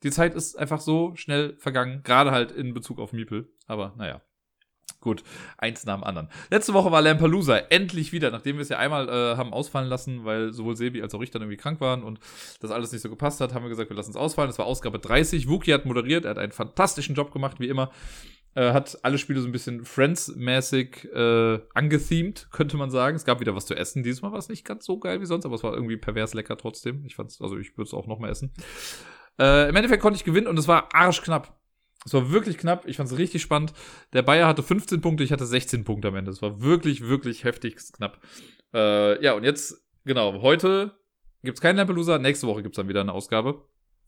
[0.03, 3.49] die Zeit ist einfach so schnell vergangen, gerade halt in Bezug auf Miepel.
[3.65, 4.21] Aber naja.
[4.99, 5.23] Gut,
[5.59, 6.27] eins nach dem anderen.
[6.49, 10.25] Letzte Woche war Lampalooza endlich wieder, nachdem wir es ja einmal äh, haben ausfallen lassen,
[10.25, 12.19] weil sowohl Sebi als auch ich dann irgendwie krank waren und
[12.61, 14.49] das alles nicht so gepasst hat, haben wir gesagt, wir lassen es ausfallen.
[14.49, 15.47] Das war Ausgabe 30.
[15.47, 17.91] Wookie hat moderiert, er hat einen fantastischen Job gemacht, wie immer.
[18.55, 23.15] Äh, hat alle Spiele so ein bisschen Friends-mäßig äh, angethemed, könnte man sagen.
[23.15, 24.01] Es gab wieder was zu essen.
[24.01, 26.57] Diesmal war es nicht ganz so geil wie sonst, aber es war irgendwie pervers lecker
[26.57, 27.05] trotzdem.
[27.05, 28.51] Ich fand's, also ich würde es auch noch mal essen.
[29.39, 31.57] Äh, Im Endeffekt konnte ich gewinnen und es war arschknapp.
[32.05, 32.87] Es war wirklich knapp.
[32.87, 33.73] Ich fand es richtig spannend.
[34.13, 36.31] Der Bayer hatte 15 Punkte, ich hatte 16 Punkte am Ende.
[36.31, 38.19] Es war wirklich, wirklich heftig knapp.
[38.73, 40.97] Äh, ja, und jetzt, genau, heute
[41.43, 42.17] gibt es keinen Lampelusa.
[42.17, 43.65] Nächste Woche gibt es dann wieder eine Ausgabe.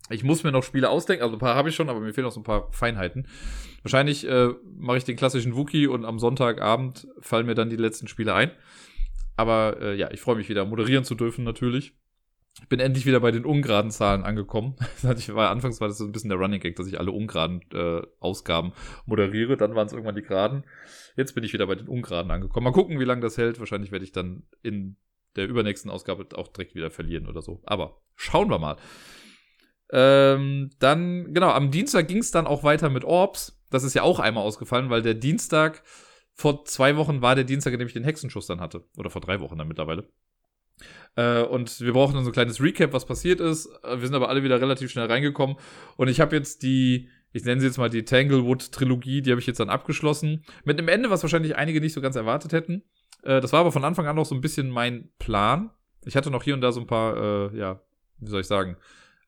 [0.10, 2.26] Ich muss mir noch Spiele ausdenken, also ein paar habe ich schon, aber mir fehlen
[2.26, 3.28] noch so ein paar Feinheiten.
[3.84, 8.08] Wahrscheinlich äh, mache ich den klassischen Wookie und am Sonntagabend fallen mir dann die letzten
[8.08, 8.52] Spiele ein.
[9.36, 11.94] Aber äh, ja, ich freue mich wieder, moderieren zu dürfen natürlich.
[12.62, 14.76] Ich bin endlich wieder bei den ungeraden Zahlen angekommen.
[15.18, 17.62] ich war, anfangs war das so ein bisschen der Running Gag, dass ich alle ungeraden
[17.74, 18.74] äh, Ausgaben
[19.06, 19.58] moderiere.
[19.58, 20.64] Dann waren es irgendwann die geraden.
[21.16, 22.66] Jetzt bin ich wieder bei den ungeraden angekommen.
[22.66, 23.60] Mal gucken, wie lange das hält.
[23.60, 24.98] Wahrscheinlich werde ich dann in
[25.36, 27.62] der übernächsten Ausgabe auch direkt wieder verlieren oder so.
[27.66, 28.78] Aber schauen wir mal.
[29.92, 33.60] Ähm, dann, genau, am Dienstag ging es dann auch weiter mit Orbs.
[33.70, 35.84] Das ist ja auch einmal ausgefallen, weil der Dienstag,
[36.34, 38.86] vor zwei Wochen war der Dienstag, in dem ich den Hexenschuss dann hatte.
[38.98, 40.10] Oder vor drei Wochen dann mittlerweile.
[41.16, 43.68] Äh, und wir brauchen dann so ein kleines Recap, was passiert ist.
[43.84, 45.58] Äh, wir sind aber alle wieder relativ schnell reingekommen.
[45.98, 49.48] Und ich habe jetzt die, ich nenne sie jetzt mal die Tanglewood-Trilogie, die habe ich
[49.48, 50.44] jetzt dann abgeschlossen.
[50.64, 52.84] Mit einem Ende, was wahrscheinlich einige nicht so ganz erwartet hätten.
[53.24, 55.72] Äh, das war aber von Anfang an noch so ein bisschen mein Plan.
[56.06, 57.82] Ich hatte noch hier und da so ein paar, äh, ja,
[58.20, 58.78] wie soll ich sagen,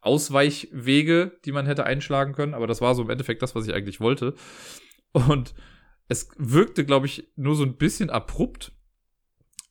[0.02, 2.54] Ausweichwege, die man hätte einschlagen können.
[2.54, 4.34] Aber das war so im Endeffekt das, was ich eigentlich wollte.
[5.12, 5.54] Und
[6.08, 8.74] es wirkte, glaube ich, nur so ein bisschen abrupt.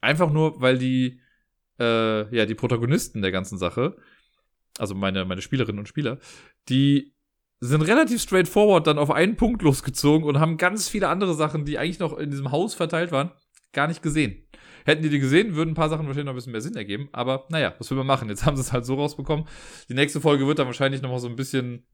[0.01, 1.21] Einfach nur, weil die,
[1.81, 3.97] äh, ja, die Protagonisten der ganzen Sache,
[4.79, 6.19] also meine, meine Spielerinnen und Spieler,
[6.69, 7.15] die
[7.61, 11.79] sind relativ straightforward dann auf einen Punkt losgezogen und haben ganz viele andere Sachen, die
[11.79, 13.33] eigentlich noch in diesem Haus verteilt waren,
[13.73, 14.47] gar nicht gesehen.
[14.87, 17.11] Hätten die die gesehen, würden ein paar Sachen wahrscheinlich noch ein bisschen mehr Sinn ergeben.
[17.13, 18.31] Aber naja, was will man machen?
[18.31, 19.47] Jetzt haben sie es halt so rausbekommen.
[19.91, 21.87] Die nächste Folge wird dann wahrscheinlich noch mal so ein bisschen,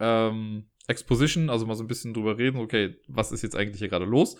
[0.00, 3.88] ähm, Exposition, also mal so ein bisschen drüber reden, okay, was ist jetzt eigentlich hier
[3.88, 4.36] gerade los?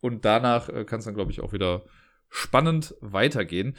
[0.00, 1.84] Und danach äh, kann es dann, glaube ich, auch wieder
[2.30, 3.76] spannend weitergehen.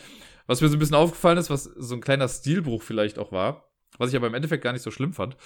[0.48, 3.72] Was mir so ein bisschen aufgefallen ist, was so ein kleiner Stilbruch vielleicht auch war,
[3.98, 5.38] was ich aber im Endeffekt gar nicht so schlimm fand.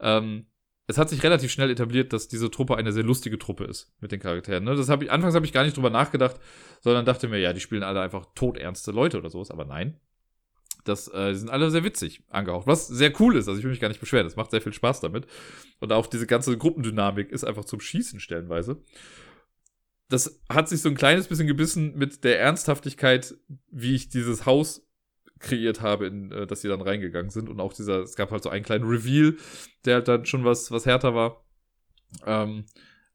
[0.00, 0.46] Ähm,
[0.88, 4.12] es hat sich relativ schnell etabliert, dass diese Truppe eine sehr lustige Truppe ist mit
[4.12, 4.64] den Charakteren.
[4.64, 4.76] Ne?
[4.76, 6.36] Das hab ich, anfangs habe ich gar nicht drüber nachgedacht,
[6.80, 9.98] sondern dachte mir, ja, die spielen alle einfach todernste Leute oder sowas, aber nein.
[10.84, 13.48] Das, äh, die sind alle sehr witzig angehaucht, was sehr cool ist.
[13.48, 14.26] Also ich will mich gar nicht beschweren.
[14.26, 15.26] Es macht sehr viel Spaß damit.
[15.80, 18.80] Und auch diese ganze Gruppendynamik ist einfach zum Schießen stellenweise.
[20.08, 23.34] Das hat sich so ein kleines bisschen gebissen mit der Ernsthaftigkeit,
[23.70, 24.86] wie ich dieses Haus
[25.38, 27.48] kreiert habe, in äh, dass sie dann reingegangen sind.
[27.48, 29.36] Und auch dieser, es gab halt so einen kleinen Reveal,
[29.84, 31.44] der halt dann schon was, was härter war.
[32.24, 32.64] Ähm,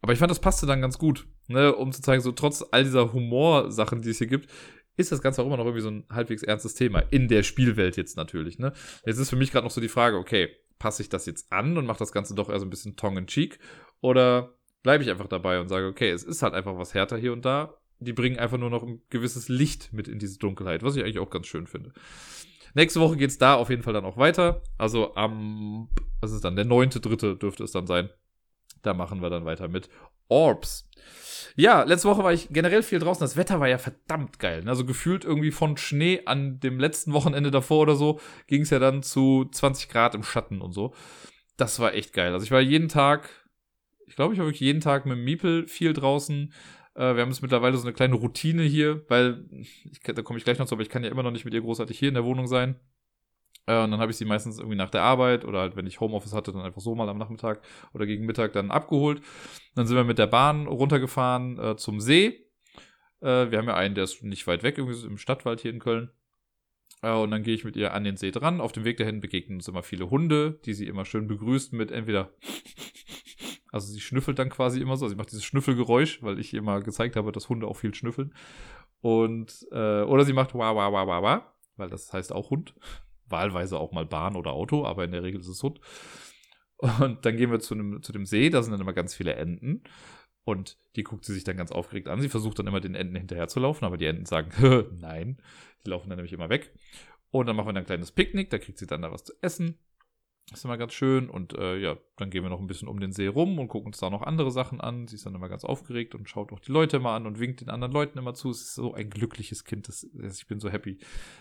[0.02, 2.84] aber ich fand, das passte dann ganz gut, ne, um zu zeigen, so trotz all
[2.84, 4.50] dieser Humorsachen, die es hier gibt,
[4.98, 7.00] ist das Ganze auch immer noch irgendwie so ein halbwegs ernstes Thema.
[7.00, 8.74] In der Spielwelt jetzt natürlich, ne.
[9.06, 11.78] Jetzt ist für mich gerade noch so die Frage, okay, passe ich das jetzt an
[11.78, 13.60] und mache das Ganze doch eher so ein bisschen tongue-in-cheek?
[14.02, 17.34] Oder bleibe ich einfach dabei und sage, okay, es ist halt einfach was härter hier
[17.34, 20.96] und da die bringen einfach nur noch ein gewisses Licht mit in diese Dunkelheit, was
[20.96, 21.94] ich eigentlich auch ganz schön finde.
[22.74, 24.64] Nächste Woche geht's da auf jeden Fall dann auch weiter.
[24.78, 25.88] Also am,
[26.20, 28.10] was ist dann, der neunte, dritte dürfte es dann sein.
[28.82, 29.90] Da machen wir dann weiter mit
[30.30, 30.90] Orbs.
[31.56, 33.22] Ja, letzte Woche war ich generell viel draußen.
[33.22, 34.64] Das Wetter war ja verdammt geil.
[34.68, 38.80] Also gefühlt irgendwie von Schnee an dem letzten Wochenende davor oder so ging es ja
[38.80, 40.96] dann zu 20 Grad im Schatten und so.
[41.58, 42.34] Das war echt geil.
[42.34, 43.30] Also ich war jeden Tag,
[44.12, 46.52] ich glaube, ich war wirklich jeden Tag mit Miepel viel draußen.
[46.96, 50.44] Äh, wir haben jetzt mittlerweile so eine kleine Routine hier, weil, ich, da komme ich
[50.44, 52.16] gleich noch zu, aber ich kann ja immer noch nicht mit ihr großartig hier in
[52.16, 52.76] der Wohnung sein.
[53.68, 56.02] Äh, und dann habe ich sie meistens irgendwie nach der Arbeit oder halt, wenn ich
[56.02, 57.62] Homeoffice hatte, dann einfach so mal am Nachmittag
[57.94, 59.22] oder gegen Mittag dann abgeholt.
[59.76, 62.50] Dann sind wir mit der Bahn runtergefahren äh, zum See.
[63.22, 65.72] Äh, wir haben ja einen, der ist nicht weit weg, irgendwie so im Stadtwald hier
[65.72, 66.12] in Köln.
[67.02, 68.60] Äh, und dann gehe ich mit ihr an den See dran.
[68.60, 71.92] Auf dem Weg dahin begegnen uns immer viele Hunde, die sie immer schön begrüßt mit
[71.92, 72.34] entweder
[73.72, 75.08] also sie schnüffelt dann quasi immer so.
[75.08, 78.34] Sie macht dieses Schnüffelgeräusch, weil ich ihr mal gezeigt habe, dass Hunde auch viel schnüffeln.
[79.00, 82.76] Und, äh, oder sie macht wa wa wa wa wa, weil das heißt auch Hund.
[83.26, 85.80] Wahlweise auch mal Bahn oder Auto, aber in der Regel ist es Hund.
[86.78, 89.36] Und dann gehen wir zu, einem, zu dem See, da sind dann immer ganz viele
[89.36, 89.84] Enten.
[90.44, 92.20] Und die guckt sie sich dann ganz aufgeregt an.
[92.20, 94.52] Sie versucht dann immer den Enten hinterher zu laufen, aber die Enten sagen,
[95.00, 95.38] nein.
[95.86, 96.74] Die laufen dann nämlich immer weg.
[97.30, 99.34] Und dann machen wir dann ein kleines Picknick, da kriegt sie dann da was zu
[99.42, 99.78] essen.
[100.54, 101.30] Ist immer ganz schön.
[101.30, 103.88] Und äh, ja, dann gehen wir noch ein bisschen um den See rum und gucken
[103.88, 105.08] uns da noch andere Sachen an.
[105.08, 107.62] Sie ist dann immer ganz aufgeregt und schaut auch die Leute immer an und winkt
[107.62, 108.50] den anderen Leuten immer zu.
[108.50, 109.88] Es ist so ein glückliches Kind.
[109.88, 110.98] Das, ich bin so happy.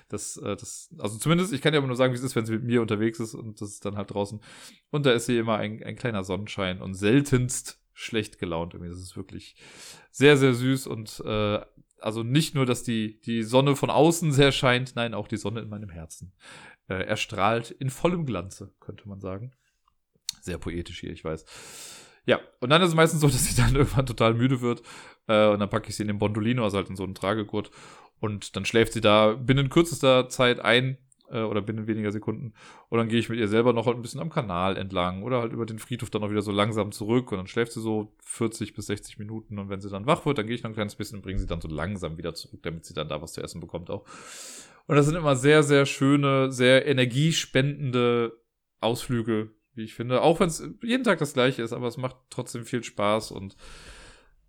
[0.09, 2.47] Das, äh, das, also zumindest, ich kann ja aber nur sagen, wie es ist, wenn
[2.47, 4.41] sie mit mir unterwegs ist und das ist dann halt draußen.
[4.91, 8.75] Und da ist sie immer ein, ein kleiner Sonnenschein und seltenst schlecht gelaunt.
[8.75, 8.93] Irgendwie.
[8.93, 9.57] Das ist wirklich
[10.13, 11.61] sehr, sehr süß und äh,
[11.99, 15.61] also nicht nur, dass die, die Sonne von außen sehr scheint, nein, auch die Sonne
[15.61, 16.33] in meinem Herzen
[16.91, 19.53] äh, erstrahlt in vollem Glanze, könnte man sagen.
[20.43, 21.45] Sehr poetisch hier, ich weiß.
[22.27, 24.83] Ja, und dann ist es meistens so, dass sie dann irgendwann total müde wird.
[25.29, 27.71] Äh, und dann packe ich sie in den Bondolino, also halt in so einen Tragegurt.
[28.19, 30.99] Und dann schläft sie da binnen kürzester Zeit ein
[31.31, 32.55] äh, oder binnen weniger Sekunden.
[32.89, 35.41] Und dann gehe ich mit ihr selber noch halt ein bisschen am Kanal entlang oder
[35.41, 37.31] halt über den Friedhof dann auch wieder so langsam zurück.
[37.31, 39.59] Und dann schläft sie so 40 bis 60 Minuten.
[39.59, 41.39] Und wenn sie dann wach wird, dann gehe ich noch ein kleines bisschen und bringe
[41.39, 44.05] sie dann so langsam wieder zurück, damit sie dann da was zu essen bekommt auch.
[44.91, 48.37] Und das sind immer sehr, sehr schöne, sehr energiespendende
[48.81, 50.21] Ausflüge, wie ich finde.
[50.21, 53.57] Auch wenn es jeden Tag das gleiche ist, aber es macht trotzdem viel Spaß und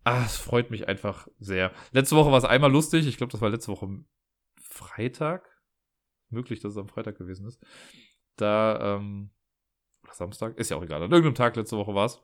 [0.03, 1.71] ah, es freut mich einfach sehr.
[1.91, 3.05] Letzte Woche war es einmal lustig.
[3.05, 4.03] Ich glaube, das war letzte Woche
[4.59, 5.47] Freitag.
[6.31, 7.63] Möglich, dass es am Freitag gewesen ist.
[8.35, 9.29] Da, ähm,
[10.11, 11.03] Samstag, ist ja auch egal.
[11.03, 12.19] An irgendeinem Tag letzte Woche war es.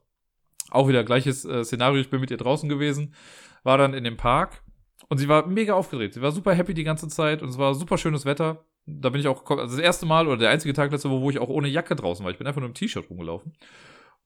[0.71, 2.01] Auch wieder gleiches äh, Szenario.
[2.01, 3.13] Ich bin mit ihr draußen gewesen,
[3.61, 4.63] war dann in dem Park
[5.09, 6.13] und sie war mega aufgedreht.
[6.13, 8.65] Sie war super happy die ganze Zeit und es war super schönes Wetter.
[8.85, 11.29] Da bin ich auch, also das erste Mal oder der einzige Tag letzte Woche, wo
[11.29, 12.31] ich auch ohne Jacke draußen war.
[12.31, 13.53] Ich bin einfach nur im T-Shirt rumgelaufen.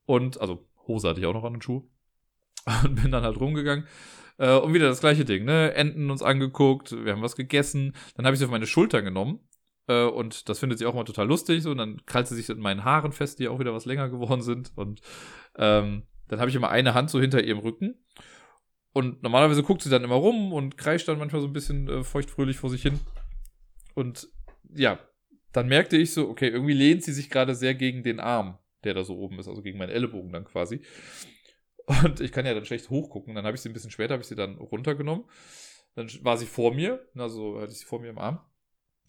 [0.05, 1.83] Und, also, Hose hatte ich auch noch an den Schuh.
[2.83, 3.87] Und bin dann halt rumgegangen.
[4.37, 5.73] Äh, und wieder das gleiche Ding, ne?
[5.73, 7.93] Enten uns angeguckt, wir haben was gegessen.
[8.15, 9.39] Dann habe ich sie auf meine Schulter genommen.
[9.87, 11.65] Äh, und das findet sie auch mal total lustig.
[11.67, 14.41] Und dann krallt sie sich in meinen Haaren fest, die auch wieder was länger geworden
[14.41, 14.71] sind.
[14.75, 15.01] Und
[15.57, 17.95] ähm, dann habe ich immer eine Hand so hinter ihrem Rücken.
[18.93, 22.03] Und normalerweise guckt sie dann immer rum und kreischt dann manchmal so ein bisschen äh,
[22.03, 22.99] feuchtfröhlich vor sich hin.
[23.95, 24.27] Und
[24.73, 24.99] ja,
[25.53, 28.93] dann merkte ich so, okay, irgendwie lehnt sie sich gerade sehr gegen den Arm, der
[28.93, 30.81] da so oben ist, also gegen meinen Ellenbogen dann quasi.
[32.03, 33.35] Und ich kann ja dann schlecht hochgucken.
[33.35, 35.25] Dann habe ich sie ein bisschen später, habe ich sie dann runtergenommen.
[35.95, 38.39] Dann war sie vor mir, also hatte ich sie vor mir im Arm.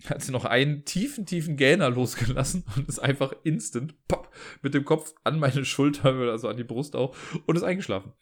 [0.07, 4.33] Hat sie noch einen tiefen, tiefen Gähner losgelassen und ist einfach instant pop,
[4.63, 8.13] mit dem Kopf an meine Schulter, also an die Brust auch, und ist eingeschlafen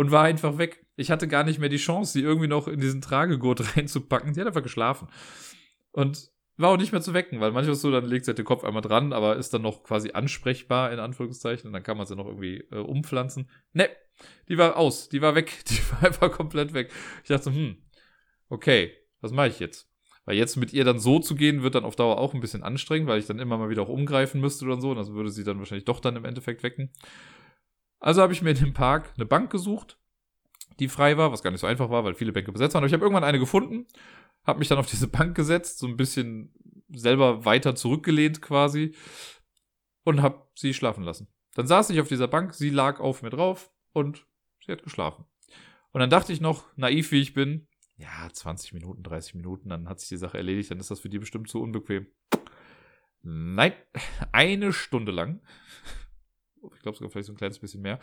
[0.00, 0.86] und war einfach weg.
[0.96, 4.32] Ich hatte gar nicht mehr die Chance, sie irgendwie noch in diesen Tragegurt reinzupacken.
[4.32, 5.08] Sie hat einfach geschlafen.
[5.92, 8.38] Und war auch nicht mehr zu wecken, weil manchmal ist so, dann legt sie halt
[8.38, 11.98] den Kopf einmal dran, aber ist dann noch quasi ansprechbar, in Anführungszeichen, und dann kann
[11.98, 13.50] man sie noch irgendwie äh, umpflanzen.
[13.74, 13.90] Ne,
[14.48, 16.90] die war aus, die war weg, die war einfach komplett weg.
[17.22, 17.76] Ich dachte so, hm,
[18.48, 19.86] okay, was mache ich jetzt?
[20.24, 22.62] Weil jetzt mit ihr dann so zu gehen, wird dann auf Dauer auch ein bisschen
[22.62, 25.30] anstrengend, weil ich dann immer mal wieder auch umgreifen müsste oder so, und das würde
[25.30, 26.90] sie dann wahrscheinlich doch dann im Endeffekt wecken.
[28.00, 29.98] Also habe ich mir in dem Park eine Bank gesucht,
[30.78, 32.82] die frei war, was gar nicht so einfach war, weil viele Bänke besetzt waren.
[32.82, 33.86] Aber ich habe irgendwann eine gefunden
[34.44, 36.52] habe mich dann auf diese Bank gesetzt, so ein bisschen
[36.88, 38.94] selber weiter zurückgelehnt quasi
[40.04, 41.28] und habe sie schlafen lassen.
[41.54, 44.26] Dann saß ich auf dieser Bank, sie lag auf mir drauf und
[44.64, 45.24] sie hat geschlafen.
[45.92, 47.66] Und dann dachte ich noch, naiv wie ich bin,
[47.96, 51.10] ja, 20 Minuten, 30 Minuten, dann hat sich die Sache erledigt, dann ist das für
[51.10, 52.06] die bestimmt zu unbequem.
[53.22, 53.74] Nein,
[54.32, 55.42] eine Stunde lang,
[56.74, 57.98] ich glaube sogar vielleicht so ein kleines bisschen mehr,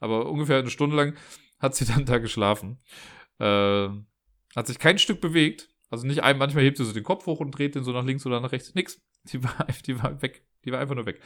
[0.00, 1.16] aber ungefähr eine Stunde lang
[1.58, 2.78] hat sie dann da geschlafen.
[3.38, 3.88] Äh,
[4.56, 7.40] hat sich kein Stück bewegt also nicht ein, manchmal hebt sie so den Kopf hoch
[7.40, 8.74] und dreht den so nach links oder nach rechts.
[8.74, 9.00] Nix.
[9.32, 10.44] Die war, die war weg.
[10.64, 11.20] Die war einfach nur weg.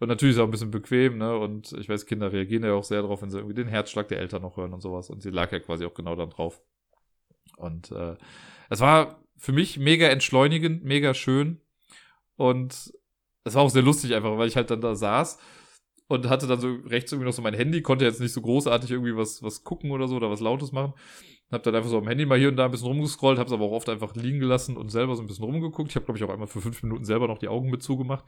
[0.00, 1.36] Und natürlich ist auch ein bisschen bequem, ne?
[1.36, 4.20] Und ich weiß, Kinder reagieren ja auch sehr drauf, wenn sie irgendwie den Herzschlag der
[4.20, 5.10] Eltern noch hören und sowas.
[5.10, 6.60] Und sie lag ja quasi auch genau dann drauf.
[7.56, 8.16] Und äh,
[8.70, 11.60] es war für mich mega entschleunigend, mega schön.
[12.36, 12.92] Und
[13.44, 15.38] es war auch sehr lustig einfach, weil ich halt dann da saß
[16.08, 18.90] und hatte dann so rechts irgendwie noch so mein Handy, konnte jetzt nicht so großartig
[18.90, 20.94] irgendwie was, was gucken oder so oder was Lautes machen.
[21.50, 23.64] Hab dann einfach so am Handy mal hier und da ein bisschen rumgescrollt, hab's aber
[23.64, 25.90] auch oft einfach liegen gelassen und selber so ein bisschen rumgeguckt.
[25.90, 28.24] Ich habe, glaube ich, auch einmal für fünf Minuten selber noch die Augen mit zugemacht.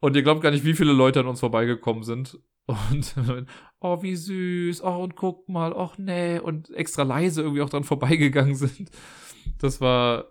[0.00, 2.38] Und ihr glaubt gar nicht, wie viele Leute an uns vorbeigekommen sind.
[2.66, 3.14] Und,
[3.80, 7.84] oh, wie süß, oh, und guck mal, ach nee, und extra leise irgendwie auch dran
[7.84, 8.90] vorbeigegangen sind.
[9.60, 10.26] Das war,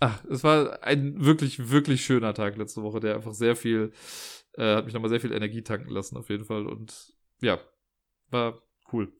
[0.00, 3.92] ach, es war ein wirklich, wirklich schöner Tag letzte Woche, der einfach sehr viel,
[4.58, 6.66] äh, hat mich nochmal sehr viel Energie tanken lassen, auf jeden Fall.
[6.66, 7.58] Und ja,
[8.30, 8.60] war
[8.92, 9.12] cool.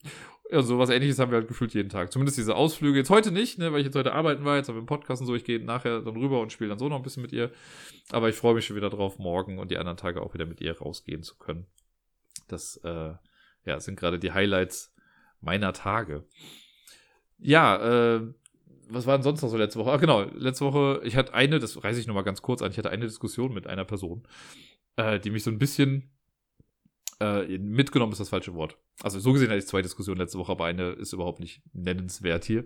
[0.51, 2.11] Ja, so was ähnliches haben wir halt gefühlt jeden Tag.
[2.11, 2.99] Zumindest diese Ausflüge.
[2.99, 5.21] Jetzt heute nicht, ne, weil ich jetzt heute arbeiten war, jetzt haben wir einen Podcast
[5.21, 5.35] und so.
[5.35, 7.53] Ich gehe nachher dann rüber und spiele dann so noch ein bisschen mit ihr.
[8.11, 10.61] Aber ich freue mich schon wieder drauf, morgen und die anderen Tage auch wieder mit
[10.61, 11.67] ihr rausgehen zu können.
[12.49, 13.13] Das, äh,
[13.65, 14.95] ja, sind gerade die Highlights
[15.41, 16.25] meiner Tage.
[17.39, 18.33] Ja, äh,
[18.89, 19.93] was war denn sonst noch so letzte Woche?
[19.93, 22.79] Ah, genau, letzte Woche, ich hatte eine, das reiße ich nochmal ganz kurz an, ich
[22.79, 24.27] hatte eine Diskussion mit einer Person,
[24.99, 26.11] äh, die mich so ein bisschen
[27.21, 28.77] äh, mitgenommen ist das falsche Wort.
[29.03, 32.45] Also so gesehen hatte ich zwei Diskussionen letzte Woche, aber eine ist überhaupt nicht nennenswert
[32.45, 32.65] hier.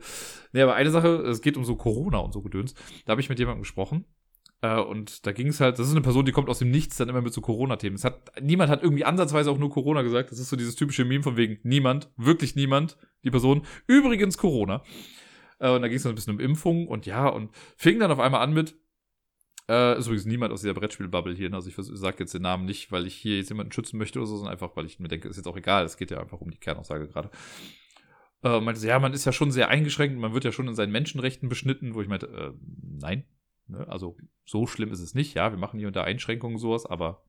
[0.52, 2.74] Nee, aber eine Sache, es geht um so Corona und so Gedöns.
[3.04, 4.06] Da habe ich mit jemandem gesprochen.
[4.62, 6.96] Äh, und da ging es halt, das ist eine Person, die kommt aus dem Nichts
[6.96, 7.96] dann immer mit so Corona-Themen.
[7.96, 10.32] Es hat, niemand hat irgendwie ansatzweise auch nur Corona gesagt.
[10.32, 13.66] Das ist so dieses typische Meme von wegen niemand, wirklich niemand, die Person.
[13.86, 14.82] Übrigens Corona.
[15.58, 18.10] Äh, und da ging es dann ein bisschen um Impfung und ja, und fing dann
[18.10, 18.74] auf einmal an mit,
[19.68, 21.50] äh, ist übrigens niemand aus dieser Brettspiel-Bubble hier.
[21.50, 21.56] Ne?
[21.56, 24.26] Also ich sage jetzt den Namen nicht, weil ich hier jetzt jemanden schützen möchte oder
[24.26, 25.84] so, sondern einfach, weil ich mir denke, ist jetzt auch egal.
[25.84, 27.30] Es geht ja einfach um die Kernaussage gerade.
[28.42, 30.74] Äh, meinte so, ja, man ist ja schon sehr eingeschränkt, man wird ja schon in
[30.74, 32.52] seinen Menschenrechten beschnitten, wo ich meinte, äh,
[33.00, 33.24] nein.
[33.68, 33.86] Ne?
[33.88, 35.34] Also so schlimm ist es nicht.
[35.34, 37.24] Ja, wir machen hier unter Einschränkungen sowas, aber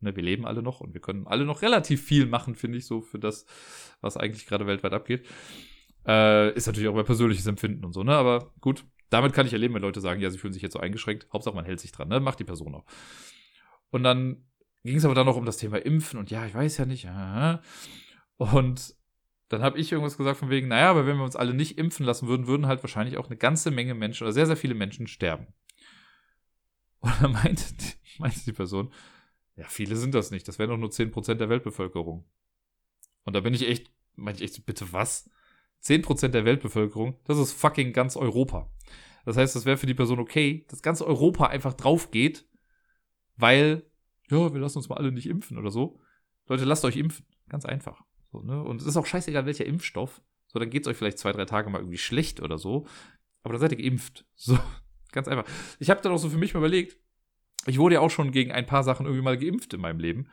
[0.00, 2.86] ne, wir leben alle noch und wir können alle noch relativ viel machen, finde ich,
[2.86, 3.46] so für das,
[4.00, 5.26] was eigentlich gerade weltweit abgeht.
[6.06, 8.14] Äh, ist natürlich auch mein persönliches Empfinden und so, ne?
[8.14, 10.80] Aber gut, damit kann ich erleben, wenn Leute sagen, ja, sie fühlen sich jetzt so
[10.80, 11.26] eingeschränkt.
[11.32, 12.20] Hauptsache, man hält sich dran, ne?
[12.20, 12.84] Macht die Person auch.
[13.90, 14.44] Und dann
[14.84, 17.08] ging es aber dann noch um das Thema Impfen und ja, ich weiß ja nicht.
[18.36, 18.94] Und
[19.48, 22.06] dann habe ich irgendwas gesagt von wegen, naja, aber wenn wir uns alle nicht impfen
[22.06, 25.06] lassen würden, würden halt wahrscheinlich auch eine ganze Menge Menschen oder sehr, sehr viele Menschen
[25.06, 25.48] sterben.
[27.00, 27.64] Und dann meinte,
[28.18, 28.92] meinte die Person,
[29.56, 30.48] ja, viele sind das nicht.
[30.48, 32.24] Das wären doch nur 10% der Weltbevölkerung.
[33.24, 35.28] Und da bin ich echt, meinte ich echt bitte was?
[35.84, 38.70] 10% der Weltbevölkerung, das ist fucking ganz Europa.
[39.24, 42.46] Das heißt, das wäre für die Person okay, dass ganz Europa einfach drauf geht,
[43.36, 43.84] weil,
[44.30, 46.00] ja, wir lassen uns mal alle nicht impfen oder so.
[46.46, 47.26] Leute, lasst euch impfen.
[47.48, 48.02] Ganz einfach.
[48.30, 48.62] So, ne?
[48.62, 50.22] Und es ist auch scheißegal, welcher Impfstoff.
[50.46, 52.86] So, dann geht es euch vielleicht zwei, drei Tage mal irgendwie schlecht oder so.
[53.42, 54.26] Aber dann seid ihr geimpft.
[54.34, 54.58] So,
[55.12, 55.44] ganz einfach.
[55.78, 56.98] Ich habe dann auch so für mich mal überlegt,
[57.66, 60.28] ich wurde ja auch schon gegen ein paar Sachen irgendwie mal geimpft in meinem Leben.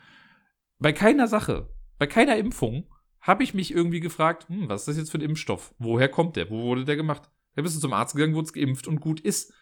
[0.80, 2.90] Bei keiner Sache, bei keiner Impfung
[3.22, 5.74] habe ich mich irgendwie gefragt, hm, was ist das jetzt für ein Impfstoff?
[5.78, 6.50] Woher kommt der?
[6.50, 7.30] Wo wurde der gemacht?
[7.56, 9.54] Da bist du zum Arzt gegangen, wurde geimpft und gut ist.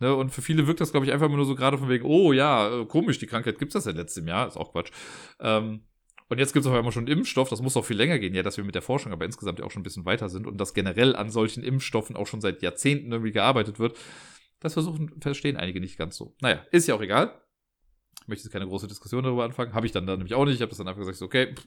[0.00, 2.32] Ne, und für viele wirkt das, glaube ich, einfach nur so gerade von wegen, oh
[2.32, 4.90] ja, äh, komisch, die Krankheit gibt es das ja letztem Jahr, ist auch Quatsch.
[5.38, 5.84] Ähm,
[6.28, 8.42] und jetzt gibt es auf einmal schon Impfstoff, das muss auch viel länger gehen, ja,
[8.42, 10.58] dass wir mit der Forschung aber insgesamt ja auch schon ein bisschen weiter sind und
[10.58, 13.96] dass generell an solchen Impfstoffen auch schon seit Jahrzehnten irgendwie gearbeitet wird.
[14.58, 16.34] Das versuchen, verstehen einige nicht ganz so.
[16.40, 17.40] Naja, ist ja auch egal.
[18.22, 19.74] Ich möchte jetzt keine große Diskussion darüber anfangen.
[19.74, 20.54] Habe ich dann, dann nämlich auch nicht.
[20.54, 21.66] Ich habe das dann einfach gesagt, okay, pff,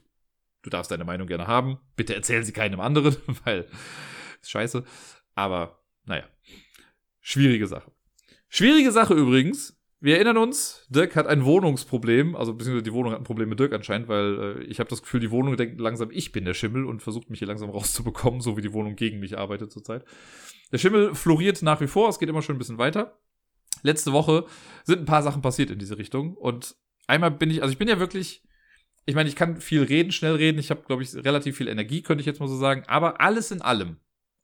[0.66, 1.78] du darfst deine Meinung gerne haben.
[1.94, 3.66] Bitte erzählen sie keinem anderen, weil
[4.42, 4.84] ist scheiße.
[5.34, 6.24] Aber naja,
[7.20, 7.92] schwierige Sache.
[8.48, 9.74] Schwierige Sache übrigens.
[9.98, 13.58] Wir erinnern uns, Dirk hat ein Wohnungsproblem, also beziehungsweise die Wohnung hat ein Problem mit
[13.58, 16.52] Dirk anscheinend, weil äh, ich habe das Gefühl, die Wohnung denkt langsam, ich bin der
[16.52, 20.04] Schimmel und versucht mich hier langsam rauszubekommen, so wie die Wohnung gegen mich arbeitet zurzeit.
[20.70, 23.18] Der Schimmel floriert nach wie vor, es geht immer schon ein bisschen weiter.
[23.82, 24.44] letzte Woche
[24.84, 26.36] sind ein paar Sachen passiert in diese Richtung.
[26.36, 26.76] Und
[27.06, 28.45] einmal bin ich, also ich bin ja wirklich,
[29.06, 30.58] ich meine, ich kann viel reden, schnell reden.
[30.58, 32.82] Ich habe, glaube ich, relativ viel Energie, könnte ich jetzt mal so sagen.
[32.88, 33.98] Aber alles in allem,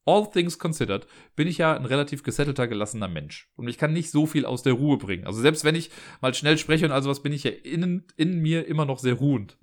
[0.06, 3.50] all things considered, bin ich ja ein relativ gesettelter, gelassener Mensch.
[3.56, 5.26] Und ich kann nicht so viel aus der Ruhe bringen.
[5.26, 5.90] Also selbst wenn ich
[6.20, 9.14] mal schnell spreche und also was, bin ich ja innen, in mir immer noch sehr
[9.14, 9.58] ruhend.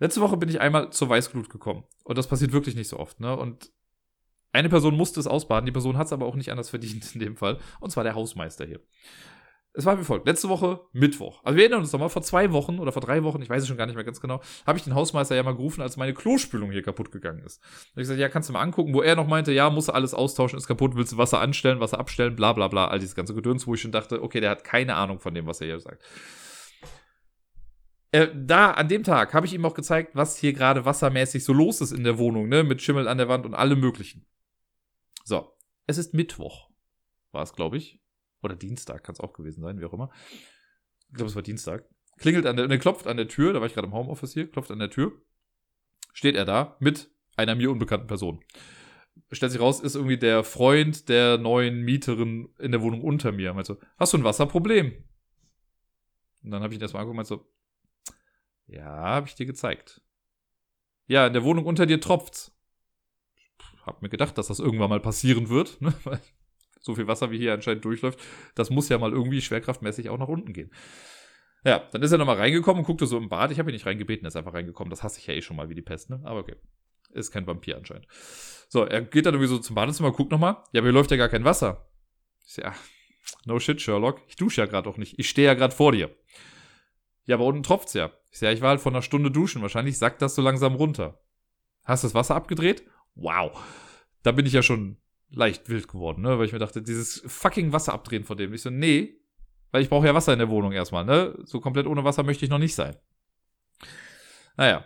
[0.00, 1.84] Letzte Woche bin ich einmal zur Weißglut gekommen.
[2.02, 3.36] Und das passiert wirklich nicht so oft, ne?
[3.36, 3.72] Und
[4.52, 7.20] eine Person musste es ausbaden, die Person hat es aber auch nicht anders verdient in
[7.20, 7.58] dem Fall.
[7.80, 8.80] Und zwar der Hausmeister hier.
[9.76, 10.24] Es war wie folgt.
[10.24, 11.42] Letzte Woche Mittwoch.
[11.42, 13.68] Also wir erinnern uns nochmal, vor zwei Wochen oder vor drei Wochen, ich weiß es
[13.68, 16.14] schon gar nicht mehr ganz genau, habe ich den Hausmeister ja mal gerufen, als meine
[16.14, 17.60] Klospülung hier kaputt gegangen ist.
[17.60, 20.14] Da ich gesagt, ja, kannst du mal angucken, wo er noch meinte, ja, muss alles
[20.14, 23.34] austauschen, ist kaputt, willst du Wasser anstellen, Wasser abstellen, bla bla bla, all dieses ganze
[23.34, 25.80] Gedöns, wo ich schon dachte, okay, der hat keine Ahnung von dem, was er hier
[25.80, 26.04] sagt.
[28.12, 31.52] Äh, da, an dem Tag, habe ich ihm auch gezeigt, was hier gerade wassermäßig so
[31.52, 34.24] los ist in der Wohnung, ne, mit Schimmel an der Wand und allem möglichen.
[35.24, 35.52] So,
[35.88, 36.70] es ist Mittwoch,
[37.32, 38.03] war es, glaube ich.
[38.44, 40.10] Oder Dienstag, kann es auch gewesen sein, wie auch immer.
[41.08, 41.88] Ich glaube, es war Dienstag.
[42.18, 44.50] Klingelt an der, ne, klopft an der Tür, da war ich gerade im Homeoffice hier,
[44.50, 45.12] klopft an der Tür.
[46.12, 48.44] Steht er da mit einer mir unbekannten Person.
[49.32, 53.54] Stellt sich raus, ist irgendwie der Freund der neuen Mieterin in der Wohnung unter mir.
[53.54, 54.92] Meint so, hast du ein Wasserproblem?
[56.42, 57.50] Und dann habe ich ihn erstmal angeguckt und meint so,
[58.66, 60.02] ja, habe ich dir gezeigt.
[61.06, 62.52] Ja, in der Wohnung unter dir tropft's.
[63.84, 65.94] Hab mir gedacht, dass das irgendwann mal passieren wird, ne?
[66.04, 66.20] Weil
[66.84, 68.20] so viel Wasser wie hier anscheinend durchläuft,
[68.54, 70.70] das muss ja mal irgendwie schwerkraftmäßig auch nach unten gehen.
[71.64, 73.50] Ja, dann ist er nochmal reingekommen und guckte so im Bad.
[73.50, 74.90] Ich habe ihn nicht reingebeten, er ist einfach reingekommen.
[74.90, 76.20] Das hasse ich ja eh schon mal wie die Pest, ne?
[76.24, 76.56] Aber okay.
[77.12, 78.06] Ist kein Vampir anscheinend.
[78.68, 80.56] So, er geht dann irgendwie so zum Badezimmer, guckt nochmal.
[80.72, 81.88] Ja, aber hier läuft ja gar kein Wasser.
[82.44, 82.74] Ich sag, ja,
[83.46, 84.20] no shit, Sherlock.
[84.28, 85.18] Ich dusche ja gerade auch nicht.
[85.18, 86.14] Ich stehe ja gerade vor dir.
[87.24, 88.12] Ja, aber unten tropft's ja.
[88.30, 89.62] Ich sag, ich war halt vor einer Stunde duschen.
[89.62, 91.22] Wahrscheinlich sackt das so langsam runter.
[91.84, 92.84] Hast du das Wasser abgedreht?
[93.14, 93.58] Wow.
[94.22, 94.98] Da bin ich ja schon
[95.30, 96.38] leicht wild geworden, ne?
[96.38, 98.52] Weil ich mir dachte, dieses fucking Wasser abdrehen von dem.
[98.54, 99.20] Ich so, nee,
[99.70, 101.36] weil ich brauche ja Wasser in der Wohnung erstmal, ne?
[101.44, 102.96] So komplett ohne Wasser möchte ich noch nicht sein.
[104.56, 104.84] Naja.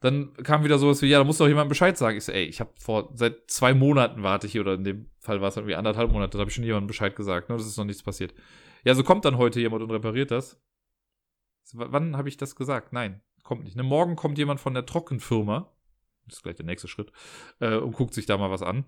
[0.00, 2.16] Dann kam wieder sowas wie, ja, da muss doch jemand Bescheid sagen.
[2.16, 5.10] Ich so, ey, ich habe vor, seit zwei Monaten warte ich hier, oder in dem
[5.18, 7.56] Fall war es irgendwie anderthalb Monate, da habe ich schon jemandem Bescheid gesagt, ne?
[7.56, 8.32] Das ist noch nichts passiert.
[8.84, 10.58] Ja, so kommt dann heute jemand und repariert das.
[11.64, 12.92] So, wann habe ich das gesagt?
[12.94, 13.76] Nein, kommt nicht.
[13.76, 13.82] Ne?
[13.82, 15.70] Morgen kommt jemand von der Trockenfirma.
[16.26, 17.12] Das ist gleich der nächste Schritt.
[17.58, 18.84] Äh, und guckt sich da mal was an.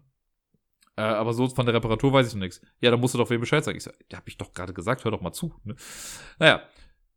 [0.97, 2.61] Äh, aber so von der Reparatur weiß ich noch nichts.
[2.81, 3.79] Ja, dann musst du doch wem Bescheid sagen.
[3.79, 5.55] Ich ja, hab ich doch gerade gesagt, hör doch mal zu.
[5.65, 5.75] Ne?
[6.39, 6.63] Naja,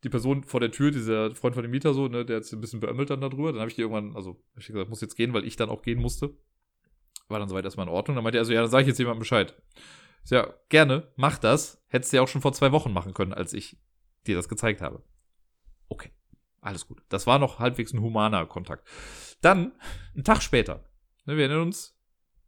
[0.03, 2.61] die Person vor der Tür, dieser Freund von dem Mieter so, ne, der hat ein
[2.61, 3.52] bisschen beömmelt dann darüber.
[3.52, 5.69] Dann habe ich die irgendwann, also hab ich gesagt, muss jetzt gehen, weil ich dann
[5.69, 6.38] auch gehen musste.
[7.27, 8.15] War dann soweit erstmal in Ordnung.
[8.15, 9.56] Dann meinte er also, ja, dann sage ich jetzt jemandem Bescheid.
[10.23, 11.84] Ich so, ja, gerne, mach das.
[11.88, 13.77] Hättest du ja auch schon vor zwei Wochen machen können, als ich
[14.27, 15.03] dir das gezeigt habe.
[15.89, 16.11] Okay,
[16.61, 17.02] alles gut.
[17.10, 18.88] Das war noch halbwegs ein humaner Kontakt.
[19.41, 19.73] Dann,
[20.14, 20.84] einen Tag später,
[21.26, 21.95] ne, wir erinnern uns,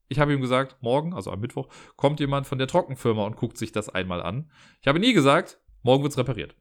[0.08, 3.58] ich habe ihm gesagt, morgen, also am Mittwoch, kommt jemand von der Trockenfirma und guckt
[3.58, 4.50] sich das einmal an.
[4.82, 6.56] Ich habe nie gesagt, morgen wird's repariert.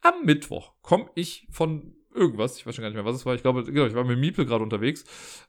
[0.00, 3.34] Am Mittwoch komme ich von irgendwas, ich weiß schon gar nicht mehr, was es war.
[3.34, 5.04] Ich glaube, genau, ich war mit Miepel gerade unterwegs,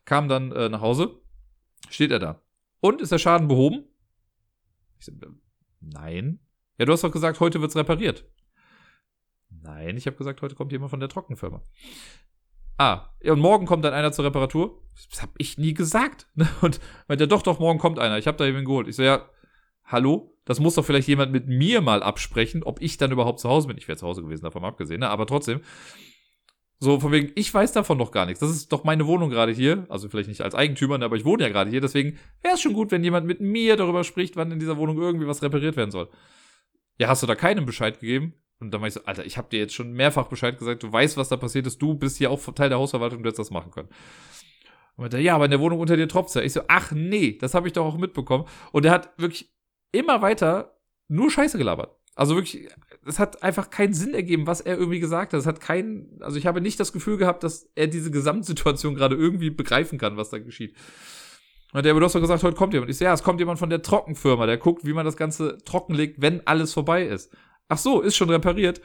[0.05, 1.19] kam dann äh, nach Hause,
[1.89, 2.41] steht er da.
[2.79, 3.85] Und ist der Schaden behoben?
[4.99, 5.15] Ich sag,
[5.79, 6.39] nein.
[6.77, 8.25] Ja, du hast doch gesagt, heute wird's repariert.
[9.49, 11.61] Nein, ich habe gesagt, heute kommt jemand von der Trockenfirma.
[12.77, 14.81] Ah, und morgen kommt dann einer zur Reparatur.
[15.09, 16.27] Das habe ich nie gesagt.
[16.35, 16.47] Ne?
[16.61, 18.17] Und meinte, doch, doch, morgen kommt einer.
[18.17, 18.87] Ich habe da jemanden geholt.
[18.87, 19.29] Ich so, ja,
[19.85, 20.35] hallo?
[20.45, 23.67] Das muss doch vielleicht jemand mit mir mal absprechen, ob ich dann überhaupt zu Hause
[23.67, 23.77] bin.
[23.77, 25.09] Ich wäre zu Hause gewesen, davon abgesehen, ne?
[25.09, 25.61] aber trotzdem.
[26.83, 28.41] So, von wegen, ich weiß davon doch gar nichts.
[28.41, 29.85] Das ist doch meine Wohnung gerade hier.
[29.87, 31.79] Also vielleicht nicht als Eigentümer, ne, aber ich wohne ja gerade hier.
[31.79, 34.97] Deswegen wäre es schon gut, wenn jemand mit mir darüber spricht, wann in dieser Wohnung
[34.97, 36.09] irgendwie was repariert werden soll.
[36.97, 38.33] Ja, hast du da keinen Bescheid gegeben?
[38.63, 40.91] Und dann war ich so, Alter, ich habe dir jetzt schon mehrfach Bescheid gesagt, du
[40.91, 43.51] weißt, was da passiert ist, du bist hier auch Teil der Hausverwaltung, du hättest das
[43.51, 43.89] machen können.
[44.95, 46.41] Und meinte, ja, aber in der Wohnung unter dir tropft ja.
[46.41, 48.45] Ich so, ach nee, das habe ich doch auch mitbekommen.
[48.71, 49.53] Und er hat wirklich
[49.91, 50.77] immer weiter
[51.09, 51.93] nur Scheiße gelabert.
[52.15, 52.69] Also wirklich,
[53.05, 55.39] es hat einfach keinen Sinn ergeben, was er irgendwie gesagt hat.
[55.39, 59.15] Es hat keinen, also ich habe nicht das Gefühl gehabt, dass er diese Gesamtsituation gerade
[59.15, 60.73] irgendwie begreifen kann, was da geschieht.
[61.73, 62.91] Und der, aber du hast doch gesagt, heute kommt jemand.
[62.91, 65.57] Ich so, ja, es kommt jemand von der Trockenfirma, der guckt, wie man das Ganze
[65.65, 67.35] trockenlegt, wenn alles vorbei ist.
[67.73, 68.81] Ach so, ist schon repariert.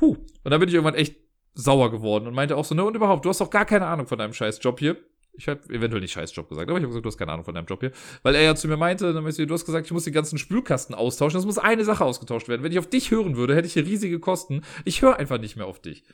[0.00, 0.14] Huh.
[0.44, 1.16] Und dann bin ich irgendwann echt
[1.52, 4.06] sauer geworden und meinte auch so, ne, und überhaupt, du hast doch gar keine Ahnung
[4.06, 4.96] von deinem scheiß Job hier.
[5.32, 7.44] Ich habe eventuell nicht scheiß Job gesagt, aber ich habe gesagt, du hast keine Ahnung
[7.44, 7.90] von deinem Job hier.
[8.22, 10.94] Weil er ja zu mir meinte, du, du hast gesagt, ich muss die ganzen Spülkasten
[10.94, 11.38] austauschen.
[11.38, 12.62] Das muss eine Sache ausgetauscht werden.
[12.62, 14.62] Wenn ich auf dich hören würde, hätte ich hier riesige Kosten.
[14.84, 16.04] Ich höre einfach nicht mehr auf dich.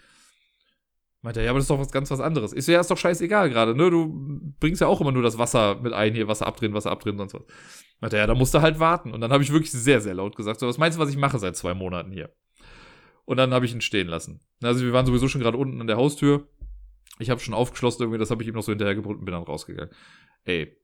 [1.20, 2.54] Meinte er, ja, aber das ist doch was ganz was anderes.
[2.54, 3.90] Ich so, ja, ist doch scheißegal gerade, ne?
[3.90, 7.18] Du bringst ja auch immer nur das Wasser mit ein, hier Wasser abdrehen, Wasser abdrehen,
[7.18, 7.42] sonst was.
[8.00, 9.12] Meinte er, ja, da musst du halt warten.
[9.12, 11.16] Und dann habe ich wirklich sehr, sehr laut gesagt, so, was meinst du, was ich
[11.16, 12.32] mache seit zwei Monaten hier?
[13.24, 14.40] Und dann habe ich ihn stehen lassen.
[14.62, 16.48] Also wir waren sowieso schon gerade unten an der Haustür.
[17.18, 19.42] Ich habe schon aufgeschlossen irgendwie, das habe ich ihm noch so hinterhergebrüllt und bin dann
[19.42, 19.92] rausgegangen.
[20.44, 20.76] Ey,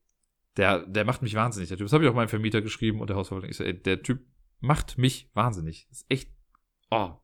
[0.57, 1.87] der, der macht mich wahnsinnig, der Typ.
[1.87, 3.51] Das habe ich auch meinem Vermieter geschrieben und der Hausverwaltung.
[3.51, 4.25] Ich so, ey, der Typ
[4.61, 5.89] macht mich wahnsinnig.
[5.91, 6.31] ist echt,
[6.91, 7.15] oh,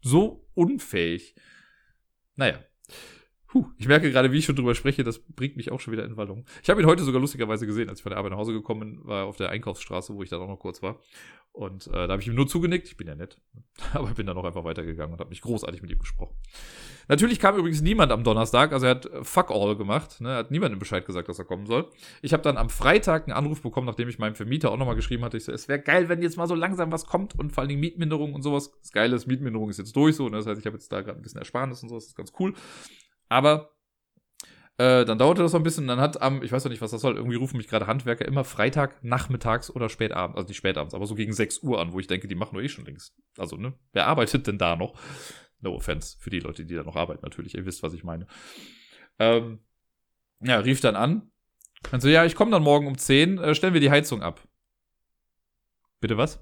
[0.00, 1.34] so unfähig.
[2.36, 2.60] Naja.
[3.48, 6.04] Puh, ich merke gerade, wie ich schon drüber spreche, das bringt mich auch schon wieder
[6.04, 6.44] in Wallung.
[6.62, 8.80] Ich habe ihn heute sogar lustigerweise gesehen, als ich von der Arbeit nach Hause gekommen
[8.80, 11.00] bin, war auf der Einkaufsstraße, wo ich dann auch noch kurz war.
[11.56, 13.40] Und äh, da habe ich ihm nur zugenickt, ich bin ja nett,
[13.94, 16.36] aber bin dann auch einfach weitergegangen und habe mich großartig mit ihm gesprochen.
[17.08, 20.32] Natürlich kam übrigens niemand am Donnerstag, also er hat Fuck All gemacht, ne?
[20.32, 21.88] er hat niemandem Bescheid gesagt, dass er kommen soll.
[22.20, 25.24] Ich habe dann am Freitag einen Anruf bekommen, nachdem ich meinem Vermieter auch nochmal geschrieben
[25.24, 27.62] hatte, ich so, es wäre geil, wenn jetzt mal so langsam was kommt und vor
[27.62, 28.72] allen Dingen Mietminderung und sowas.
[28.82, 30.36] Das Geile ist, Mietminderung ist jetzt durch so, ne?
[30.36, 32.32] das heißt, ich habe jetzt da gerade ein bisschen Ersparnis und sowas, das ist ganz
[32.38, 32.52] cool.
[33.28, 33.76] Aber
[34.78, 36.90] äh, dann dauerte das so ein bisschen dann hat am, ich weiß noch nicht, was
[36.90, 40.94] das soll, irgendwie rufen mich gerade Handwerker immer Freitag, nachmittags oder spätabends, also nicht spätabends,
[40.94, 43.14] aber so gegen 6 Uhr an, wo ich denke, die machen nur eh schon links.
[43.38, 44.94] Also, ne, wer arbeitet denn da noch?
[45.60, 47.54] No offense für die Leute, die da noch arbeiten, natürlich.
[47.54, 48.26] Ihr wisst, was ich meine.
[49.18, 49.60] Ähm,
[50.42, 51.30] ja, rief dann an.
[51.92, 54.46] Und so, ja, ich komme dann morgen um 10, äh, stellen wir die Heizung ab.
[56.00, 56.38] Bitte was?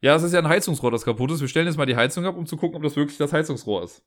[0.00, 1.40] Ja, es ist ja ein Heizungsrohr, das kaputt ist.
[1.40, 3.82] Wir stellen jetzt mal die Heizung ab, um zu gucken, ob das wirklich das Heizungsrohr
[3.82, 4.02] ist.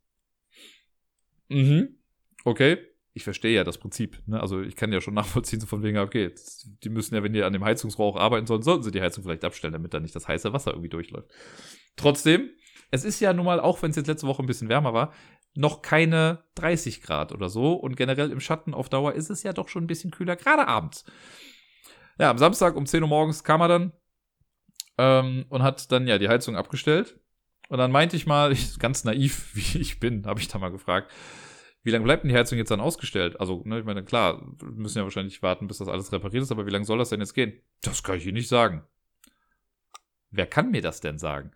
[1.49, 1.97] Mhm.
[2.45, 2.77] Okay
[3.19, 4.21] ich verstehe ja das Prinzip.
[4.27, 4.39] Ne?
[4.39, 6.33] Also ich kann ja schon nachvollziehen, so von wegen, okay,
[6.83, 9.23] die müssen ja, wenn die an dem Heizungsrohr auch arbeiten sollen, sollten sie die Heizung
[9.23, 11.29] vielleicht abstellen, damit da nicht das heiße Wasser irgendwie durchläuft.
[11.95, 12.49] Trotzdem,
[12.91, 15.13] es ist ja nun mal, auch wenn es jetzt letzte Woche ein bisschen wärmer war,
[15.55, 17.73] noch keine 30 Grad oder so.
[17.73, 20.67] Und generell im Schatten auf Dauer ist es ja doch schon ein bisschen kühler, gerade
[20.67, 21.03] abends.
[22.19, 23.93] Ja, am Samstag um 10 Uhr morgens kam er dann
[24.97, 27.19] ähm, und hat dann ja die Heizung abgestellt.
[27.69, 30.71] Und dann meinte ich mal, ich, ganz naiv wie ich bin, habe ich da mal
[30.71, 31.11] gefragt,
[31.83, 33.39] wie lange bleibt denn die Heizung jetzt dann ausgestellt?
[33.39, 36.51] Also, ne, ich meine, klar, wir müssen ja wahrscheinlich warten, bis das alles repariert ist,
[36.51, 37.53] aber wie lange soll das denn jetzt gehen?
[37.81, 38.83] Das kann ich Ihnen nicht sagen.
[40.29, 41.51] Wer kann mir das denn sagen?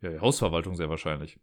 [0.00, 1.38] Ja, die Hausverwaltung sehr wahrscheinlich.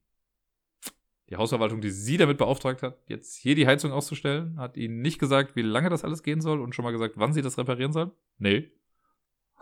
[1.30, 5.18] Die Hausverwaltung, die Sie damit beauftragt hat, jetzt hier die Heizung auszustellen, hat Ihnen nicht
[5.18, 7.94] gesagt, wie lange das alles gehen soll und schon mal gesagt, wann Sie das reparieren
[7.94, 8.12] sollen?
[8.38, 8.70] Nee.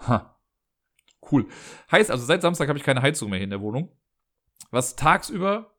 [0.08, 0.38] Ha.
[1.32, 1.48] Cool.
[1.90, 3.96] Heißt also, seit Samstag habe ich keine Heizung mehr hier in der Wohnung.
[4.72, 5.74] Was tagsüber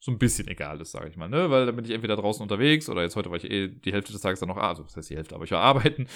[0.00, 1.50] so ein bisschen egal ist, sage ich mal, ne?
[1.50, 4.12] Weil dann bin ich entweder draußen unterwegs oder jetzt heute war ich eh die Hälfte
[4.12, 6.06] des Tages dann noch, also das heißt die Hälfte, aber ich war arbeiten.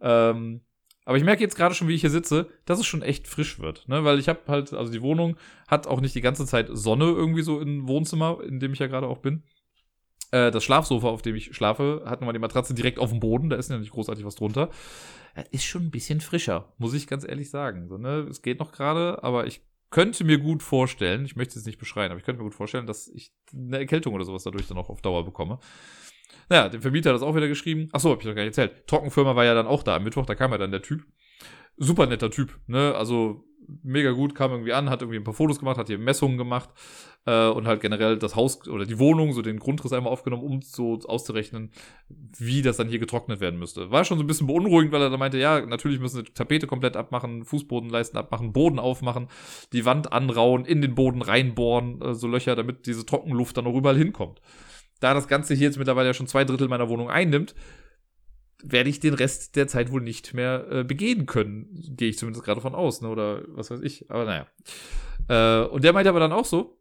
[0.00, 0.62] Ähm,
[1.04, 3.58] aber ich merke jetzt gerade schon, wie ich hier sitze, dass es schon echt frisch
[3.58, 4.04] wird, ne?
[4.04, 5.36] Weil ich habe halt, also die Wohnung
[5.68, 8.86] hat auch nicht die ganze Zeit Sonne irgendwie so im Wohnzimmer, in dem ich ja
[8.86, 9.42] gerade auch bin.
[10.32, 13.50] Äh, das Schlafsofa, auf dem ich schlafe, hat nochmal die Matratze direkt auf dem Boden,
[13.50, 14.70] da ist ja nicht großartig was drunter.
[15.52, 17.88] Ist schon ein bisschen frischer, muss ich ganz ehrlich sagen.
[17.88, 18.26] So, ne?
[18.28, 22.10] Es geht noch gerade, aber ich könnte mir gut vorstellen, ich möchte es nicht beschreien,
[22.10, 24.88] aber ich könnte mir gut vorstellen, dass ich eine Erkältung oder sowas dadurch dann auch
[24.88, 25.58] auf Dauer bekomme.
[26.48, 27.88] Naja, dem Vermieter hat das auch wieder geschrieben.
[27.92, 28.86] Achso, hab ich doch gar nicht erzählt.
[28.86, 31.04] Trockenfirma war ja dann auch da am Mittwoch, da kam ja dann der Typ.
[31.76, 32.94] Super netter Typ, ne?
[32.94, 33.44] Also
[33.82, 36.70] mega gut, kam irgendwie an, hat irgendwie ein paar Fotos gemacht, hat hier Messungen gemacht
[37.26, 40.62] äh, und halt generell das Haus oder die Wohnung, so den Grundriss einmal aufgenommen, um
[40.62, 41.70] so auszurechnen,
[42.38, 43.90] wie das dann hier getrocknet werden müsste.
[43.90, 46.66] War schon so ein bisschen beunruhigend, weil er da meinte, ja, natürlich müssen sie Tapete
[46.66, 49.28] komplett abmachen, Fußbodenleisten abmachen, Boden aufmachen,
[49.72, 53.74] die Wand anrauen, in den Boden reinbohren, äh, so Löcher, damit diese Trockenluft dann auch
[53.74, 54.40] überall hinkommt.
[55.00, 57.54] Da das Ganze hier jetzt mittlerweile ja schon zwei Drittel meiner Wohnung einnimmt,
[58.64, 61.68] werde ich den Rest der Zeit wohl nicht mehr äh, begehen können.
[61.96, 63.08] Gehe ich zumindest gerade von aus, ne?
[63.08, 64.10] Oder was weiß ich.
[64.10, 64.46] Aber naja.
[65.28, 66.78] Äh, und der meinte aber dann auch so,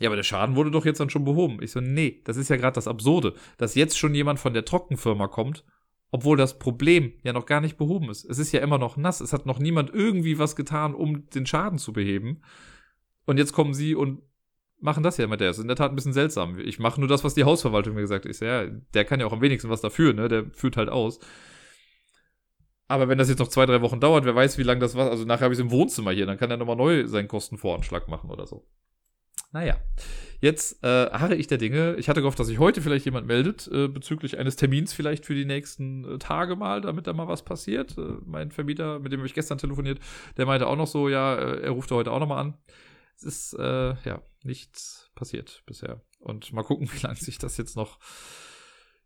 [0.00, 1.62] ja, aber der Schaden wurde doch jetzt dann schon behoben.
[1.62, 4.64] Ich so, nee, das ist ja gerade das Absurde, dass jetzt schon jemand von der
[4.64, 5.64] Trockenfirma kommt,
[6.10, 8.24] obwohl das Problem ja noch gar nicht behoben ist.
[8.24, 9.20] Es ist ja immer noch nass.
[9.20, 12.42] Es hat noch niemand irgendwie was getan, um den Schaden zu beheben.
[13.26, 14.22] Und jetzt kommen sie und
[14.82, 15.50] machen das ja mit der.
[15.50, 16.58] Ist in der Tat ein bisschen seltsam.
[16.58, 18.30] Ich mache nur das, was die Hausverwaltung mir gesagt hat.
[18.30, 20.28] Ich so, ja, der kann ja auch am wenigsten was dafür, ne?
[20.28, 21.20] Der führt halt aus.
[22.88, 25.10] Aber wenn das jetzt noch zwei, drei Wochen dauert, wer weiß, wie lange das war.
[25.10, 28.08] Also nachher habe ich es im Wohnzimmer hier, dann kann er nochmal neu seinen Kostenvoranschlag
[28.08, 28.66] machen oder so.
[29.52, 29.76] Naja.
[30.40, 31.94] Jetzt äh, harre ich der Dinge.
[31.98, 35.36] Ich hatte gehofft, dass sich heute vielleicht jemand meldet, äh, bezüglich eines Termins vielleicht für
[35.36, 37.96] die nächsten äh, Tage mal, damit da mal was passiert.
[37.96, 40.00] Äh, mein Vermieter, mit dem habe ich gestern telefoniert,
[40.36, 42.54] der meinte auch noch so, ja, äh, er ruft heute auch nochmal an.
[43.16, 46.02] Es ist, äh, ja, nichts passiert bisher.
[46.18, 47.98] Und mal gucken, wie lange sich das jetzt noch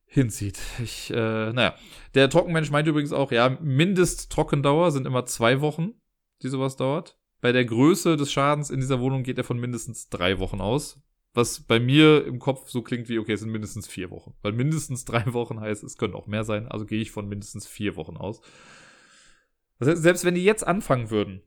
[0.07, 0.59] hinzieht.
[0.83, 1.74] Ich, äh, naja.
[2.15, 5.95] Der Trockenmensch meint übrigens auch, ja, Mindesttrockendauer sind immer zwei Wochen,
[6.43, 7.19] die sowas dauert.
[7.41, 11.03] Bei der Größe des Schadens in dieser Wohnung geht er von mindestens drei Wochen aus.
[11.35, 14.35] Was bei mir im Kopf so klingt wie, okay, es sind mindestens vier Wochen.
[14.41, 16.66] Weil mindestens drei Wochen heißt, es können auch mehr sein.
[16.66, 18.41] Also gehe ich von mindestens vier Wochen aus.
[19.78, 21.43] Das heißt, selbst wenn die jetzt anfangen würden,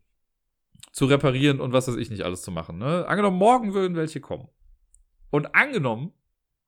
[0.92, 2.78] zu reparieren und was weiß ich nicht alles zu machen.
[2.78, 3.06] Ne?
[3.08, 4.50] Angenommen, morgen würden welche kommen.
[5.30, 6.14] Und angenommen,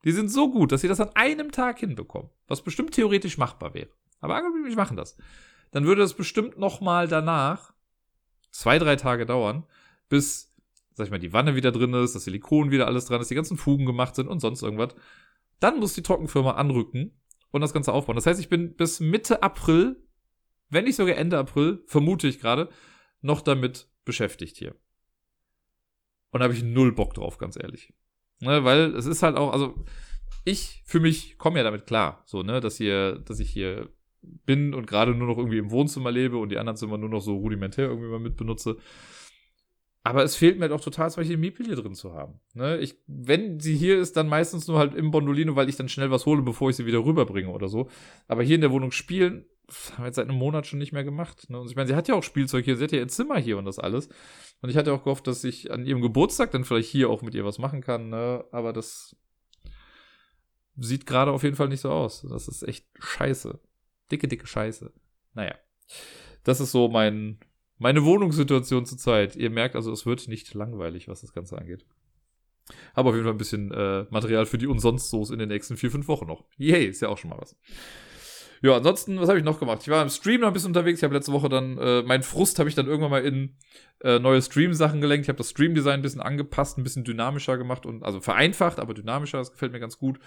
[0.04, 3.74] die sind so gut, dass sie das an einem Tag hinbekommen, was bestimmt theoretisch machbar
[3.74, 3.90] wäre.
[4.20, 5.18] Aber angenommen, die machen das.
[5.72, 7.74] Dann würde das bestimmt nochmal danach
[8.52, 9.66] zwei, drei Tage dauern,
[10.10, 10.54] bis,
[10.94, 13.36] sag ich mal, die Wanne wieder drin ist, das Silikon wieder alles dran ist, die
[13.36, 14.96] ganzen Fugen gemacht sind und sonst irgendwas.
[15.60, 17.20] Dann muss die Trockenfirma anrücken
[17.52, 18.16] und das Ganze aufbauen.
[18.16, 20.04] Das heißt, ich bin bis Mitte April,
[20.70, 22.70] wenn nicht sogar Ende April, vermute ich gerade,
[23.22, 24.76] noch damit beschäftigt hier.
[26.32, 27.94] Und da habe ich null Bock drauf, ganz ehrlich.
[28.42, 29.86] Ne, weil es ist halt auch, also
[30.44, 33.90] ich für mich komme ja damit klar, so, ne, dass hier, dass ich hier
[34.22, 37.22] bin und gerade nur noch irgendwie im Wohnzimmer lebe und die anderen Zimmer nur noch
[37.22, 38.78] so rudimentär irgendwie mal mit benutze.
[40.04, 42.40] Aber es fehlt mir halt auch total, zum Beispiel Miepel hier drin zu haben.
[42.54, 42.80] Ne?
[42.80, 46.10] Ich, wenn sie hier ist, dann meistens nur halt im Bondolino, weil ich dann schnell
[46.10, 47.88] was hole, bevor ich sie wieder rüberbringe oder so.
[48.28, 49.46] Aber hier in der Wohnung spielen,
[49.92, 51.50] haben wir jetzt seit einem Monat schon nicht mehr gemacht.
[51.50, 51.60] Ne?
[51.60, 53.58] Und ich meine, sie hat ja auch Spielzeug hier, sie hat ja ihr Zimmer hier
[53.58, 54.10] und das alles.
[54.62, 57.36] Und ich hatte auch gehofft, dass ich an ihrem Geburtstag dann vielleicht hier auch mit
[57.36, 58.10] ihr was machen kann.
[58.10, 58.46] Ne?
[58.52, 59.16] Aber das
[60.78, 62.26] sieht gerade auf jeden Fall nicht so aus.
[62.30, 63.60] Das ist echt scheiße.
[64.12, 64.92] Dicke, dicke Scheiße.
[65.34, 65.56] Naja.
[66.44, 67.40] Das ist so mein,
[67.78, 69.36] meine Wohnungssituation zurzeit.
[69.36, 71.86] Ihr merkt also, es wird nicht langweilig, was das Ganze angeht.
[72.96, 75.50] Habe auf jeden Fall ein bisschen äh, Material für die und sonst so in den
[75.50, 76.46] nächsten vier, fünf Wochen noch.
[76.58, 77.56] Yay, ist ja auch schon mal was.
[78.64, 79.80] Ja, ansonsten, was habe ich noch gemacht?
[79.82, 81.00] Ich war im Stream noch ein bisschen unterwegs.
[81.00, 83.56] Ich habe letzte Woche dann, äh, meinen Frust habe ich dann irgendwann mal in
[84.02, 85.26] äh, neue Stream-Sachen gelenkt.
[85.26, 88.94] Ich habe das Stream-Design ein bisschen angepasst, ein bisschen dynamischer gemacht und also vereinfacht, aber
[88.94, 89.40] dynamischer.
[89.40, 90.20] Das gefällt mir ganz gut.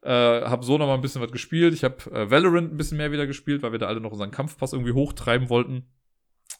[0.00, 1.74] Äh, habe so noch mal ein bisschen was gespielt.
[1.74, 4.30] Ich habe äh, Valorant ein bisschen mehr wieder gespielt, weil wir da alle noch unseren
[4.30, 5.84] Kampfpass irgendwie hochtreiben wollten.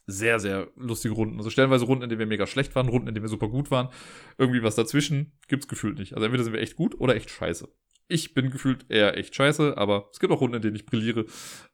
[0.07, 1.39] Sehr, sehr lustige Runden.
[1.39, 3.71] Also stellenweise Runden, in denen wir mega schlecht waren, Runden, in denen wir super gut
[3.71, 3.89] waren.
[4.37, 6.15] Irgendwie was dazwischen gibt's gefühlt nicht.
[6.15, 7.69] Also entweder sind wir echt gut oder echt scheiße.
[8.09, 11.21] Ich bin gefühlt eher echt scheiße, aber es gibt auch Runden, in denen ich brilliere.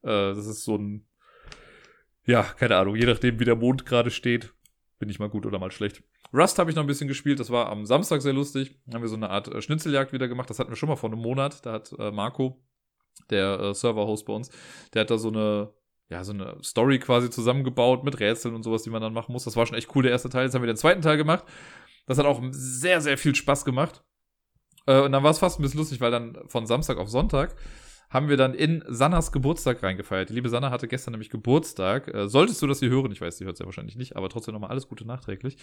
[0.03, 1.07] Äh, das ist so ein,
[2.25, 4.55] ja, keine Ahnung, je nachdem, wie der Mond gerade steht,
[4.99, 6.03] bin ich mal gut oder mal schlecht.
[6.33, 8.79] Rust habe ich noch ein bisschen gespielt, das war am Samstag sehr lustig.
[8.87, 10.97] Da haben wir so eine Art äh, Schnitzeljagd wieder gemacht, das hatten wir schon mal
[10.97, 11.67] vor einem Monat.
[11.67, 12.65] Da hat äh, Marco,
[13.29, 14.51] der äh, Server-Host bei uns,
[14.95, 15.73] der hat da so eine,
[16.09, 19.45] ja, so eine Story quasi zusammengebaut mit Rätseln und sowas, die man dann machen muss.
[19.45, 20.45] Das war schon echt cool, der erste Teil.
[20.45, 21.45] Jetzt haben wir den zweiten Teil gemacht.
[22.07, 24.03] Das hat auch sehr, sehr viel Spaß gemacht.
[24.87, 27.55] Äh, und dann war es fast ein bisschen lustig, weil dann von Samstag auf Sonntag
[28.11, 30.29] haben wir dann in Sannas Geburtstag reingefeiert.
[30.29, 32.13] Die liebe Sanna hatte gestern nämlich Geburtstag.
[32.13, 34.29] Äh, solltest du das hier hören, ich weiß, sie hört es ja wahrscheinlich nicht, aber
[34.29, 35.57] trotzdem nochmal alles Gute nachträglich.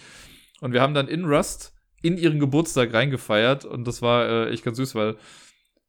[0.60, 4.64] Und wir haben dann in Rust in ihren Geburtstag reingefeiert und das war äh, echt
[4.64, 5.16] ganz süß, weil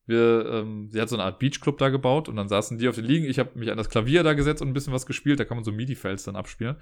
[0.06, 2.95] wir, ähm, sie hat so eine Art Beachclub da gebaut und dann saßen die auf
[2.95, 3.26] den Liegen.
[3.26, 5.40] Ich habe mich an das Klavier da gesetzt und ein bisschen was gespielt.
[5.40, 6.76] Da kann man so MIDI-Files dann abspielen.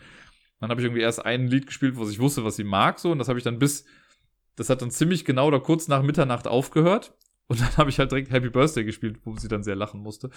[0.59, 3.11] Dann habe ich irgendwie erst ein Lied gespielt, wo ich wusste, was sie mag, so
[3.11, 3.85] und das habe ich dann bis
[4.59, 7.13] das hat dann ziemlich genau oder kurz nach Mitternacht aufgehört.
[7.47, 10.29] Und dann habe ich halt direkt Happy Birthday gespielt, wo sie dann sehr lachen musste.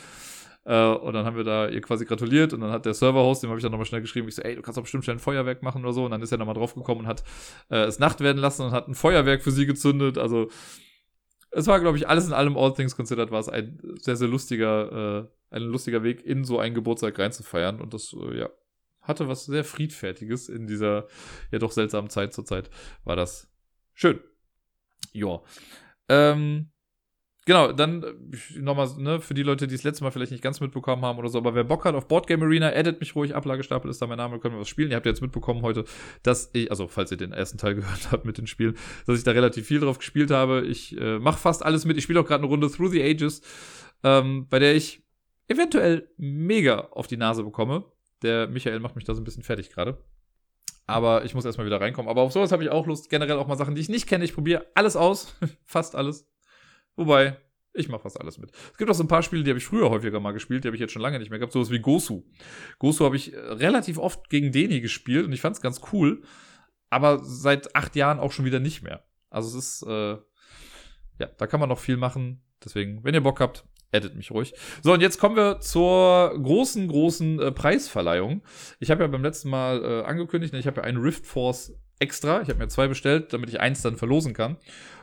[0.64, 3.50] Äh, und dann haben wir da ihr quasi gratuliert und dann hat der Server-Host, dem
[3.50, 5.20] habe ich dann nochmal schnell geschrieben, ich so, ey, du kannst doch bestimmt schnell ein
[5.20, 6.04] Feuerwerk machen oder so.
[6.04, 7.24] Und dann ist er nochmal draufgekommen und hat
[7.68, 10.16] äh, es Nacht werden lassen und hat ein Feuerwerk für sie gezündet.
[10.18, 10.48] Also
[11.50, 14.28] es war, glaube ich, alles in allem, all things considered, war es ein sehr, sehr
[14.28, 17.80] lustiger, äh, ein lustiger Weg, in so einen Geburtstag reinzufeiern.
[17.80, 18.48] Und das, äh, ja,
[19.02, 21.08] hatte was sehr Friedfertiges in dieser
[21.50, 22.70] ja doch seltsamen Zeit zur Zeit.
[23.04, 23.51] War das
[23.94, 24.20] Schön.
[25.12, 25.40] Ja.
[26.08, 26.70] Ähm,
[27.44, 30.60] genau, dann äh, nochmal, ne, für die Leute, die es letzte Mal vielleicht nicht ganz
[30.60, 33.90] mitbekommen haben oder so, aber wer Bock hat auf Boardgame Arena, edit mich ruhig, Ablagestapel
[33.90, 34.90] ist da mein Name, können wir was spielen.
[34.90, 35.84] Ihr habt jetzt mitbekommen heute,
[36.22, 39.24] dass ich, also falls ihr den ersten Teil gehört habt mit den Spielen, dass ich
[39.24, 40.62] da relativ viel drauf gespielt habe.
[40.62, 41.96] Ich äh, mache fast alles mit.
[41.96, 43.42] Ich spiele auch gerade eine Runde Through the Ages,
[44.02, 45.02] ähm, bei der ich
[45.48, 47.84] eventuell mega auf die Nase bekomme.
[48.22, 49.98] Der Michael macht mich da so ein bisschen fertig gerade.
[50.86, 52.10] Aber ich muss erstmal wieder reinkommen.
[52.10, 53.08] Aber auf sowas habe ich auch Lust.
[53.08, 54.24] Generell auch mal Sachen, die ich nicht kenne.
[54.24, 55.34] Ich probiere alles aus.
[55.64, 56.28] fast alles.
[56.96, 57.38] Wobei,
[57.72, 58.50] ich mache fast alles mit.
[58.72, 60.68] Es gibt auch so ein paar Spiele, die habe ich früher häufiger mal gespielt, die
[60.68, 61.52] habe ich jetzt schon lange nicht mehr gehabt.
[61.52, 62.24] Sowas wie Gosu.
[62.78, 66.22] Gosu habe ich äh, relativ oft gegen Deni gespielt und ich fand es ganz cool.
[66.90, 69.04] Aber seit acht Jahren auch schon wieder nicht mehr.
[69.30, 70.18] Also es ist, äh,
[71.18, 72.44] ja, da kann man noch viel machen.
[72.62, 74.54] Deswegen, wenn ihr Bock habt, Edit mich ruhig.
[74.82, 78.42] So, und jetzt kommen wir zur großen, großen äh, Preisverleihung.
[78.80, 81.74] Ich habe ja beim letzten Mal äh, angekündigt, ne, ich habe ja einen Rift Force
[82.00, 82.40] extra.
[82.40, 84.56] Ich habe mir zwei bestellt, damit ich eins dann verlosen kann.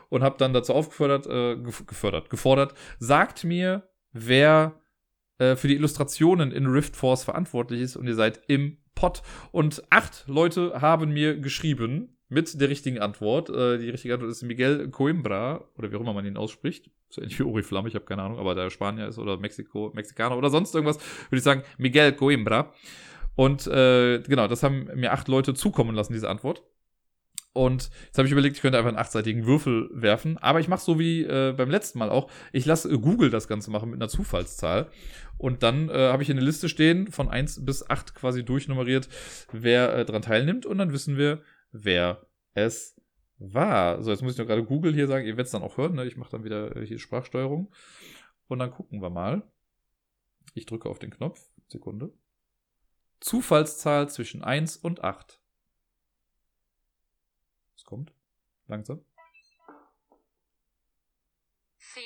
[0.10, 1.56] Und habe dann dazu aufgefordert, äh,
[1.86, 4.82] gefördert, gefordert, sagt mir, wer
[5.38, 9.22] äh, für die Illustrationen in Rift Force verantwortlich ist und ihr seid im Pot.
[9.52, 13.50] Und acht Leute haben mir geschrieben, mit der richtigen Antwort.
[13.50, 16.90] Äh, die richtige Antwort ist Miguel Coimbra, oder wie auch immer man ihn ausspricht.
[17.10, 20.38] So ähnlich wie Oriflamme, ich habe keine Ahnung, aber der Spanier ist oder Mexiko, Mexikaner
[20.38, 20.98] oder sonst irgendwas,
[21.30, 22.72] würde ich sagen, Miguel Coimbra.
[23.36, 26.64] Und äh, genau, das haben mir acht Leute zukommen lassen, diese Antwort.
[27.54, 30.38] Und jetzt habe ich überlegt, ich könnte einfach einen achtseitigen Würfel werfen.
[30.38, 32.30] Aber ich mache so wie äh, beim letzten Mal auch.
[32.54, 34.90] Ich lasse Google das Ganze machen mit einer Zufallszahl.
[35.38, 39.10] Und dann äh, habe ich eine Liste stehen von 1 bis 8 quasi durchnummeriert,
[39.52, 40.66] wer äh, dran teilnimmt.
[40.66, 43.00] Und dann wissen wir, wer es
[43.38, 44.02] war.
[44.04, 45.96] So, jetzt muss ich nur gerade Google hier sagen, ihr werdet es dann auch hören,
[45.96, 46.06] ne?
[46.06, 47.72] ich mache dann wieder hier Sprachsteuerung.
[48.48, 49.44] Und dann gucken wir mal.
[50.54, 51.40] Ich drücke auf den Knopf.
[51.68, 52.12] Sekunde.
[53.20, 55.40] Zufallszahl zwischen 1 und 8.
[57.76, 58.12] Es kommt.
[58.68, 59.06] Langsam.
[61.78, 62.04] 4.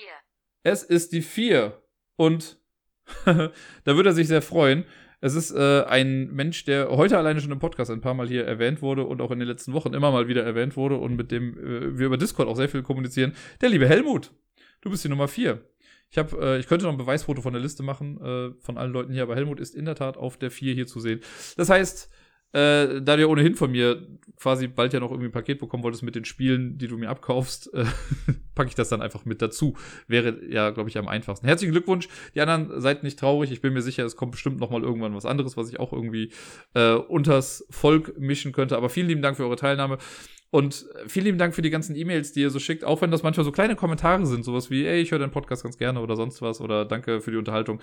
[0.64, 1.82] Es ist die 4.
[2.16, 2.60] Und
[3.26, 3.52] da
[3.86, 4.86] würde er sich sehr freuen.
[5.24, 8.44] Es ist äh, ein Mensch, der heute alleine schon im Podcast ein paar Mal hier
[8.46, 11.32] erwähnt wurde und auch in den letzten Wochen immer mal wieder erwähnt wurde und mit
[11.32, 13.32] dem äh, wir über Discord auch sehr viel kommunizieren.
[13.62, 14.34] Der liebe Helmut.
[14.82, 15.64] Du bist die Nummer vier.
[16.10, 18.92] Ich habe, äh, ich könnte noch ein Beweisfoto von der Liste machen äh, von allen
[18.92, 21.22] Leuten hier, aber Helmut ist in der Tat auf der vier hier zu sehen.
[21.56, 22.10] Das heißt,
[22.54, 24.08] äh, da du ja ohnehin von mir
[24.40, 27.10] quasi bald ja noch irgendwie ein Paket bekommen wolltest mit den Spielen, die du mir
[27.10, 27.86] abkaufst, äh,
[28.56, 29.76] packe ich das dann einfach mit dazu.
[30.08, 31.48] Wäre ja, glaube ich, am einfachsten.
[31.48, 32.08] Herzlichen Glückwunsch.
[32.36, 33.52] Die anderen seid nicht traurig.
[33.52, 35.94] Ich bin mir sicher, es kommt bestimmt noch mal irgendwann was anderes, was ich auch
[35.94, 36.32] irgendwie
[36.74, 38.78] äh, unters Volk mischen könnte.
[38.78, 39.98] Aber vielen lieben Dank für eure Teilnahme.
[40.52, 43.24] Und vielen lieben Dank für die ganzen E-Mails, die ihr so schickt, auch wenn das
[43.24, 46.16] manchmal so kleine Kommentare sind, sowas wie, ey, ich höre deinen Podcast ganz gerne oder
[46.16, 47.82] sonst was oder danke für die Unterhaltung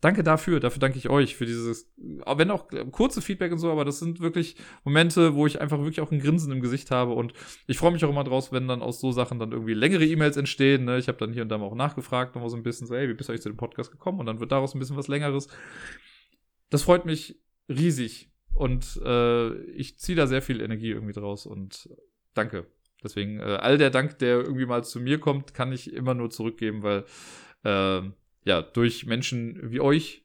[0.00, 3.84] danke dafür, dafür danke ich euch für dieses, wenn auch kurze Feedback und so, aber
[3.84, 7.32] das sind wirklich Momente, wo ich einfach wirklich auch ein Grinsen im Gesicht habe und
[7.66, 10.36] ich freue mich auch immer draus, wenn dann aus so Sachen dann irgendwie längere E-Mails
[10.36, 10.84] entstehen.
[10.84, 10.98] Ne?
[10.98, 13.08] Ich habe dann hier und da mal auch nachgefragt, nochmal so ein bisschen so, hey,
[13.08, 14.20] wie bist du eigentlich zu dem Podcast gekommen?
[14.20, 15.48] Und dann wird daraus ein bisschen was längeres.
[16.70, 21.88] Das freut mich riesig und äh, ich ziehe da sehr viel Energie irgendwie draus und
[22.34, 22.66] danke.
[23.02, 26.30] Deswegen, äh, all der Dank, der irgendwie mal zu mir kommt, kann ich immer nur
[26.30, 27.04] zurückgeben, weil
[27.62, 28.08] äh,
[28.44, 30.24] ja, durch Menschen wie euch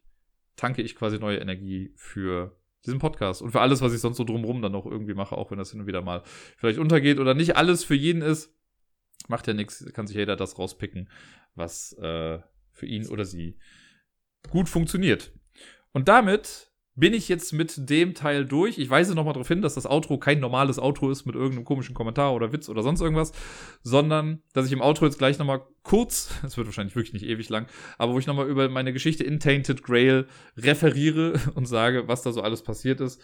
[0.56, 4.24] tanke ich quasi neue Energie für diesen Podcast und für alles, was ich sonst so
[4.24, 6.24] drumherum dann noch irgendwie mache, auch wenn das hin und wieder mal
[6.58, 8.54] vielleicht untergeht oder nicht alles für jeden ist.
[9.28, 11.10] Macht ja nichts, kann sich jeder das rauspicken,
[11.56, 12.40] was äh,
[12.72, 13.58] für ihn oder sie
[14.50, 15.32] gut funktioniert.
[15.94, 18.78] Und damit bin ich jetzt mit dem Teil durch.
[18.78, 21.96] Ich weise nochmal darauf hin, dass das Outro kein normales Outro ist mit irgendeinem komischen
[21.96, 23.32] Kommentar oder Witz oder sonst irgendwas,
[23.82, 27.50] sondern dass ich im Outro jetzt gleich nochmal kurz, es wird wahrscheinlich wirklich nicht ewig
[27.50, 27.68] lang,
[27.98, 32.32] aber wo ich nochmal über meine Geschichte in Tainted Grail referiere und sage, was da
[32.32, 33.22] so alles passiert ist.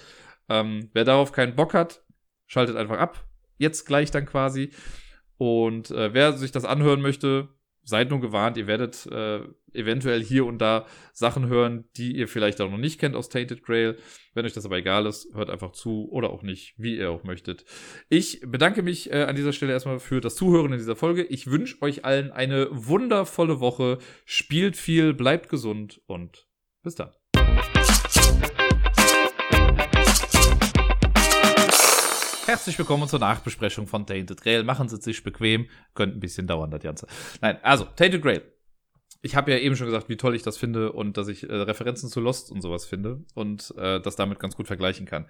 [0.49, 2.03] Ähm, wer darauf keinen Bock hat,
[2.47, 3.23] schaltet einfach ab.
[3.57, 4.71] Jetzt gleich dann quasi.
[5.37, 7.49] Und äh, wer sich das anhören möchte,
[7.89, 9.41] seid nur gewarnt, ihr werdet äh,
[9.73, 13.63] eventuell hier und da Sachen hören, die ihr vielleicht auch noch nicht kennt aus Tainted
[13.63, 13.97] Grail.
[14.33, 17.23] Wenn euch das aber egal ist, hört einfach zu oder auch nicht, wie ihr auch
[17.23, 17.65] möchtet.
[18.09, 21.23] Ich bedanke mich äh, an dieser Stelle erstmal für das Zuhören in dieser Folge.
[21.23, 23.97] Ich wünsche euch allen eine wundervolle Woche.
[24.25, 26.47] Spielt viel, bleibt gesund und
[26.83, 27.11] bis dann.
[32.49, 34.63] Herzlich willkommen zur Nachbesprechung von Tainted Grail.
[34.63, 35.67] Machen Sie es sich bequem.
[35.93, 37.05] Könnte ein bisschen dauern, das Ganze.
[37.41, 38.41] Nein, also, Tainted Grail.
[39.21, 41.53] Ich habe ja eben schon gesagt, wie toll ich das finde und dass ich äh,
[41.53, 45.27] Referenzen zu Lost und sowas finde und äh, das damit ganz gut vergleichen kann.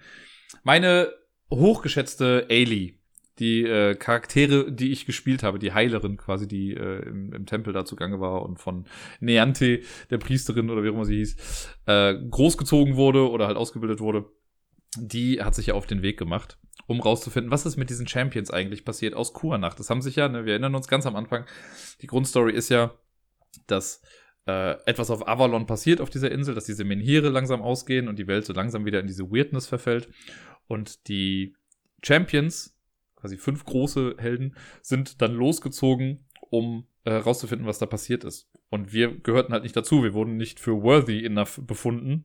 [0.62, 1.12] Meine
[1.50, 2.98] hochgeschätzte Ailey,
[3.38, 7.74] die äh, Charaktere, die ich gespielt habe, die Heilerin quasi, die äh, im, im Tempel
[7.74, 8.86] da zugange war und von
[9.20, 14.00] Neante, der Priesterin oder wie auch immer sie hieß, äh, großgezogen wurde oder halt ausgebildet
[14.00, 14.24] wurde,
[14.96, 16.56] die hat sich ja auf den Weg gemacht
[16.90, 19.78] um rauszufinden, was ist mit diesen Champions eigentlich passiert aus Kurnacht.
[19.78, 21.46] Das haben sich ja, ne, wir erinnern uns ganz am Anfang,
[22.00, 22.92] die Grundstory ist ja,
[23.68, 24.02] dass
[24.48, 28.26] äh, etwas auf Avalon passiert auf dieser Insel, dass diese Menhire langsam ausgehen und die
[28.26, 30.08] Welt so langsam wieder in diese Weirdness verfällt.
[30.66, 31.54] Und die
[32.02, 32.76] Champions,
[33.14, 38.50] quasi fünf große Helden, sind dann losgezogen, um äh, rauszufinden, was da passiert ist.
[38.68, 40.02] Und wir gehörten halt nicht dazu.
[40.02, 42.24] Wir wurden nicht für worthy enough befunden,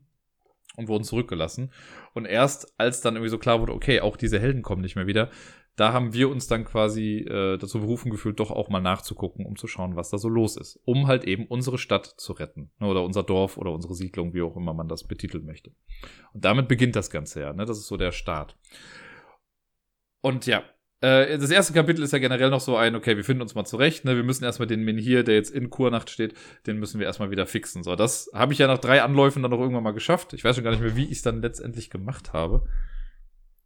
[0.76, 1.72] und wurden zurückgelassen.
[2.14, 5.06] Und erst als dann irgendwie so klar wurde, okay, auch diese Helden kommen nicht mehr
[5.06, 5.30] wieder,
[5.76, 9.56] da haben wir uns dann quasi äh, dazu berufen gefühlt, doch auch mal nachzugucken, um
[9.56, 10.80] zu schauen, was da so los ist.
[10.84, 12.70] Um halt eben unsere Stadt zu retten.
[12.78, 15.72] Ne, oder unser Dorf oder unsere Siedlung, wie auch immer man das betiteln möchte.
[16.32, 17.52] Und damit beginnt das Ganze ja.
[17.52, 17.66] Ne?
[17.66, 18.56] Das ist so der Start.
[20.22, 20.64] Und ja,
[21.00, 23.64] äh, das erste Kapitel ist ja generell noch so ein, okay, wir finden uns mal
[23.64, 24.16] zurecht, ne?
[24.16, 26.34] Wir müssen erstmal den Menhir, der jetzt in Kurnacht steht,
[26.66, 27.82] den müssen wir erstmal wieder fixen.
[27.82, 30.32] So, das habe ich ja nach drei Anläufen dann noch irgendwann mal geschafft.
[30.32, 32.66] Ich weiß schon gar nicht mehr, wie ich es dann letztendlich gemacht habe.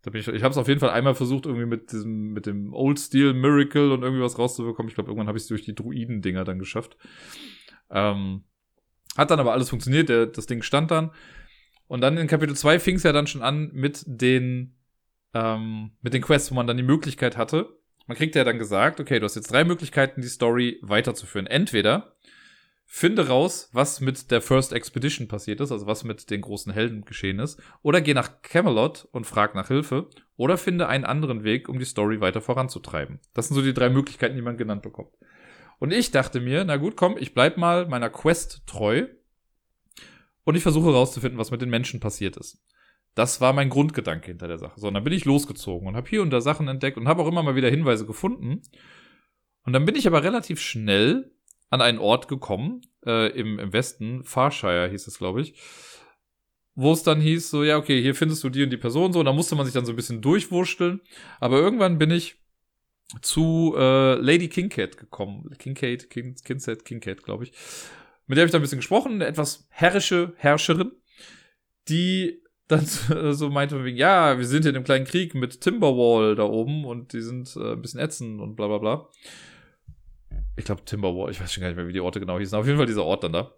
[0.02, 2.47] Da bin ich ich habe es auf jeden Fall einmal versucht, irgendwie mit diesem, mit
[2.47, 4.89] dem Old Steel Miracle und irgendwie was rauszubekommen.
[4.89, 6.97] Ich glaube, irgendwann habe ich es durch die Druiden-Dinger dann geschafft.
[7.90, 8.44] Ähm,
[9.16, 11.11] hat dann aber alles funktioniert, der, das Ding stand dann.
[11.86, 14.80] Und dann in Kapitel 2 fing es ja dann schon an mit den
[15.35, 17.77] ähm, mit den Quests, wo man dann die Möglichkeit hatte,
[18.07, 21.47] man kriegt ja dann gesagt, okay, du hast jetzt drei Möglichkeiten, die Story weiterzuführen.
[21.47, 22.16] Entweder
[22.85, 27.05] finde raus, was mit der First Expedition passiert ist, also was mit den großen Helden
[27.05, 31.69] geschehen ist, oder geh nach Camelot und frag nach Hilfe, oder finde einen anderen Weg,
[31.69, 33.20] um die Story weiter voranzutreiben.
[33.32, 35.15] Das sind so die drei Möglichkeiten, die man genannt bekommt.
[35.78, 39.07] Und ich dachte mir, na gut, komm, ich bleib mal meiner Quest treu
[40.43, 42.61] und ich versuche herauszufinden, was mit den Menschen passiert ist.
[43.15, 44.78] Das war mein Grundgedanke hinter der Sache.
[44.78, 47.23] So, und dann bin ich losgezogen und habe hier und da Sachen entdeckt und habe
[47.23, 48.62] auch immer mal wieder Hinweise gefunden.
[49.65, 51.32] Und dann bin ich aber relativ schnell
[51.70, 55.55] an einen Ort gekommen, äh, im, im Westen, Farshire hieß es, glaube ich,
[56.74, 59.20] wo es dann hieß, so, ja, okay, hier findest du die und die Person, so,
[59.20, 61.01] und da musste man sich dann so ein bisschen durchwurschteln.
[61.39, 62.37] Aber irgendwann bin ich
[63.23, 65.51] zu äh, Lady Kingcat gekommen.
[65.59, 66.85] Kingcat, King, Kinset,
[67.24, 67.53] glaube ich
[68.27, 70.93] Mit der habe ich dann ein bisschen gesprochen, eine etwas herrische Herrscherin,
[71.89, 72.39] die
[72.70, 72.86] dann
[73.34, 76.84] so meinte wegen, ja, wir sind hier in einem kleinen Krieg mit Timberwall da oben
[76.84, 79.09] und die sind äh, ein bisschen ätzend und bla bla bla.
[80.56, 82.59] Ich glaube Timberwall, ich weiß schon gar nicht mehr, wie die Orte genau hießen.
[82.59, 83.55] Auf jeden Fall dieser Ort dann da.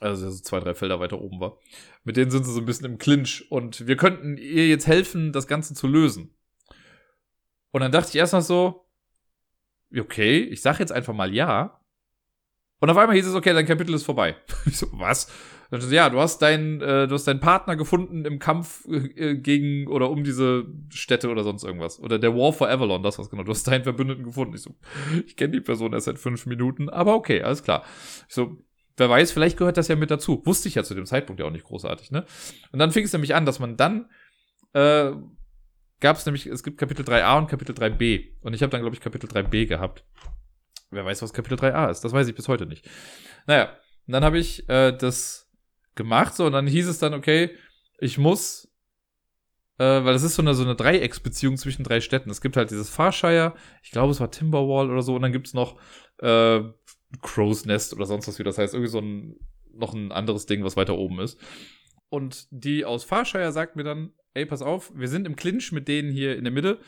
[0.00, 1.58] Also so zwei, drei Felder weiter oben war.
[2.04, 5.32] Mit denen sind sie so ein bisschen im Clinch und wir könnten ihr jetzt helfen,
[5.32, 6.34] das Ganze zu lösen.
[7.70, 8.86] Und dann dachte ich erstmal so,
[9.96, 11.80] okay, ich sag jetzt einfach mal ja.
[12.80, 14.36] Und auf einmal hieß es, okay, dein Kapitel ist vorbei.
[14.66, 15.28] Ich so, was?
[15.70, 20.08] Ja, du hast deinen, äh, du hast deinen Partner gefunden im Kampf äh, gegen oder
[20.08, 22.00] um diese Städte oder sonst irgendwas.
[22.00, 23.42] Oder der War for Avalon, das was genau.
[23.42, 24.54] Du hast deinen Verbündeten gefunden.
[24.54, 24.74] Ich so,
[25.26, 27.84] ich kenne die Person erst seit fünf Minuten, aber okay, alles klar.
[28.28, 28.56] Ich so,
[28.96, 30.40] wer weiß, vielleicht gehört das ja mit dazu.
[30.46, 32.24] Wusste ich ja zu dem Zeitpunkt ja auch nicht großartig, ne?
[32.72, 34.08] Und dann fing es nämlich an, dass man dann
[34.72, 35.12] äh,
[36.00, 38.36] gab es nämlich, es gibt Kapitel 3a und Kapitel 3b.
[38.40, 40.04] Und ich habe dann, glaube ich, Kapitel 3b gehabt.
[40.90, 42.00] Wer weiß, was Kapitel 3a ist.
[42.00, 42.88] Das weiß ich bis heute nicht.
[43.46, 43.76] Naja,
[44.06, 45.47] und dann habe ich äh, das
[45.98, 46.34] gemacht.
[46.34, 47.50] So, und dann hieß es dann, okay,
[47.98, 48.72] ich muss,
[49.76, 52.30] äh, weil das ist so eine, so eine Dreiecksbeziehung zwischen drei Städten.
[52.30, 55.52] Es gibt halt dieses Farshire, ich glaube, es war Timberwall oder so, und dann gibt's
[55.52, 55.78] noch
[56.18, 56.62] äh,
[57.20, 58.72] Crow's Nest oder sonst was, wie das heißt.
[58.72, 59.36] Irgendwie so ein,
[59.74, 61.38] noch ein anderes Ding, was weiter oben ist.
[62.08, 65.88] Und die aus Farshire sagt mir dann, ey, pass auf, wir sind im Clinch mit
[65.88, 66.78] denen hier in der Mitte.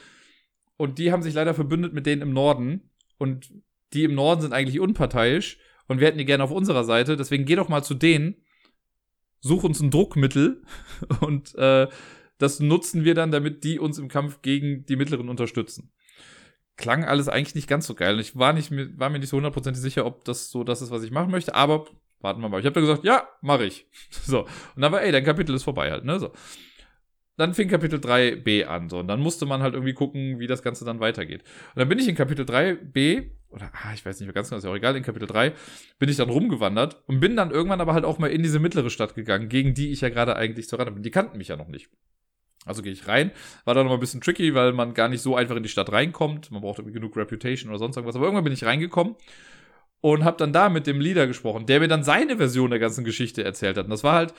[0.77, 2.91] Und die haben sich leider verbündet mit denen im Norden.
[3.19, 3.53] Und
[3.93, 5.59] die im Norden sind eigentlich unparteiisch.
[5.89, 7.17] Und wir hätten die gerne auf unserer Seite.
[7.17, 8.40] Deswegen geh doch mal zu denen
[9.41, 10.63] such uns ein Druckmittel
[11.21, 11.89] und äh,
[12.39, 15.93] das nutzen wir dann, damit die uns im Kampf gegen die Mittleren unterstützen.
[16.77, 18.19] Klang alles eigentlich nicht ganz so geil.
[18.19, 21.03] Ich war, nicht, war mir nicht so hundertprozentig sicher, ob das so das ist, was
[21.03, 21.85] ich machen möchte, aber
[22.21, 22.61] warten wir mal.
[22.61, 23.87] Ich habe dann gesagt, ja, mache ich.
[24.11, 24.41] So.
[24.41, 26.19] Und dann war, ey, dein Kapitel ist vorbei halt, ne?
[26.19, 26.33] So.
[27.37, 28.99] Dann fing Kapitel 3b an, so.
[29.01, 31.43] Und dann musste man halt irgendwie gucken, wie das Ganze dann weitergeht.
[31.75, 34.59] Und dann bin ich in Kapitel 3b oder ah, ich weiß nicht mehr ganz genau,
[34.59, 35.53] ist ja auch egal, in Kapitel 3
[35.99, 38.91] bin ich dann rumgewandert und bin dann irgendwann aber halt auch mal in diese mittlere
[38.91, 41.03] Stadt gegangen, gegen die ich ja gerade eigentlich zur Rande bin.
[41.03, 41.89] Die kannten mich ja noch nicht.
[42.67, 43.33] Also gehe ich rein,
[43.65, 45.69] war dann noch mal ein bisschen tricky, weil man gar nicht so einfach in die
[45.69, 46.51] Stadt reinkommt.
[46.51, 48.17] Man braucht irgendwie genug Reputation oder sonst irgendwas.
[48.17, 49.17] Aber irgendwann bin ich reingekommen
[50.03, 53.05] und habe dann da mit dem Leader gesprochen, der mir dann seine Version der ganzen
[53.05, 53.85] Geschichte erzählt hat.
[53.85, 54.35] Und das war halt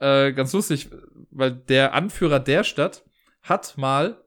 [0.00, 0.88] äh, ganz lustig,
[1.30, 3.04] weil der Anführer der Stadt
[3.42, 4.22] hat mal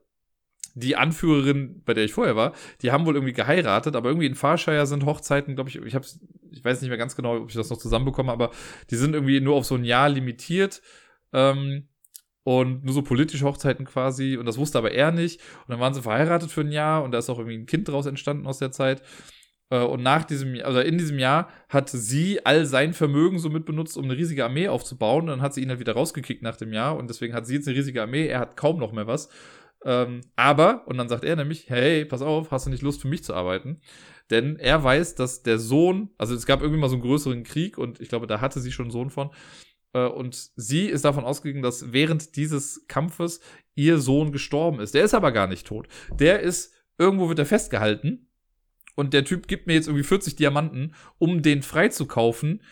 [0.74, 4.34] die Anführerin, bei der ich vorher war, die haben wohl irgendwie geheiratet, aber irgendwie in
[4.34, 6.20] Farshire sind Hochzeiten, glaube ich, ich hab's,
[6.50, 8.50] ich weiß nicht mehr ganz genau, ob ich das noch zusammenbekomme, aber
[8.90, 10.82] die sind irgendwie nur auf so ein Jahr limitiert.
[11.32, 11.88] Ähm,
[12.44, 15.94] und nur so politische Hochzeiten quasi und das wusste aber er nicht und dann waren
[15.94, 18.58] sie verheiratet für ein Jahr und da ist auch irgendwie ein Kind draus entstanden aus
[18.58, 19.00] der Zeit
[19.72, 23.64] äh, und nach diesem, also in diesem Jahr hat sie all sein Vermögen so mit
[23.64, 25.22] benutzt, um eine riesige Armee aufzubauen.
[25.22, 27.54] Und dann hat sie ihn halt wieder rausgekickt nach dem Jahr und deswegen hat sie
[27.54, 28.26] jetzt eine riesige Armee.
[28.26, 29.30] Er hat kaum noch mehr was.
[29.84, 33.08] Ähm, aber, und dann sagt er nämlich, hey, pass auf, hast du nicht Lust für
[33.08, 33.80] mich zu arbeiten?
[34.30, 37.78] Denn er weiß, dass der Sohn, also es gab irgendwie mal so einen größeren Krieg
[37.78, 39.30] und ich glaube, da hatte sie schon einen Sohn von.
[39.92, 43.40] Äh, und sie ist davon ausgegangen, dass während dieses Kampfes
[43.74, 44.94] ihr Sohn gestorben ist.
[44.94, 45.88] Der ist aber gar nicht tot.
[46.10, 48.28] Der ist, irgendwo wird er festgehalten.
[48.94, 52.62] Und der Typ gibt mir jetzt irgendwie 40 Diamanten, um den freizukaufen,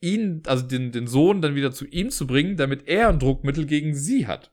[0.00, 3.66] ihn, also den, den Sohn dann wieder zu ihm zu bringen, damit er ein Druckmittel
[3.66, 4.52] gegen sie hat.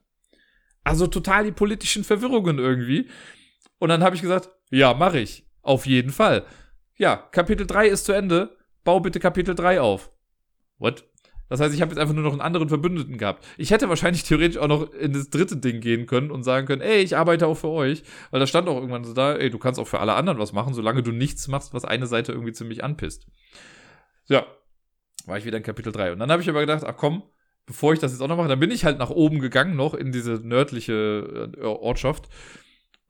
[0.88, 3.10] Also total die politischen Verwirrungen irgendwie.
[3.78, 5.46] Und dann habe ich gesagt, ja, mache ich.
[5.60, 6.46] Auf jeden Fall.
[6.96, 8.56] Ja, Kapitel 3 ist zu Ende.
[8.84, 10.10] Bau bitte Kapitel 3 auf.
[10.78, 11.04] What?
[11.50, 13.46] Das heißt, ich habe jetzt einfach nur noch einen anderen Verbündeten gehabt.
[13.58, 16.80] Ich hätte wahrscheinlich theoretisch auch noch in das dritte Ding gehen können und sagen können,
[16.80, 18.02] ey, ich arbeite auch für euch.
[18.30, 20.54] Weil da stand auch irgendwann so da, ey, du kannst auch für alle anderen was
[20.54, 23.26] machen, solange du nichts machst, was eine Seite irgendwie ziemlich anpisst.
[24.26, 24.46] Ja,
[25.26, 26.12] war ich wieder in Kapitel 3.
[26.12, 27.24] Und dann habe ich aber gedacht, ach komm,
[27.68, 29.94] bevor ich das jetzt auch noch mache, dann bin ich halt nach oben gegangen noch
[29.94, 32.28] in diese nördliche äh, Ortschaft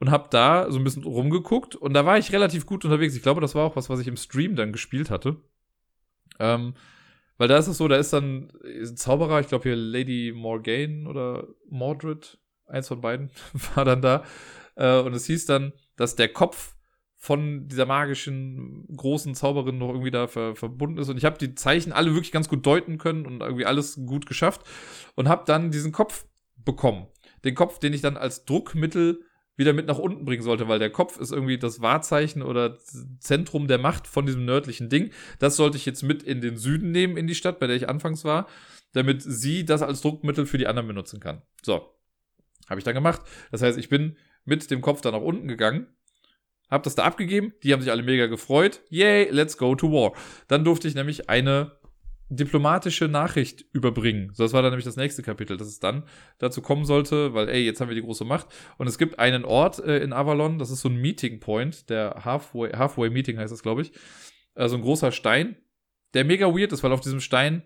[0.01, 3.14] und habe da so ein bisschen rumgeguckt und da war ich relativ gut unterwegs.
[3.16, 5.36] Ich glaube, das war auch was, was ich im Stream dann gespielt hatte.
[6.39, 6.74] Ähm,
[7.36, 11.09] weil da ist es so, da ist dann ein Zauberer, ich glaube hier Lady Morgane
[11.09, 13.30] oder Mordred, eins von beiden,
[13.74, 14.24] war dann da.
[14.74, 16.74] Äh, und es hieß dann, dass der Kopf
[17.20, 21.09] von dieser magischen großen Zauberin noch irgendwie da ver verbunden ist.
[21.09, 24.27] Und ich habe die Zeichen alle wirklich ganz gut deuten können und irgendwie alles gut
[24.27, 24.62] geschafft
[25.16, 26.27] und habe dann diesen Kopf
[26.57, 27.09] bekommen.
[27.45, 29.24] Den Kopf, den ich dann als Druckmittel
[29.57, 32.78] wieder mit nach unten bringen sollte, weil der Kopf ist irgendwie das Wahrzeichen oder
[33.19, 35.11] Zentrum der Macht von diesem nördlichen Ding.
[35.40, 37.89] Das sollte ich jetzt mit in den Süden nehmen, in die Stadt, bei der ich
[37.89, 38.47] anfangs war,
[38.93, 41.43] damit sie das als Druckmittel für die anderen benutzen kann.
[41.62, 41.93] So,
[42.69, 43.23] habe ich dann gemacht.
[43.51, 45.89] Das heißt, ich bin mit dem Kopf da nach unten gegangen
[46.70, 48.81] hab das da abgegeben, die haben sich alle mega gefreut.
[48.90, 50.12] Yay, let's go to war.
[50.49, 51.73] Dann durfte ich nämlich eine
[52.31, 54.31] diplomatische Nachricht überbringen.
[54.35, 56.05] So, das war dann nämlich das nächste Kapitel, dass es dann
[56.39, 58.49] dazu kommen sollte, weil, ey, jetzt haben wir die große Macht.
[58.77, 62.23] Und es gibt einen Ort äh, in Avalon, das ist so ein Meeting Point, der
[62.24, 63.93] Halfway, Halfway Meeting heißt das, glaube ich.
[64.55, 65.57] Also ein großer Stein.
[66.15, 67.62] der mega weird ist, weil auf diesem Stein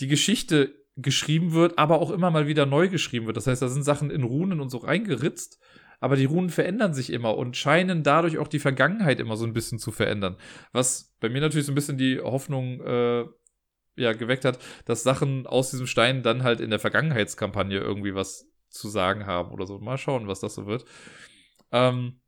[0.00, 3.36] die Geschichte geschrieben wird, aber auch immer mal wieder neu geschrieben wird.
[3.36, 5.60] Das heißt, da sind Sachen in Runen und so reingeritzt,
[6.00, 9.52] aber die Runen verändern sich immer und scheinen dadurch auch die Vergangenheit immer so ein
[9.52, 10.36] bisschen zu verändern.
[10.72, 13.24] Was bei mir natürlich so ein bisschen die Hoffnung äh,
[13.96, 18.46] ja, geweckt hat, dass Sachen aus diesem Stein dann halt in der Vergangenheitskampagne irgendwie was
[18.68, 19.78] zu sagen haben oder so.
[19.78, 20.84] Mal schauen, was das so wird.
[21.70, 22.20] Ähm,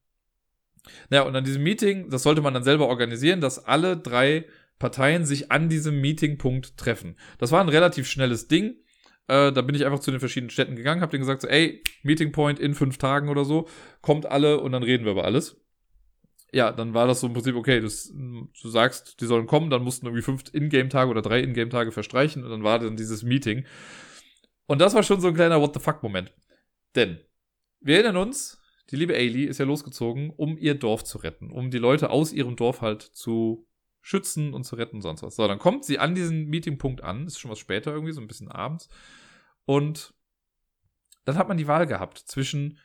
[1.10, 4.46] naja, und an diesem Meeting, das sollte man dann selber organisieren, dass alle drei
[4.78, 7.16] Parteien sich an diesem Meetingpunkt treffen.
[7.38, 8.76] Das war ein relativ schnelles Ding.
[9.28, 11.82] Äh, da bin ich einfach zu den verschiedenen Städten gegangen, hab denen gesagt, so, ey,
[12.02, 13.68] Meeting Point in fünf Tagen oder so,
[14.00, 15.56] kommt alle und dann reden wir über alles.
[16.52, 19.82] Ja, dann war das so im Prinzip, okay, das, du sagst, die sollen kommen, dann
[19.82, 23.66] mussten irgendwie fünf Ingame-Tage oder drei Ingame-Tage verstreichen und dann war dann dieses Meeting.
[24.66, 26.32] Und das war schon so ein kleiner What the fuck-Moment.
[26.94, 27.20] Denn
[27.80, 31.70] wir erinnern uns, die liebe Ailey ist ja losgezogen, um ihr Dorf zu retten, um
[31.70, 33.66] die Leute aus ihrem Dorf halt zu
[34.06, 35.34] schützen und zu retten und sonst was.
[35.34, 38.28] So, dann kommt sie an diesen Meetingpunkt an, ist schon was später irgendwie, so ein
[38.28, 38.88] bisschen abends.
[39.64, 40.14] Und
[41.24, 42.78] dann hat man die Wahl gehabt zwischen,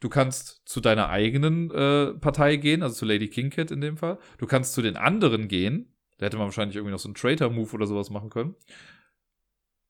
[0.00, 4.18] du kannst zu deiner eigenen äh, Partei gehen, also zu Lady Kingcat in dem Fall.
[4.36, 5.96] Du kannst zu den anderen gehen.
[6.18, 8.54] Da hätte man wahrscheinlich irgendwie noch so einen Traitor-Move oder sowas machen können.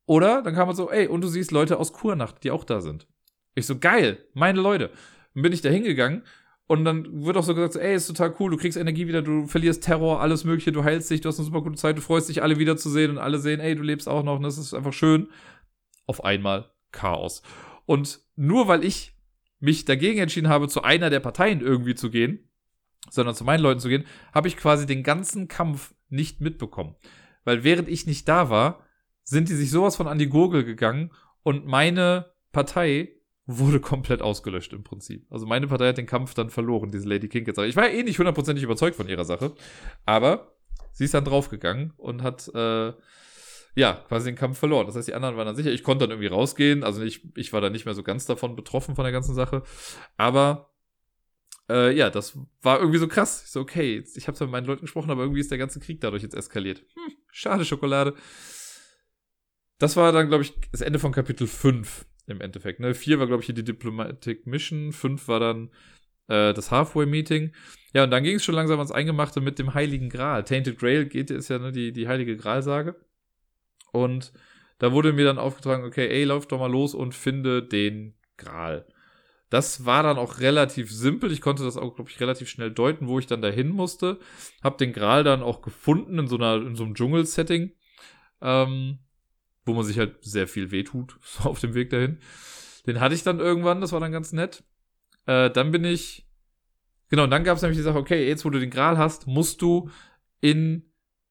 [0.06, 2.80] Oder dann kam man so, ey, und du siehst Leute aus Kurnacht, die auch da
[2.80, 3.08] sind.
[3.56, 4.92] Ich so, geil, meine Leute.
[5.34, 6.22] Dann bin ich da hingegangen
[6.66, 9.46] und dann wird auch so gesagt, ey, ist total cool, du kriegst Energie wieder, du
[9.46, 12.28] verlierst Terror, alles mögliche, du heilst dich, du hast eine super gute Zeit, du freust
[12.28, 14.92] dich, alle wiederzusehen und alle sehen, ey, du lebst auch noch und das ist einfach
[14.92, 15.28] schön.
[16.06, 17.42] Auf einmal Chaos.
[17.84, 19.16] Und nur weil ich
[19.60, 22.50] mich dagegen entschieden habe, zu einer der Parteien irgendwie zu gehen,
[23.10, 26.96] sondern zu meinen Leuten zu gehen, habe ich quasi den ganzen Kampf nicht mitbekommen.
[27.44, 28.84] Weil während ich nicht da war,
[29.22, 31.12] sind die sich sowas von an die Gurgel gegangen
[31.42, 33.15] und meine Partei
[33.46, 35.26] wurde komplett ausgelöscht im Prinzip.
[35.30, 37.58] Also meine Partei hat den Kampf dann verloren, diese Lady King jetzt.
[37.58, 39.52] Ich war eh nicht hundertprozentig überzeugt von ihrer Sache,
[40.04, 40.56] aber
[40.92, 42.92] sie ist dann draufgegangen und hat äh,
[43.76, 44.86] ja quasi den Kampf verloren.
[44.86, 45.70] Das heißt, die anderen waren dann sicher.
[45.70, 46.82] Ich konnte dann irgendwie rausgehen.
[46.82, 49.62] Also ich, ich war dann nicht mehr so ganz davon betroffen von der ganzen Sache.
[50.16, 50.72] Aber
[51.68, 53.42] äh, ja, das war irgendwie so krass.
[53.44, 55.78] Ich so, okay, ich habe zwar mit meinen Leuten gesprochen, aber irgendwie ist der ganze
[55.78, 56.78] Krieg dadurch jetzt eskaliert.
[56.78, 58.14] Hm, schade Schokolade.
[59.78, 62.80] Das war dann, glaube ich, das Ende von Kapitel 5 im Endeffekt.
[62.80, 62.94] Ne?
[62.94, 65.70] Vier war, glaube ich, hier die Diplomatic Mission, fünf war dann
[66.28, 67.52] äh, das Halfway-Meeting.
[67.94, 70.44] Ja, und dann ging es schon langsam ans Eingemachte mit dem Heiligen Gral.
[70.44, 72.96] Tainted Grail geht, ist ja ne, die, die Heilige Gralsage.
[73.92, 74.32] Und
[74.78, 78.86] da wurde mir dann aufgetragen, okay, ey, lauf doch mal los und finde den Gral.
[79.48, 81.30] Das war dann auch relativ simpel.
[81.30, 84.18] Ich konnte das auch, glaube ich, relativ schnell deuten, wo ich dann dahin musste.
[84.62, 87.72] Hab den Gral dann auch gefunden in so einer, in so einem Dschungel-Setting.
[88.42, 88.98] Ähm,
[89.66, 92.18] wo man sich halt sehr viel wehtut, so auf dem Weg dahin.
[92.86, 94.62] Den hatte ich dann irgendwann, das war dann ganz nett.
[95.26, 96.26] Äh, dann bin ich,
[97.10, 99.26] genau, und dann gab es nämlich die Sache, okay, jetzt wo du den Gral hast,
[99.26, 99.90] musst du
[100.40, 100.90] in,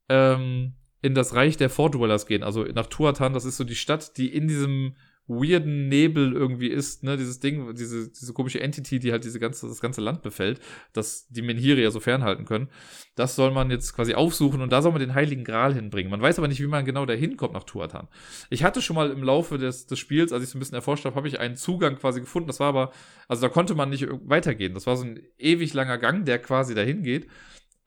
[0.09, 4.17] ähm, in das Reich der Fordwellers gehen, also nach Tuatan, das ist so die Stadt,
[4.17, 4.95] die in diesem
[5.27, 9.67] weirden Nebel irgendwie ist, ne, dieses Ding, diese, diese komische Entity, die halt diese ganze,
[9.67, 10.59] das ganze Land befällt,
[10.93, 12.69] dass die Menhire ja so fernhalten können.
[13.15, 16.11] Das soll man jetzt quasi aufsuchen und da soll man den Heiligen Gral hinbringen.
[16.11, 18.07] Man weiß aber nicht, wie man genau da hinkommt nach Tuatan.
[18.49, 21.05] Ich hatte schon mal im Laufe des, des Spiels, als ich so ein bisschen erforscht
[21.05, 22.47] habe, habe ich einen Zugang quasi gefunden.
[22.47, 22.91] Das war aber,
[23.27, 24.75] also da konnte man nicht weitergehen.
[24.75, 27.27] Das war so ein ewig langer Gang, der quasi dahin geht.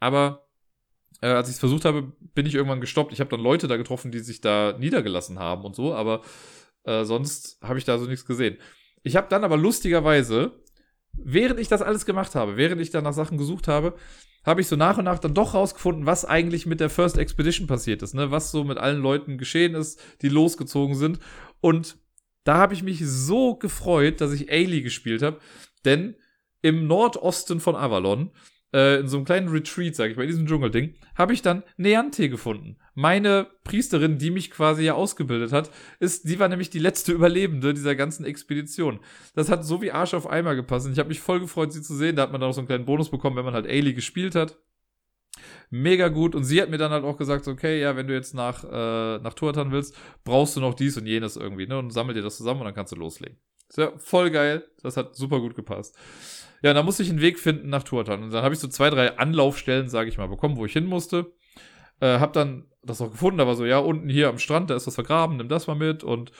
[0.01, 0.48] Aber
[1.20, 3.12] äh, als ich es versucht habe, bin ich irgendwann gestoppt.
[3.12, 6.23] Ich habe dann Leute da getroffen, die sich da niedergelassen haben und so, aber
[6.89, 8.56] äh, sonst habe ich da so nichts gesehen.
[9.02, 10.52] Ich habe dann aber lustigerweise,
[11.12, 13.94] während ich das alles gemacht habe, während ich dann nach Sachen gesucht habe,
[14.44, 17.66] habe ich so nach und nach dann doch rausgefunden, was eigentlich mit der First Expedition
[17.66, 18.31] passiert ist, ne?
[18.31, 21.19] Was so mit allen Leuten geschehen ist, die losgezogen sind.
[21.60, 21.98] Und
[22.44, 25.39] da habe ich mich so gefreut, dass ich Ailey gespielt habe,
[25.85, 26.16] denn
[26.62, 28.31] im Nordosten von Avalon
[28.73, 31.62] äh, in so einem kleinen Retreat, sag ich mal, in diesem Dschungelding, habe ich dann
[31.77, 32.77] Neante gefunden.
[32.95, 35.70] Meine Priesterin, die mich quasi ja ausgebildet hat,
[36.01, 39.01] ist, die war nämlich die letzte Überlebende dieser ganzen Expedition.
[39.35, 40.86] Das hat so wie Arsch auf Eimer gepasst.
[40.86, 42.16] Und ich habe mich voll gefreut, sie zu sehen.
[42.16, 44.35] Da hat man dann auch so einen kleinen Bonus bekommen, wenn man halt Ailey gespielt
[44.35, 44.59] hat.
[45.70, 46.35] Mega gut.
[46.35, 49.19] Und sie hat mir dann halt auch gesagt, okay, ja, wenn du jetzt nach, äh,
[49.19, 51.78] nach Tuatan willst, brauchst du noch dies und jenes irgendwie, ne?
[51.78, 53.39] Und sammel dir das zusammen und dann kannst du loslegen.
[53.77, 54.65] Ja voll geil.
[54.82, 55.97] Das hat super gut gepasst.
[56.62, 58.23] Ja, dann musste ich einen Weg finden nach Tuatan.
[58.24, 60.86] Und dann habe ich so zwei, drei Anlaufstellen, sage ich mal, bekommen, wo ich hin
[60.86, 61.32] musste.
[62.01, 64.77] Äh, hab dann das auch gefunden, da war so, ja, unten hier am Strand, da
[64.77, 66.31] ist was vergraben, nimm das mal mit und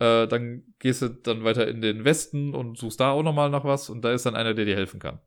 [0.00, 3.64] äh, dann gehst du dann weiter in den Westen und suchst da auch nochmal nach
[3.64, 5.20] was und da ist dann einer, der dir helfen kann.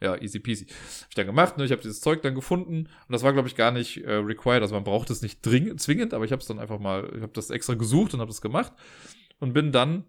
[0.00, 0.64] Ja, easy peasy.
[0.66, 1.64] Hab ich dann gemacht, ne?
[1.64, 4.62] Ich habe dieses Zeug dann gefunden und das war, glaube ich, gar nicht äh, required.
[4.62, 7.22] Also man braucht es nicht dringend, zwingend, aber ich habe es dann einfach mal, ich
[7.22, 8.72] habe das extra gesucht und habe das gemacht
[9.40, 10.04] und bin dann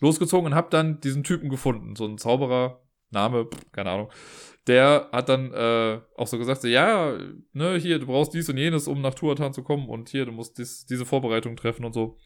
[0.00, 4.10] losgezogen und habe dann diesen Typen gefunden, so einen Zauberer, Name, keine Ahnung.
[4.66, 7.16] Der hat dann äh, auch so gesagt, so, ja,
[7.52, 10.32] ne, hier, du brauchst dies und jenes, um nach Tuatan zu kommen und hier, du
[10.32, 12.18] musst dies, diese Vorbereitung treffen und so.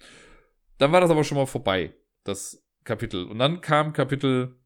[0.78, 1.94] Dann war das aber schon mal vorbei,
[2.24, 3.26] das Kapitel.
[3.26, 4.56] Und dann kam Kapitel,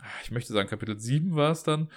[0.00, 1.90] ah, ich möchte sagen, Kapitel 7 war es dann,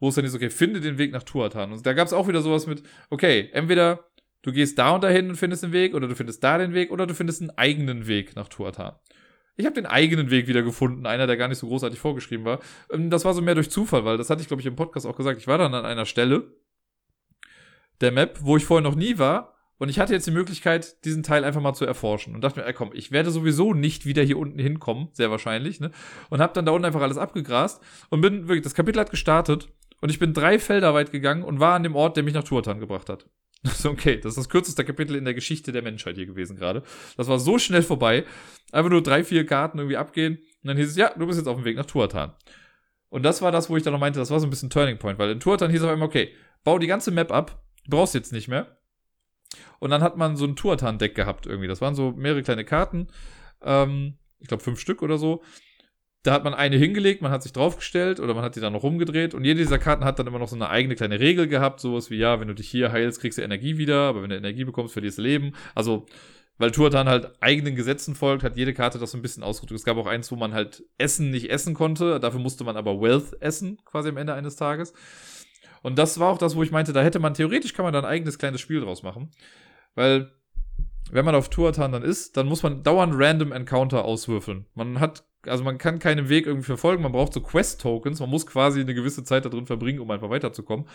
[0.00, 1.72] wo es dann ist, okay, finde den Weg nach Tuatan.
[1.72, 4.08] Und da gab es auch wieder sowas mit, okay, entweder
[4.42, 6.90] du gehst da und dahin und findest den Weg, oder du findest da den Weg,
[6.90, 8.94] oder du findest einen eigenen Weg nach Tuatan.
[9.58, 12.60] Ich habe den eigenen Weg wieder gefunden, einer, der gar nicht so großartig vorgeschrieben war.
[12.92, 15.04] Ähm, das war so mehr durch Zufall, weil das hatte ich, glaube ich, im Podcast
[15.04, 15.40] auch gesagt.
[15.40, 16.52] Ich war dann an einer Stelle
[18.00, 19.56] der Map, wo ich vorher noch nie war.
[19.78, 22.36] Und ich hatte jetzt die Möglichkeit, diesen Teil einfach mal zu erforschen.
[22.36, 25.80] Und dachte mir, ey, komm, ich werde sowieso nicht wieder hier unten hinkommen, sehr wahrscheinlich.
[25.80, 25.90] Ne?
[26.30, 27.82] Und habe dann da unten einfach alles abgegrast.
[28.10, 29.68] Und bin wirklich, das Kapitel hat gestartet.
[30.00, 32.44] Und ich bin drei Felder weit gegangen und war an dem Ort, der mich nach
[32.44, 33.28] Tuatan gebracht hat.
[33.64, 36.82] So, okay, das ist das kürzeste Kapitel in der Geschichte der Menschheit hier gewesen gerade.
[37.16, 38.24] Das war so schnell vorbei.
[38.72, 40.36] Einfach nur drei, vier Karten irgendwie abgehen.
[40.62, 42.34] Und dann hieß es, ja, du bist jetzt auf dem Weg nach Tuatan.
[43.08, 44.98] Und das war das, wo ich dann noch meinte, das war so ein bisschen Turning
[44.98, 47.96] Point, weil in Tuatan hieß es auf einmal, okay, bau die ganze Map ab, du
[47.96, 48.78] brauchst jetzt nicht mehr.
[49.78, 51.68] Und dann hat man so ein Tuatan-Deck gehabt irgendwie.
[51.68, 53.08] Das waren so mehrere kleine Karten.
[53.62, 55.42] Ähm, ich glaube fünf Stück oder so
[56.28, 58.82] da hat man eine hingelegt, man hat sich draufgestellt oder man hat die dann noch
[58.82, 61.80] rumgedreht und jede dieser Karten hat dann immer noch so eine eigene kleine Regel gehabt,
[61.80, 64.36] sowas wie, ja, wenn du dich hier heilst, kriegst du Energie wieder, aber wenn du
[64.36, 65.52] Energie bekommst, verlierst du Leben.
[65.74, 66.04] Also,
[66.58, 69.78] weil Turtan halt eigenen Gesetzen folgt, hat jede Karte das so ein bisschen ausgedrückt.
[69.78, 73.00] Es gab auch eins, wo man halt Essen nicht essen konnte, dafür musste man aber
[73.00, 74.92] Wealth essen, quasi am Ende eines Tages.
[75.80, 78.00] Und das war auch das, wo ich meinte, da hätte man theoretisch kann man da
[78.00, 79.30] ein eigenes kleines Spiel draus machen,
[79.94, 80.30] weil
[81.10, 84.66] wenn man auf Tuatan dann ist, dann muss man dauernd random Encounter auswürfeln.
[84.74, 88.46] Man hat also man kann keinen Weg irgendwie verfolgen, man braucht so Quest-Tokens, man muss
[88.46, 90.86] quasi eine gewisse Zeit da drin verbringen, um einfach weiterzukommen.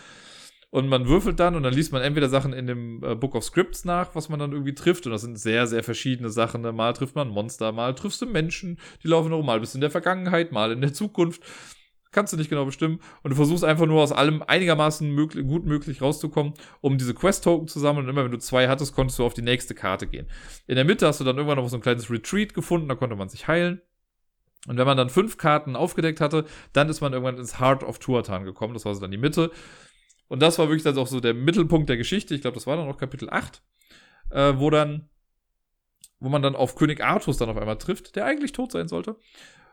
[0.74, 3.44] Und man würfelt dann und dann liest man entweder Sachen in dem äh, Book of
[3.44, 5.06] Scripts nach, was man dann irgendwie trifft.
[5.06, 6.62] Und das sind sehr, sehr verschiedene Sachen.
[6.62, 6.72] Ne?
[6.72, 9.92] Mal trifft man Monster, mal triffst du Menschen, die laufen noch mal bist in der
[9.92, 11.44] Vergangenheit, mal in der Zukunft.
[12.10, 12.98] Kannst du nicht genau bestimmen.
[13.22, 17.68] Und du versuchst einfach nur aus allem einigermaßen möglich, gut möglich rauszukommen, um diese Quest-Token
[17.68, 18.06] zu sammeln.
[18.06, 20.26] Und immer wenn du zwei hattest, konntest du auf die nächste Karte gehen.
[20.66, 23.14] In der Mitte hast du dann irgendwann noch so ein kleines Retreat gefunden, da konnte
[23.14, 23.80] man sich heilen.
[24.66, 27.98] Und wenn man dann fünf Karten aufgedeckt hatte, dann ist man irgendwann ins Heart of
[27.98, 28.74] Tuatan gekommen.
[28.74, 29.50] Das war so dann die Mitte.
[30.28, 32.34] Und das war wirklich dann auch so der Mittelpunkt der Geschichte.
[32.34, 33.62] Ich glaube, das war dann auch Kapitel 8,
[34.30, 35.08] äh, wo dann,
[36.18, 39.16] wo man dann auf König Artus dann auf einmal trifft, der eigentlich tot sein sollte.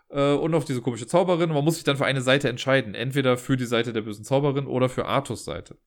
[0.10, 1.50] Äh, und auf diese komische Zauberin.
[1.50, 2.94] Und man muss sich dann für eine Seite entscheiden.
[2.94, 5.78] Entweder für die Seite der bösen Zauberin oder für Artus Seite.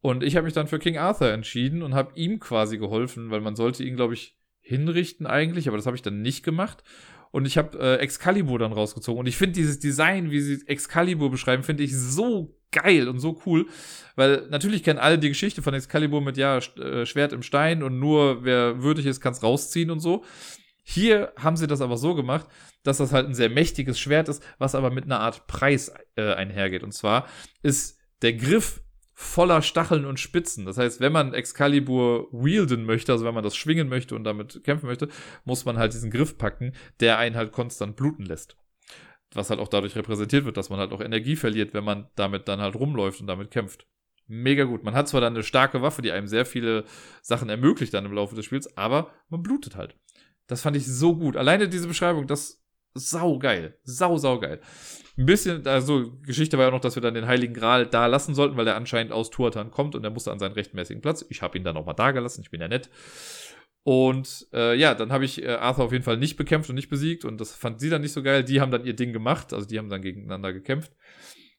[0.00, 3.40] Und ich habe mich dann für King Arthur entschieden und habe ihm quasi geholfen, weil
[3.40, 6.84] man sollte ihn, glaube ich, hinrichten eigentlich, aber das habe ich dann nicht gemacht.
[7.30, 9.20] Und ich habe äh, Excalibur dann rausgezogen.
[9.20, 13.40] Und ich finde dieses Design, wie sie Excalibur beschreiben, finde ich so geil und so
[13.46, 13.66] cool.
[14.16, 17.98] Weil natürlich kennen alle die Geschichte von Excalibur mit, ja, äh, Schwert im Stein und
[17.98, 20.24] nur wer würdig ist, kann es rausziehen und so.
[20.82, 22.46] Hier haben sie das aber so gemacht,
[22.82, 26.32] dass das halt ein sehr mächtiges Schwert ist, was aber mit einer Art Preis äh,
[26.32, 26.82] einhergeht.
[26.82, 27.28] Und zwar
[27.62, 28.82] ist der Griff
[29.20, 30.64] voller Stacheln und Spitzen.
[30.64, 34.64] Das heißt, wenn man Excalibur wielden möchte, also wenn man das schwingen möchte und damit
[34.64, 35.08] kämpfen möchte,
[35.44, 38.56] muss man halt diesen Griff packen, der einen halt konstant bluten lässt.
[39.34, 42.48] Was halt auch dadurch repräsentiert wird, dass man halt auch Energie verliert, wenn man damit
[42.48, 43.86] dann halt rumläuft und damit kämpft.
[44.26, 44.84] Mega gut.
[44.84, 46.84] Man hat zwar dann eine starke Waffe, die einem sehr viele
[47.20, 49.96] Sachen ermöglicht dann im Laufe des Spiels, aber man blutet halt.
[50.46, 51.36] Das fand ich so gut.
[51.36, 52.59] Alleine diese Beschreibung, das
[52.94, 53.78] sau geil.
[53.82, 54.60] Sau, sau geil.
[55.16, 58.34] Ein bisschen, also Geschichte war ja noch, dass wir dann den Heiligen Gral da lassen
[58.34, 61.24] sollten, weil er anscheinend aus Tuatan kommt und er musste an seinen rechtmäßigen Platz.
[61.28, 62.90] Ich habe ihn dann nochmal da gelassen, ich bin ja nett.
[63.82, 66.90] Und äh, ja, dann habe ich äh, Arthur auf jeden Fall nicht bekämpft und nicht
[66.90, 68.44] besiegt und das fand sie dann nicht so geil.
[68.44, 70.92] Die haben dann ihr Ding gemacht, also die haben dann gegeneinander gekämpft.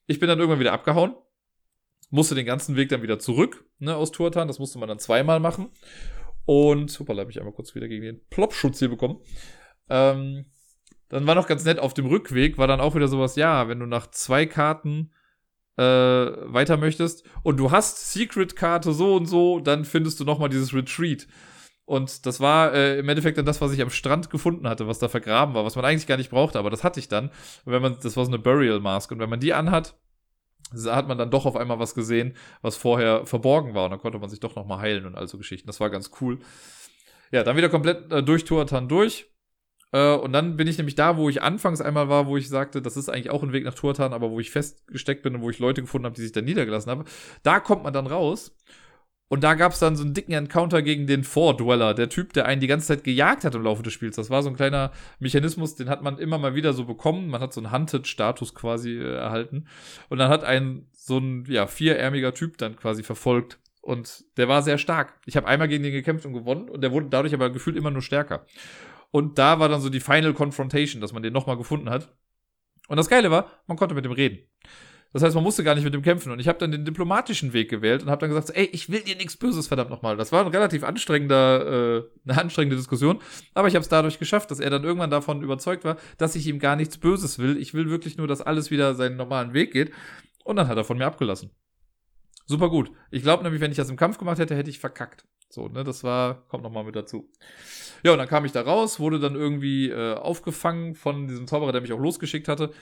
[0.06, 1.14] Ich bin dann irgendwann wieder abgehauen,
[2.10, 4.48] musste den ganzen Weg dann wieder zurück ne, aus Tuatan.
[4.48, 5.70] Das musste man dann zweimal machen.
[6.44, 9.20] Und, super, habe ich einmal kurz wieder gegen den Plopschutz hier bekommen.
[9.88, 10.46] Ähm,
[11.12, 13.78] dann war noch ganz nett, auf dem Rückweg war dann auch wieder sowas, ja, wenn
[13.78, 15.12] du nach zwei Karten
[15.76, 20.74] äh, weiter möchtest und du hast Secret-Karte so und so, dann findest du nochmal dieses
[20.74, 21.26] Retreat.
[21.84, 24.98] Und das war äh, im Endeffekt dann das, was ich am Strand gefunden hatte, was
[24.98, 27.30] da vergraben war, was man eigentlich gar nicht brauchte, aber das hatte ich dann.
[27.66, 29.10] Wenn man, das war so eine Burial Mask.
[29.12, 29.94] Und wenn man die anhat,
[30.86, 33.84] hat man dann doch auf einmal was gesehen, was vorher verborgen war.
[33.84, 35.66] Und dann konnte man sich doch nochmal heilen und all so Geschichten.
[35.66, 36.38] Das war ganz cool.
[37.30, 39.31] Ja, dann wieder komplett äh, durch Tuatan durch.
[39.92, 42.82] Äh, und dann bin ich nämlich da, wo ich anfangs einmal war, wo ich sagte,
[42.82, 45.50] das ist eigentlich auch ein Weg nach Turtan, aber wo ich festgesteckt bin und wo
[45.50, 47.04] ich Leute gefunden habe, die sich da niedergelassen haben.
[47.42, 48.56] Da kommt man dann raus.
[49.28, 52.44] Und da gab es dann so einen dicken Encounter gegen den Vordweller, der Typ, der
[52.44, 54.16] einen die ganze Zeit gejagt hat im Laufe des Spiels.
[54.16, 57.28] Das war so ein kleiner Mechanismus, den hat man immer mal wieder so bekommen.
[57.28, 59.68] Man hat so einen Hunted-Status quasi äh, erhalten.
[60.10, 63.58] Und dann hat ein so ein ja, vierärmiger Typ dann quasi verfolgt.
[63.80, 65.14] Und der war sehr stark.
[65.24, 67.90] Ich habe einmal gegen den gekämpft und gewonnen und der wurde dadurch aber gefühlt immer
[67.90, 68.44] nur stärker.
[69.12, 72.12] Und da war dann so die Final Confrontation, dass man den nochmal gefunden hat.
[72.88, 74.38] Und das Geile war, man konnte mit dem reden.
[75.12, 76.32] Das heißt, man musste gar nicht mit dem kämpfen.
[76.32, 79.02] Und ich habe dann den diplomatischen Weg gewählt und habe dann gesagt, ey, ich will
[79.02, 80.16] dir nichts Böses, verdammt nochmal.
[80.16, 83.20] Das war ein relativ anstrengender, äh, eine anstrengende Diskussion.
[83.52, 86.46] Aber ich habe es dadurch geschafft, dass er dann irgendwann davon überzeugt war, dass ich
[86.46, 87.58] ihm gar nichts Böses will.
[87.58, 89.92] Ich will wirklich nur, dass alles wieder seinen normalen Weg geht.
[90.44, 91.50] Und dann hat er von mir abgelassen.
[92.46, 92.90] Super gut.
[93.10, 95.26] Ich glaube nämlich, wenn ich das im Kampf gemacht hätte, hätte ich verkackt.
[95.52, 97.28] So, ne, das war, kommt nochmal mit dazu.
[98.02, 101.72] Ja, und dann kam ich da raus, wurde dann irgendwie äh, aufgefangen von diesem Zauberer,
[101.72, 102.72] der mich auch losgeschickt hatte.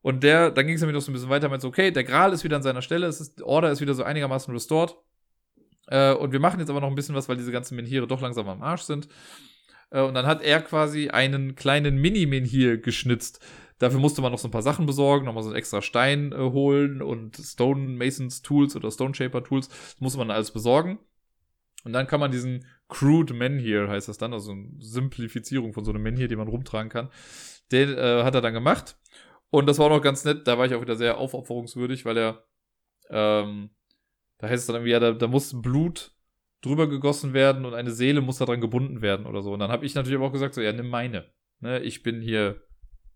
[0.00, 2.04] Und der, dann ging es nämlich noch so ein bisschen weiter, meinte so, okay, der
[2.04, 4.94] Gral ist wieder an seiner Stelle, es ist, Order ist wieder so einigermaßen restored.
[5.88, 8.20] Äh, und wir machen jetzt aber noch ein bisschen was, weil diese ganzen Menhire doch
[8.20, 9.08] langsam am Arsch sind.
[9.90, 13.44] Äh, und dann hat er quasi einen kleinen Mini-Menhir geschnitzt.
[13.80, 16.36] Dafür musste man noch so ein paar Sachen besorgen, nochmal so einen extra Stein äh,
[16.36, 19.68] holen und Stone Masons Tools oder Stone Shaper Tools.
[19.68, 21.00] Das musste man alles besorgen.
[21.84, 25.92] Und dann kann man diesen Crude Menhir, heißt das dann, also eine Simplifizierung von so
[25.92, 27.10] einem Menhir, den man rumtragen kann.
[27.70, 28.96] Den äh, hat er dann gemacht.
[29.50, 32.18] Und das war auch noch ganz nett, da war ich auch wieder sehr aufopferungswürdig, weil
[32.18, 32.44] er,
[33.10, 33.70] ähm,
[34.38, 36.12] da heißt es dann irgendwie, ja, da, da muss Blut
[36.60, 39.52] drüber gegossen werden und eine Seele muss daran gebunden werden oder so.
[39.52, 41.30] Und dann habe ich natürlich aber auch gesagt, so, ja, nimm meine.
[41.60, 42.62] Ne, ich bin hier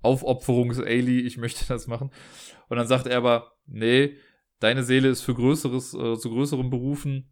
[0.02, 2.10] Aufopferungs-Ali, ich möchte das machen.
[2.68, 4.16] Und dann sagt er aber, nee,
[4.60, 7.30] deine Seele ist für Größeres, äh, zu größeren Berufen.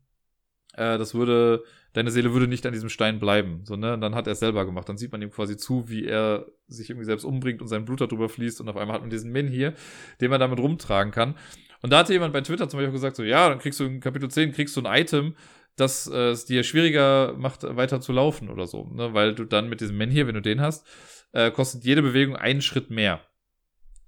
[0.77, 1.65] Äh, das würde
[1.97, 3.63] deine Seele würde nicht an diesem Stein bleiben.
[3.65, 3.95] So, ne?
[3.95, 4.87] Und dann hat er es selber gemacht.
[4.87, 8.03] Dann sieht man ihm quasi zu, wie er sich irgendwie selbst umbringt und sein Blut
[8.03, 9.73] darüber fließt und auf einmal hat man diesen Min hier,
[10.21, 11.37] den man damit rumtragen kann.
[11.81, 14.01] Und da hatte jemand bei Twitter zum Beispiel gesagt, so, ja, dann kriegst du in
[14.01, 15.37] Kapitel 10, kriegst du ein Item,
[15.77, 18.85] das äh, es dir schwieriger macht, weiter zu laufen oder so.
[18.93, 19.15] Ne?
[19.15, 20.87] Weil du dann mit diesem Men hier, wenn du den hast,
[21.33, 23.21] äh, kostet jede Bewegung einen Schritt mehr.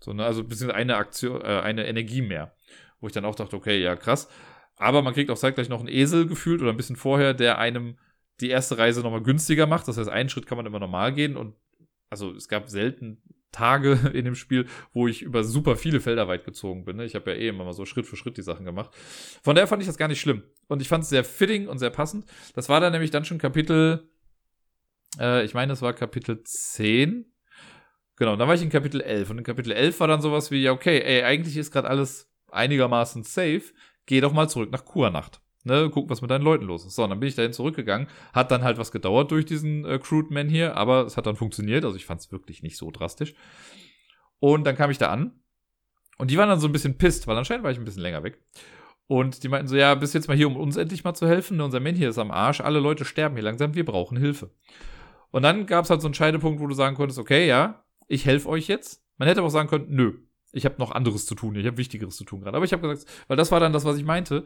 [0.00, 0.26] So, ne?
[0.26, 2.54] Also beziehungsweise eine Aktion, äh, eine Energie mehr.
[3.00, 4.28] Wo ich dann auch dachte, okay, ja, krass.
[4.78, 7.98] Aber man kriegt auch zeitgleich noch einen Esel gefühlt oder ein bisschen vorher, der einem
[8.40, 9.88] die erste Reise nochmal günstiger macht.
[9.88, 11.54] Das heißt, einen Schritt kann man immer normal gehen und
[12.10, 13.20] also es gab selten
[13.52, 16.96] Tage in dem Spiel, wo ich über super viele Felder weit gezogen bin.
[16.96, 17.04] Ne?
[17.04, 18.94] Ich habe ja eh immer mal so Schritt für Schritt die Sachen gemacht.
[19.42, 20.42] Von daher fand ich das gar nicht schlimm.
[20.68, 22.26] Und ich fand es sehr fitting und sehr passend.
[22.54, 24.08] Das war dann nämlich dann schon Kapitel,
[25.18, 27.32] äh, ich meine, das war Kapitel 10.
[28.16, 29.30] Genau, dann war ich in Kapitel 11.
[29.30, 32.30] Und in Kapitel 11 war dann sowas wie, ja, okay, ey, eigentlich ist gerade alles
[32.50, 33.72] einigermaßen safe
[34.08, 35.40] geh doch mal zurück nach Kurnacht.
[35.64, 36.94] Ne, guck, was mit deinen Leuten los ist.
[36.94, 38.08] So, und dann bin ich dahin zurückgegangen.
[38.32, 41.36] Hat dann halt was gedauert durch diesen äh, Crude Man hier, aber es hat dann
[41.36, 41.84] funktioniert.
[41.84, 43.34] Also ich fand es wirklich nicht so drastisch.
[44.40, 45.40] Und dann kam ich da an.
[46.16, 48.22] Und die waren dann so ein bisschen pisst, weil anscheinend war ich ein bisschen länger
[48.22, 48.42] weg.
[49.08, 51.60] Und die meinten so, ja, bist jetzt mal hier, um uns endlich mal zu helfen.
[51.60, 52.60] Unser Man hier ist am Arsch.
[52.60, 53.74] Alle Leute sterben hier langsam.
[53.74, 54.50] Wir brauchen Hilfe.
[55.30, 58.24] Und dann gab es halt so einen Scheidepunkt, wo du sagen konntest, okay, ja, ich
[58.24, 59.04] helfe euch jetzt.
[59.18, 60.14] Man hätte aber auch sagen können, nö,
[60.52, 62.56] ich habe noch anderes zu tun, ich habe Wichtigeres zu tun gerade.
[62.56, 64.44] Aber ich habe gesagt, weil das war dann das, was ich meinte.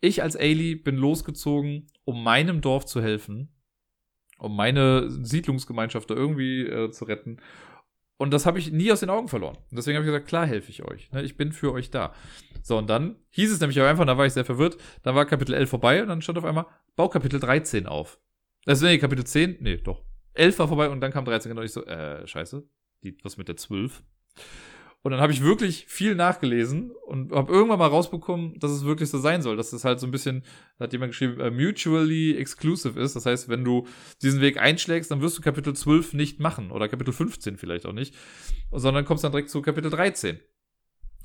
[0.00, 3.48] Ich als Ailey bin losgezogen, um meinem Dorf zu helfen,
[4.38, 7.38] um meine Siedlungsgemeinschaft da irgendwie äh, zu retten.
[8.16, 9.56] Und das habe ich nie aus den Augen verloren.
[9.70, 11.10] Und deswegen habe ich gesagt, klar helfe ich euch.
[11.12, 11.22] Ne?
[11.22, 12.12] Ich bin für euch da.
[12.62, 15.24] So, und dann hieß es nämlich auch einfach, da war ich sehr verwirrt, dann war
[15.24, 16.66] Kapitel 11 vorbei und dann stand auf einmal
[16.96, 18.20] Baukapitel 13 auf.
[18.66, 20.02] Also, nee, Kapitel 10, nee, doch.
[20.34, 21.62] 11 war vorbei und dann kam 13 genau.
[21.62, 22.68] Ich so, äh, scheiße.
[23.04, 24.02] Die, was mit der 12?
[25.02, 29.08] Und dann habe ich wirklich viel nachgelesen und habe irgendwann mal rausbekommen, dass es wirklich
[29.08, 29.56] so sein soll.
[29.56, 30.42] Dass es halt so ein bisschen,
[30.80, 33.14] hat jemand geschrieben, uh, mutually exclusive ist.
[33.14, 33.86] Das heißt, wenn du
[34.22, 37.92] diesen Weg einschlägst, dann wirst du Kapitel 12 nicht machen oder Kapitel 15 vielleicht auch
[37.92, 38.14] nicht,
[38.72, 40.40] sondern kommst dann direkt zu Kapitel 13.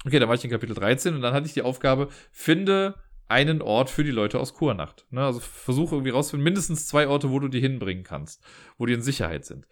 [0.06, 2.96] Okay, dann war ich in Kapitel 13 und dann hatte ich die Aufgabe, finde
[3.28, 5.08] einen Ort für die Leute aus Kurnacht.
[5.10, 8.44] Ne, also versuche irgendwie rauszufinden, mindestens zwei Orte, wo du die hinbringen kannst,
[8.78, 9.68] wo die in Sicherheit sind.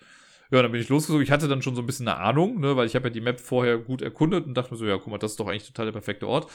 [0.52, 1.24] Ja, dann bin ich losgezogen.
[1.24, 3.22] Ich hatte dann schon so ein bisschen eine Ahnung, ne, weil ich habe ja die
[3.22, 5.68] Map vorher gut erkundet und dachte mir so, ja, guck mal, das ist doch eigentlich
[5.68, 6.52] total der perfekte Ort.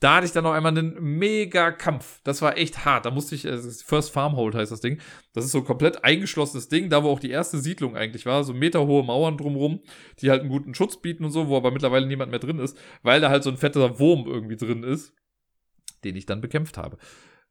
[0.00, 2.20] Da hatte ich dann noch einmal einen mega Kampf.
[2.22, 3.04] Das war echt hart.
[3.04, 5.00] Da musste ich, also First Farmhold heißt das Ding.
[5.32, 8.44] Das ist so ein komplett eingeschlossenes Ding, da wo auch die erste Siedlung eigentlich war.
[8.44, 9.80] So meterhohe Mauern drumrum,
[10.20, 12.76] die halt einen guten Schutz bieten und so, wo aber mittlerweile niemand mehr drin ist,
[13.02, 15.14] weil da halt so ein fetter Wurm irgendwie drin ist,
[16.04, 16.96] den ich dann bekämpft habe.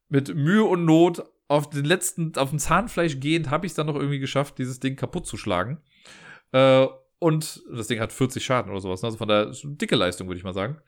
[0.08, 3.86] Mit Mühe und Not auf den letzten, auf dem Zahnfleisch gehend, habe ich es dann
[3.86, 5.82] noch irgendwie geschafft, dieses Ding kaputt zu schlagen.
[6.52, 6.86] Äh,
[7.18, 9.02] und das Ding hat 40 Schaden oder sowas.
[9.02, 9.06] Ne?
[9.06, 10.78] Also von der dicke Leistung, würde ich mal sagen.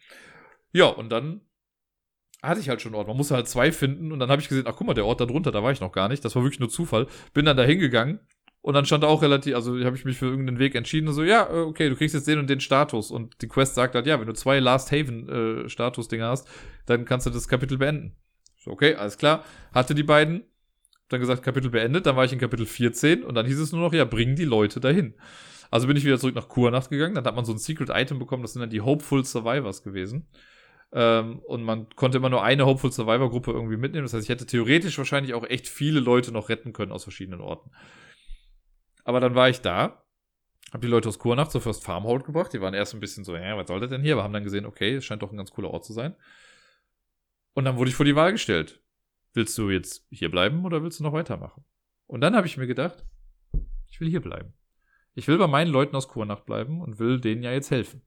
[0.72, 1.40] Ja, und dann
[2.42, 3.09] hatte ich halt schon einen Ort.
[3.09, 5.20] Man musste halt zwei finden und dann habe ich gesehen, ach guck mal, der Ort
[5.20, 6.24] da drunter, da war ich noch gar nicht.
[6.24, 7.06] Das war wirklich nur Zufall.
[7.34, 8.20] Bin dann da hingegangen
[8.62, 11.51] und dann stand auch relativ, also habe ich mich für irgendeinen Weg entschieden so, ja,
[11.51, 13.10] äh, okay, du kriegst jetzt den und den Status.
[13.10, 16.48] Und die Quest sagt halt, ja, wenn du zwei Last Haven äh, hast,
[16.86, 18.16] dann kannst du das Kapitel beenden.
[18.60, 19.44] So, okay, alles klar.
[19.72, 20.44] Hatte die beiden,
[21.08, 23.80] dann gesagt, Kapitel beendet, dann war ich in Kapitel 14 und dann hieß es nur
[23.80, 25.14] noch, ja, bring die Leute dahin.
[25.70, 28.18] Also bin ich wieder zurück nach Kurnacht gegangen, dann hat man so ein Secret Item
[28.18, 30.28] bekommen, das sind dann die Hopeful Survivors gewesen.
[30.92, 34.04] Ähm, und man konnte immer nur eine Hopeful Survivor Gruppe irgendwie mitnehmen.
[34.04, 37.40] Das heißt, ich hätte theoretisch wahrscheinlich auch echt viele Leute noch retten können aus verschiedenen
[37.40, 37.70] Orten.
[39.04, 40.04] Aber dann war ich da
[40.72, 42.52] Hab die Leute aus Kurnacht zur First Farmhold gebracht.
[42.52, 44.14] Die waren erst ein bisschen so, ja, was soll das denn hier?
[44.14, 46.16] Aber haben dann gesehen, okay, es scheint doch ein ganz cooler Ort zu sein.
[47.55, 48.82] Und dann wurde ich vor die Wahl gestellt.
[49.32, 51.64] Willst du jetzt hier bleiben oder willst du noch weitermachen?
[52.06, 53.05] Und dann habe ich mir gedacht,
[53.89, 54.55] ich will hier bleiben.
[55.14, 58.02] Ich will bei meinen Leuten aus Kurnacht bleiben und will denen ja jetzt helfen.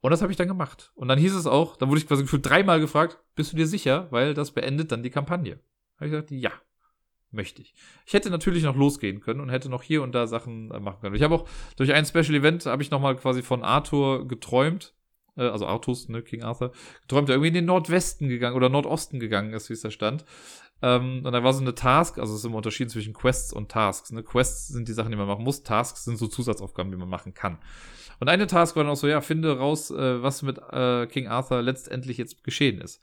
[0.00, 0.92] Und das habe ich dann gemacht.
[0.94, 3.66] Und dann hieß es auch, dann wurde ich quasi gefühlt dreimal gefragt, bist du dir
[3.66, 4.08] sicher?
[4.10, 5.60] Weil das beendet dann die Kampagne.
[5.96, 6.52] Habe ich gesagt, ja,
[7.30, 7.74] möchte ich.
[8.06, 11.00] Ich hätte natürlich noch losgehen können und hätte noch hier und da Sachen äh, machen
[11.00, 11.14] können.
[11.14, 14.94] Ich habe auch durch ein Special Event habe ich nochmal quasi von Arthur geträumt,
[15.36, 19.20] äh, also Artus, ne, King Arthur, geträumt, der irgendwie in den Nordwesten gegangen oder Nordosten
[19.20, 20.24] gegangen ist, wie es da stand.
[20.82, 23.70] Ähm, und da war so eine Task, also es ist immer Unterschied zwischen Quests und
[23.70, 24.12] Tasks.
[24.12, 24.22] Ne?
[24.22, 27.34] Quests sind die Sachen, die man machen muss, Tasks sind so Zusatzaufgaben, die man machen
[27.34, 27.58] kann.
[28.18, 31.26] Und eine Task war dann auch so, ja, finde raus, äh, was mit äh, King
[31.28, 33.00] Arthur letztendlich jetzt geschehen ist.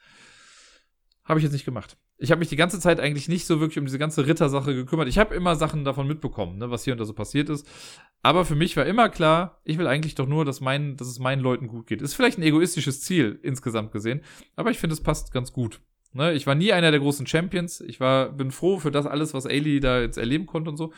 [1.24, 1.98] Habe ich jetzt nicht gemacht.
[2.20, 5.08] Ich habe mich die ganze Zeit eigentlich nicht so wirklich um diese ganze Rittersache gekümmert.
[5.08, 7.68] Ich habe immer Sachen davon mitbekommen, ne, was hier und da so passiert ist.
[8.24, 11.20] Aber für mich war immer klar, ich will eigentlich doch nur, dass, mein, dass es
[11.20, 12.02] meinen Leuten gut geht.
[12.02, 14.22] Ist vielleicht ein egoistisches Ziel insgesamt gesehen,
[14.56, 15.82] aber ich finde, es passt ganz gut.
[16.14, 17.82] Ne, ich war nie einer der großen Champions.
[17.82, 20.94] Ich war, bin froh für das alles, was Ailey da jetzt erleben konnte und so.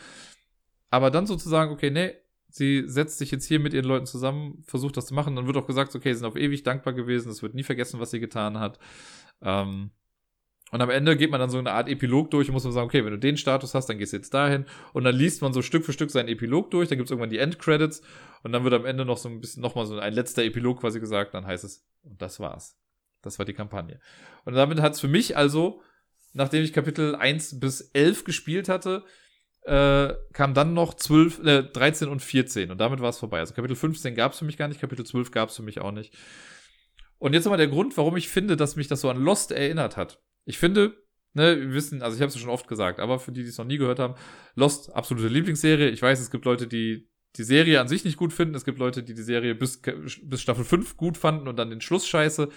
[0.88, 2.14] Aber dann sozusagen, okay, nee,
[2.48, 5.36] sie setzt sich jetzt hier mit ihren Leuten zusammen, versucht das zu machen.
[5.36, 7.30] Dann wird auch gesagt, okay, sie sind auf ewig dankbar gewesen.
[7.30, 8.78] Es wird nie vergessen, was sie getan hat.
[9.42, 9.90] Ähm,
[10.70, 12.86] und am Ende geht man dann so eine Art Epilog durch und muss man sagen,
[12.86, 14.66] okay, wenn du den Status hast, dann gehst du jetzt dahin.
[14.92, 16.88] Und dann liest man so Stück für Stück seinen Epilog durch.
[16.88, 18.02] Dann gibt es irgendwann die Endcredits.
[18.44, 21.00] Und dann wird am Ende noch so ein bisschen, nochmal so ein letzter Epilog quasi
[21.00, 21.34] gesagt.
[21.34, 22.78] Dann heißt es, und das war's.
[23.22, 24.00] Das war die Kampagne.
[24.44, 25.82] Und damit hat es für mich also,
[26.34, 29.04] nachdem ich Kapitel 1 bis 11 gespielt hatte,
[29.62, 33.40] äh, kam dann noch 12, äh, 13 und 14 und damit war es vorbei.
[33.40, 35.80] Also Kapitel 15 gab es für mich gar nicht, Kapitel 12 gab es für mich
[35.82, 36.14] auch nicht.
[37.18, 39.98] Und jetzt nochmal der Grund, warum ich finde, dass mich das so an Lost erinnert
[39.98, 40.18] hat.
[40.50, 41.02] Ich finde,
[41.32, 43.48] ne, wir wissen, also ich habe es ja schon oft gesagt, aber für die, die
[43.48, 44.14] es noch nie gehört haben,
[44.54, 45.88] Lost, absolute Lieblingsserie.
[45.88, 48.56] Ich weiß, es gibt Leute, die die Serie an sich nicht gut finden.
[48.56, 49.80] Es gibt Leute, die die Serie bis,
[50.22, 52.48] bis Staffel 5 gut fanden und dann den Schluss scheiße.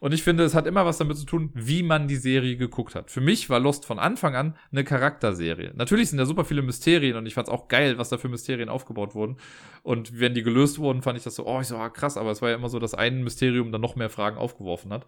[0.00, 2.94] Und ich finde, es hat immer was damit zu tun, wie man die Serie geguckt
[2.94, 3.10] hat.
[3.10, 5.72] Für mich war Lost von Anfang an eine Charakterserie.
[5.74, 8.28] Natürlich sind da super viele Mysterien und ich fand es auch geil, was da für
[8.28, 9.38] Mysterien aufgebaut wurden.
[9.82, 12.32] Und wenn die gelöst wurden, fand ich das so, oh, ich so, ah, krass, aber
[12.32, 15.06] es war ja immer so, dass ein Mysterium dann noch mehr Fragen aufgeworfen hat.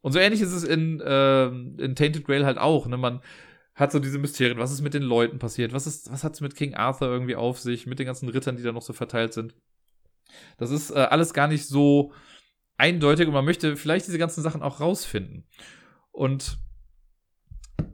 [0.00, 2.86] Und so ähnlich ist es in, äh, in Tainted Grail halt auch.
[2.86, 2.96] Ne?
[2.96, 3.20] Man
[3.74, 4.58] hat so diese Mysterien.
[4.58, 5.72] Was ist mit den Leuten passiert?
[5.72, 7.86] Was, was hat es mit King Arthur irgendwie auf sich?
[7.86, 9.54] Mit den ganzen Rittern, die da noch so verteilt sind?
[10.56, 12.12] Das ist äh, alles gar nicht so
[12.76, 15.46] eindeutig und man möchte vielleicht diese ganzen Sachen auch rausfinden.
[16.12, 16.58] Und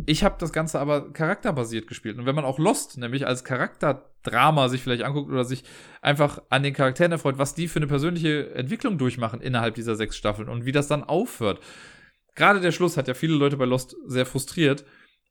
[0.07, 2.19] ich habe das Ganze aber charakterbasiert gespielt.
[2.19, 5.65] Und wenn man auch Lost nämlich als Charakterdrama sich vielleicht anguckt oder sich
[6.03, 10.17] einfach an den Charakteren erfreut, was die für eine persönliche Entwicklung durchmachen innerhalb dieser sechs
[10.17, 11.61] Staffeln und wie das dann aufhört.
[12.35, 14.85] Gerade der Schluss hat ja viele Leute bei Lost sehr frustriert.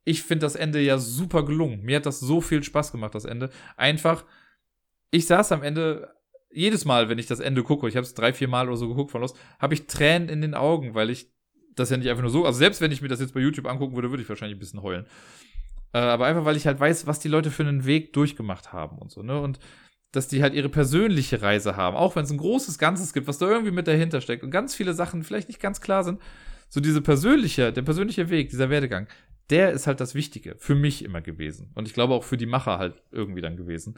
[0.05, 1.81] Ich finde das Ende ja super gelungen.
[1.83, 3.49] Mir hat das so viel Spaß gemacht, das Ende.
[3.77, 4.25] Einfach,
[5.11, 6.13] ich saß am Ende
[6.51, 8.87] jedes Mal, wenn ich das Ende gucke, ich habe es drei, vier Mal oder so
[8.87, 11.32] geguckt von Lost, habe ich Tränen in den Augen, weil ich
[11.75, 13.67] das ja nicht einfach nur so, also selbst wenn ich mir das jetzt bei YouTube
[13.67, 15.05] angucken würde, würde ich wahrscheinlich ein bisschen heulen.
[15.93, 18.97] Äh, aber einfach, weil ich halt weiß, was die Leute für einen Weg durchgemacht haben
[18.97, 19.39] und so, ne?
[19.39, 19.59] Und
[20.11, 23.39] dass die halt ihre persönliche Reise haben, auch wenn es ein großes Ganzes gibt, was
[23.39, 26.21] da irgendwie mit dahinter steckt und ganz viele Sachen vielleicht nicht ganz klar sind.
[26.69, 29.07] So diese persönliche, der persönliche Weg, dieser Werdegang,
[29.49, 31.71] der ist halt das Wichtige für mich immer gewesen.
[31.73, 33.95] Und ich glaube auch für die Macher halt irgendwie dann gewesen.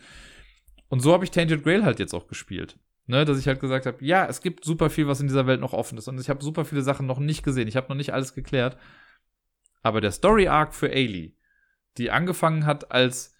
[0.87, 2.77] Und so habe ich Tainted Grail halt jetzt auch gespielt.
[3.07, 5.61] Ne, dass ich halt gesagt habe, ja, es gibt super viel, was in dieser Welt
[5.61, 6.07] noch offen ist.
[6.07, 7.67] Und ich habe super viele Sachen noch nicht gesehen.
[7.67, 8.77] Ich habe noch nicht alles geklärt.
[9.83, 11.37] Aber der Story Arc für Ailey,
[11.99, 13.35] die angefangen hat als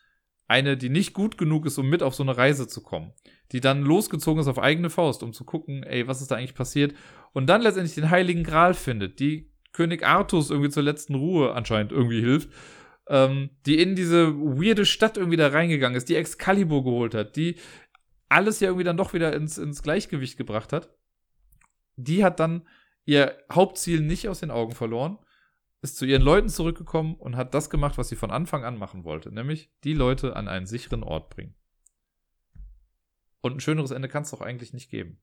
[0.48, 3.14] eine, die nicht gut genug ist, um mit auf so eine Reise zu kommen,
[3.52, 6.54] die dann losgezogen ist auf eigene Faust, um zu gucken, ey, was ist da eigentlich
[6.54, 6.94] passiert,
[7.34, 11.92] und dann letztendlich den Heiligen Gral findet, die König Artus irgendwie zur letzten Ruhe anscheinend
[11.92, 12.50] irgendwie hilft
[13.08, 17.56] ähm, die in diese weirde Stadt irgendwie da reingegangen ist, die Excalibur geholt hat, die
[18.30, 20.90] alles ja irgendwie dann doch wieder ins, ins Gleichgewicht gebracht hat.
[21.96, 22.68] Die hat dann
[23.06, 25.20] ihr Hauptziel nicht aus den Augen verloren,
[25.82, 29.04] ist zu ihren Leuten zurückgekommen und hat das gemacht, was sie von Anfang an machen
[29.04, 31.56] wollte, nämlich die Leute an einen sicheren Ort bringen.
[33.42, 35.20] Und ein schöneres Ende kann es doch eigentlich nicht geben.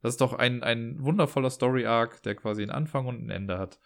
[0.00, 3.80] Das ist doch ein, ein wundervoller Story-Arc, der quasi einen Anfang und ein Ende hat.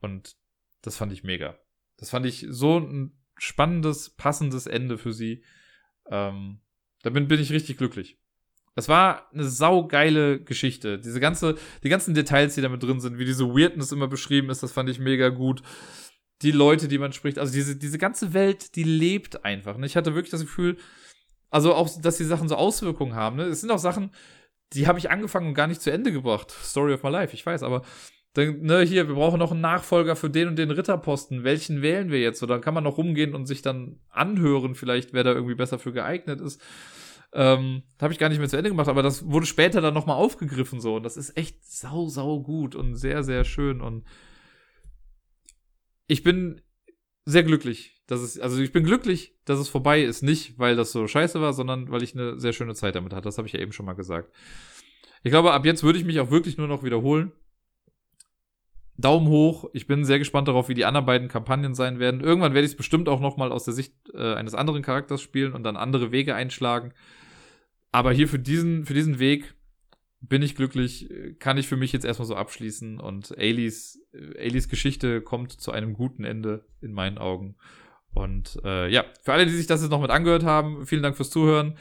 [0.00, 0.36] Und
[0.82, 1.56] das fand ich mega.
[1.96, 5.44] Das fand ich so ein spannendes, passendes Ende für sie.
[6.10, 6.60] Ähm,
[7.04, 8.16] da bin, ich richtig glücklich.
[8.74, 10.98] Das war eine saugeile Geschichte.
[10.98, 14.50] Diese ganze, die ganzen Details, die da mit drin sind, wie diese Weirdness immer beschrieben
[14.50, 15.62] ist, das fand ich mega gut.
[16.42, 19.76] Die Leute, die man spricht, also diese, diese ganze Welt, die lebt einfach.
[19.76, 19.86] Ne?
[19.86, 20.78] Ich hatte wirklich das Gefühl,
[21.50, 23.36] also auch, dass die Sachen so Auswirkungen haben.
[23.36, 23.44] Ne?
[23.44, 24.10] Es sind auch Sachen,
[24.72, 26.50] die habe ich angefangen und gar nicht zu Ende gebracht.
[26.50, 27.82] Story of my life, ich weiß, aber
[28.34, 31.44] dann, ne, hier, wir brauchen noch einen Nachfolger für den und den Ritterposten.
[31.44, 32.42] Welchen wählen wir jetzt?
[32.42, 35.92] Oder kann man noch rumgehen und sich dann anhören, vielleicht, wer da irgendwie besser für
[35.92, 36.60] geeignet ist.
[37.32, 40.16] Ähm, habe ich gar nicht mehr zu Ende gemacht, aber das wurde später dann nochmal
[40.16, 40.96] aufgegriffen so.
[40.96, 43.80] Und das ist echt sau, sau gut und sehr, sehr schön.
[43.80, 44.04] Und
[46.08, 46.60] ich bin
[47.24, 50.22] sehr glücklich, dass es, also ich bin glücklich, dass es vorbei ist.
[50.22, 53.24] Nicht, weil das so scheiße war, sondern weil ich eine sehr schöne Zeit damit hatte.
[53.24, 54.32] Das habe ich ja eben schon mal gesagt.
[55.22, 57.32] Ich glaube, ab jetzt würde ich mich auch wirklich nur noch wiederholen.
[58.96, 59.68] Daumen hoch.
[59.72, 62.20] Ich bin sehr gespannt darauf, wie die anderen beiden Kampagnen sein werden.
[62.20, 65.20] Irgendwann werde ich es bestimmt auch noch mal aus der Sicht äh, eines anderen Charakters
[65.20, 66.92] spielen und dann andere Wege einschlagen.
[67.90, 69.54] Aber hier für diesen, für diesen Weg
[70.20, 71.08] bin ich glücklich,
[71.38, 75.92] kann ich für mich jetzt erstmal so abschließen und Ailys, Ailys Geschichte kommt zu einem
[75.92, 77.56] guten Ende in meinen Augen.
[78.14, 81.16] Und äh, ja, für alle, die sich das jetzt noch mit angehört haben, vielen Dank
[81.16, 81.76] fürs Zuhören.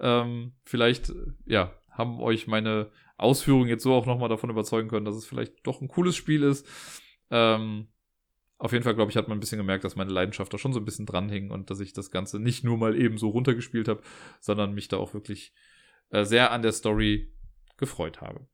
[0.00, 1.12] Ähm, vielleicht,
[1.46, 5.66] ja, haben euch meine Ausführungen jetzt so auch nochmal davon überzeugen können, dass es vielleicht
[5.66, 6.66] doch ein cooles Spiel ist.
[7.30, 7.88] Ähm,
[8.58, 10.72] auf jeden Fall, glaube ich, hat man ein bisschen gemerkt, dass meine Leidenschaft da schon
[10.72, 13.88] so ein bisschen dranhing und dass ich das Ganze nicht nur mal eben so runtergespielt
[13.88, 14.02] habe,
[14.40, 15.52] sondern mich da auch wirklich
[16.10, 17.32] äh, sehr an der Story
[17.76, 18.46] gefreut habe.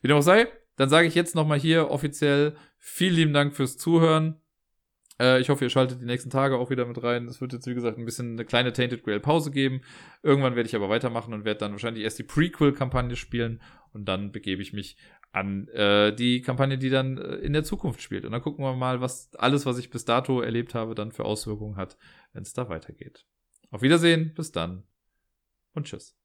[0.00, 3.76] Wie dem auch sei, dann sage ich jetzt nochmal hier offiziell vielen lieben Dank fürs
[3.76, 4.40] Zuhören.
[5.20, 7.28] Äh, ich hoffe, ihr schaltet die nächsten Tage auch wieder mit rein.
[7.28, 9.82] Es wird jetzt, wie gesagt, ein bisschen eine kleine Tainted Grail Pause geben.
[10.22, 13.60] Irgendwann werde ich aber weitermachen und werde dann wahrscheinlich erst die Prequel-Kampagne spielen
[13.92, 14.96] und dann begebe ich mich
[15.32, 18.24] an äh, die Kampagne, die dann äh, in der Zukunft spielt.
[18.24, 21.24] Und dann gucken wir mal, was alles, was ich bis dato erlebt habe, dann für
[21.24, 21.98] Auswirkungen hat,
[22.32, 23.26] wenn es da weitergeht.
[23.70, 24.84] Auf Wiedersehen, bis dann
[25.74, 26.19] und tschüss.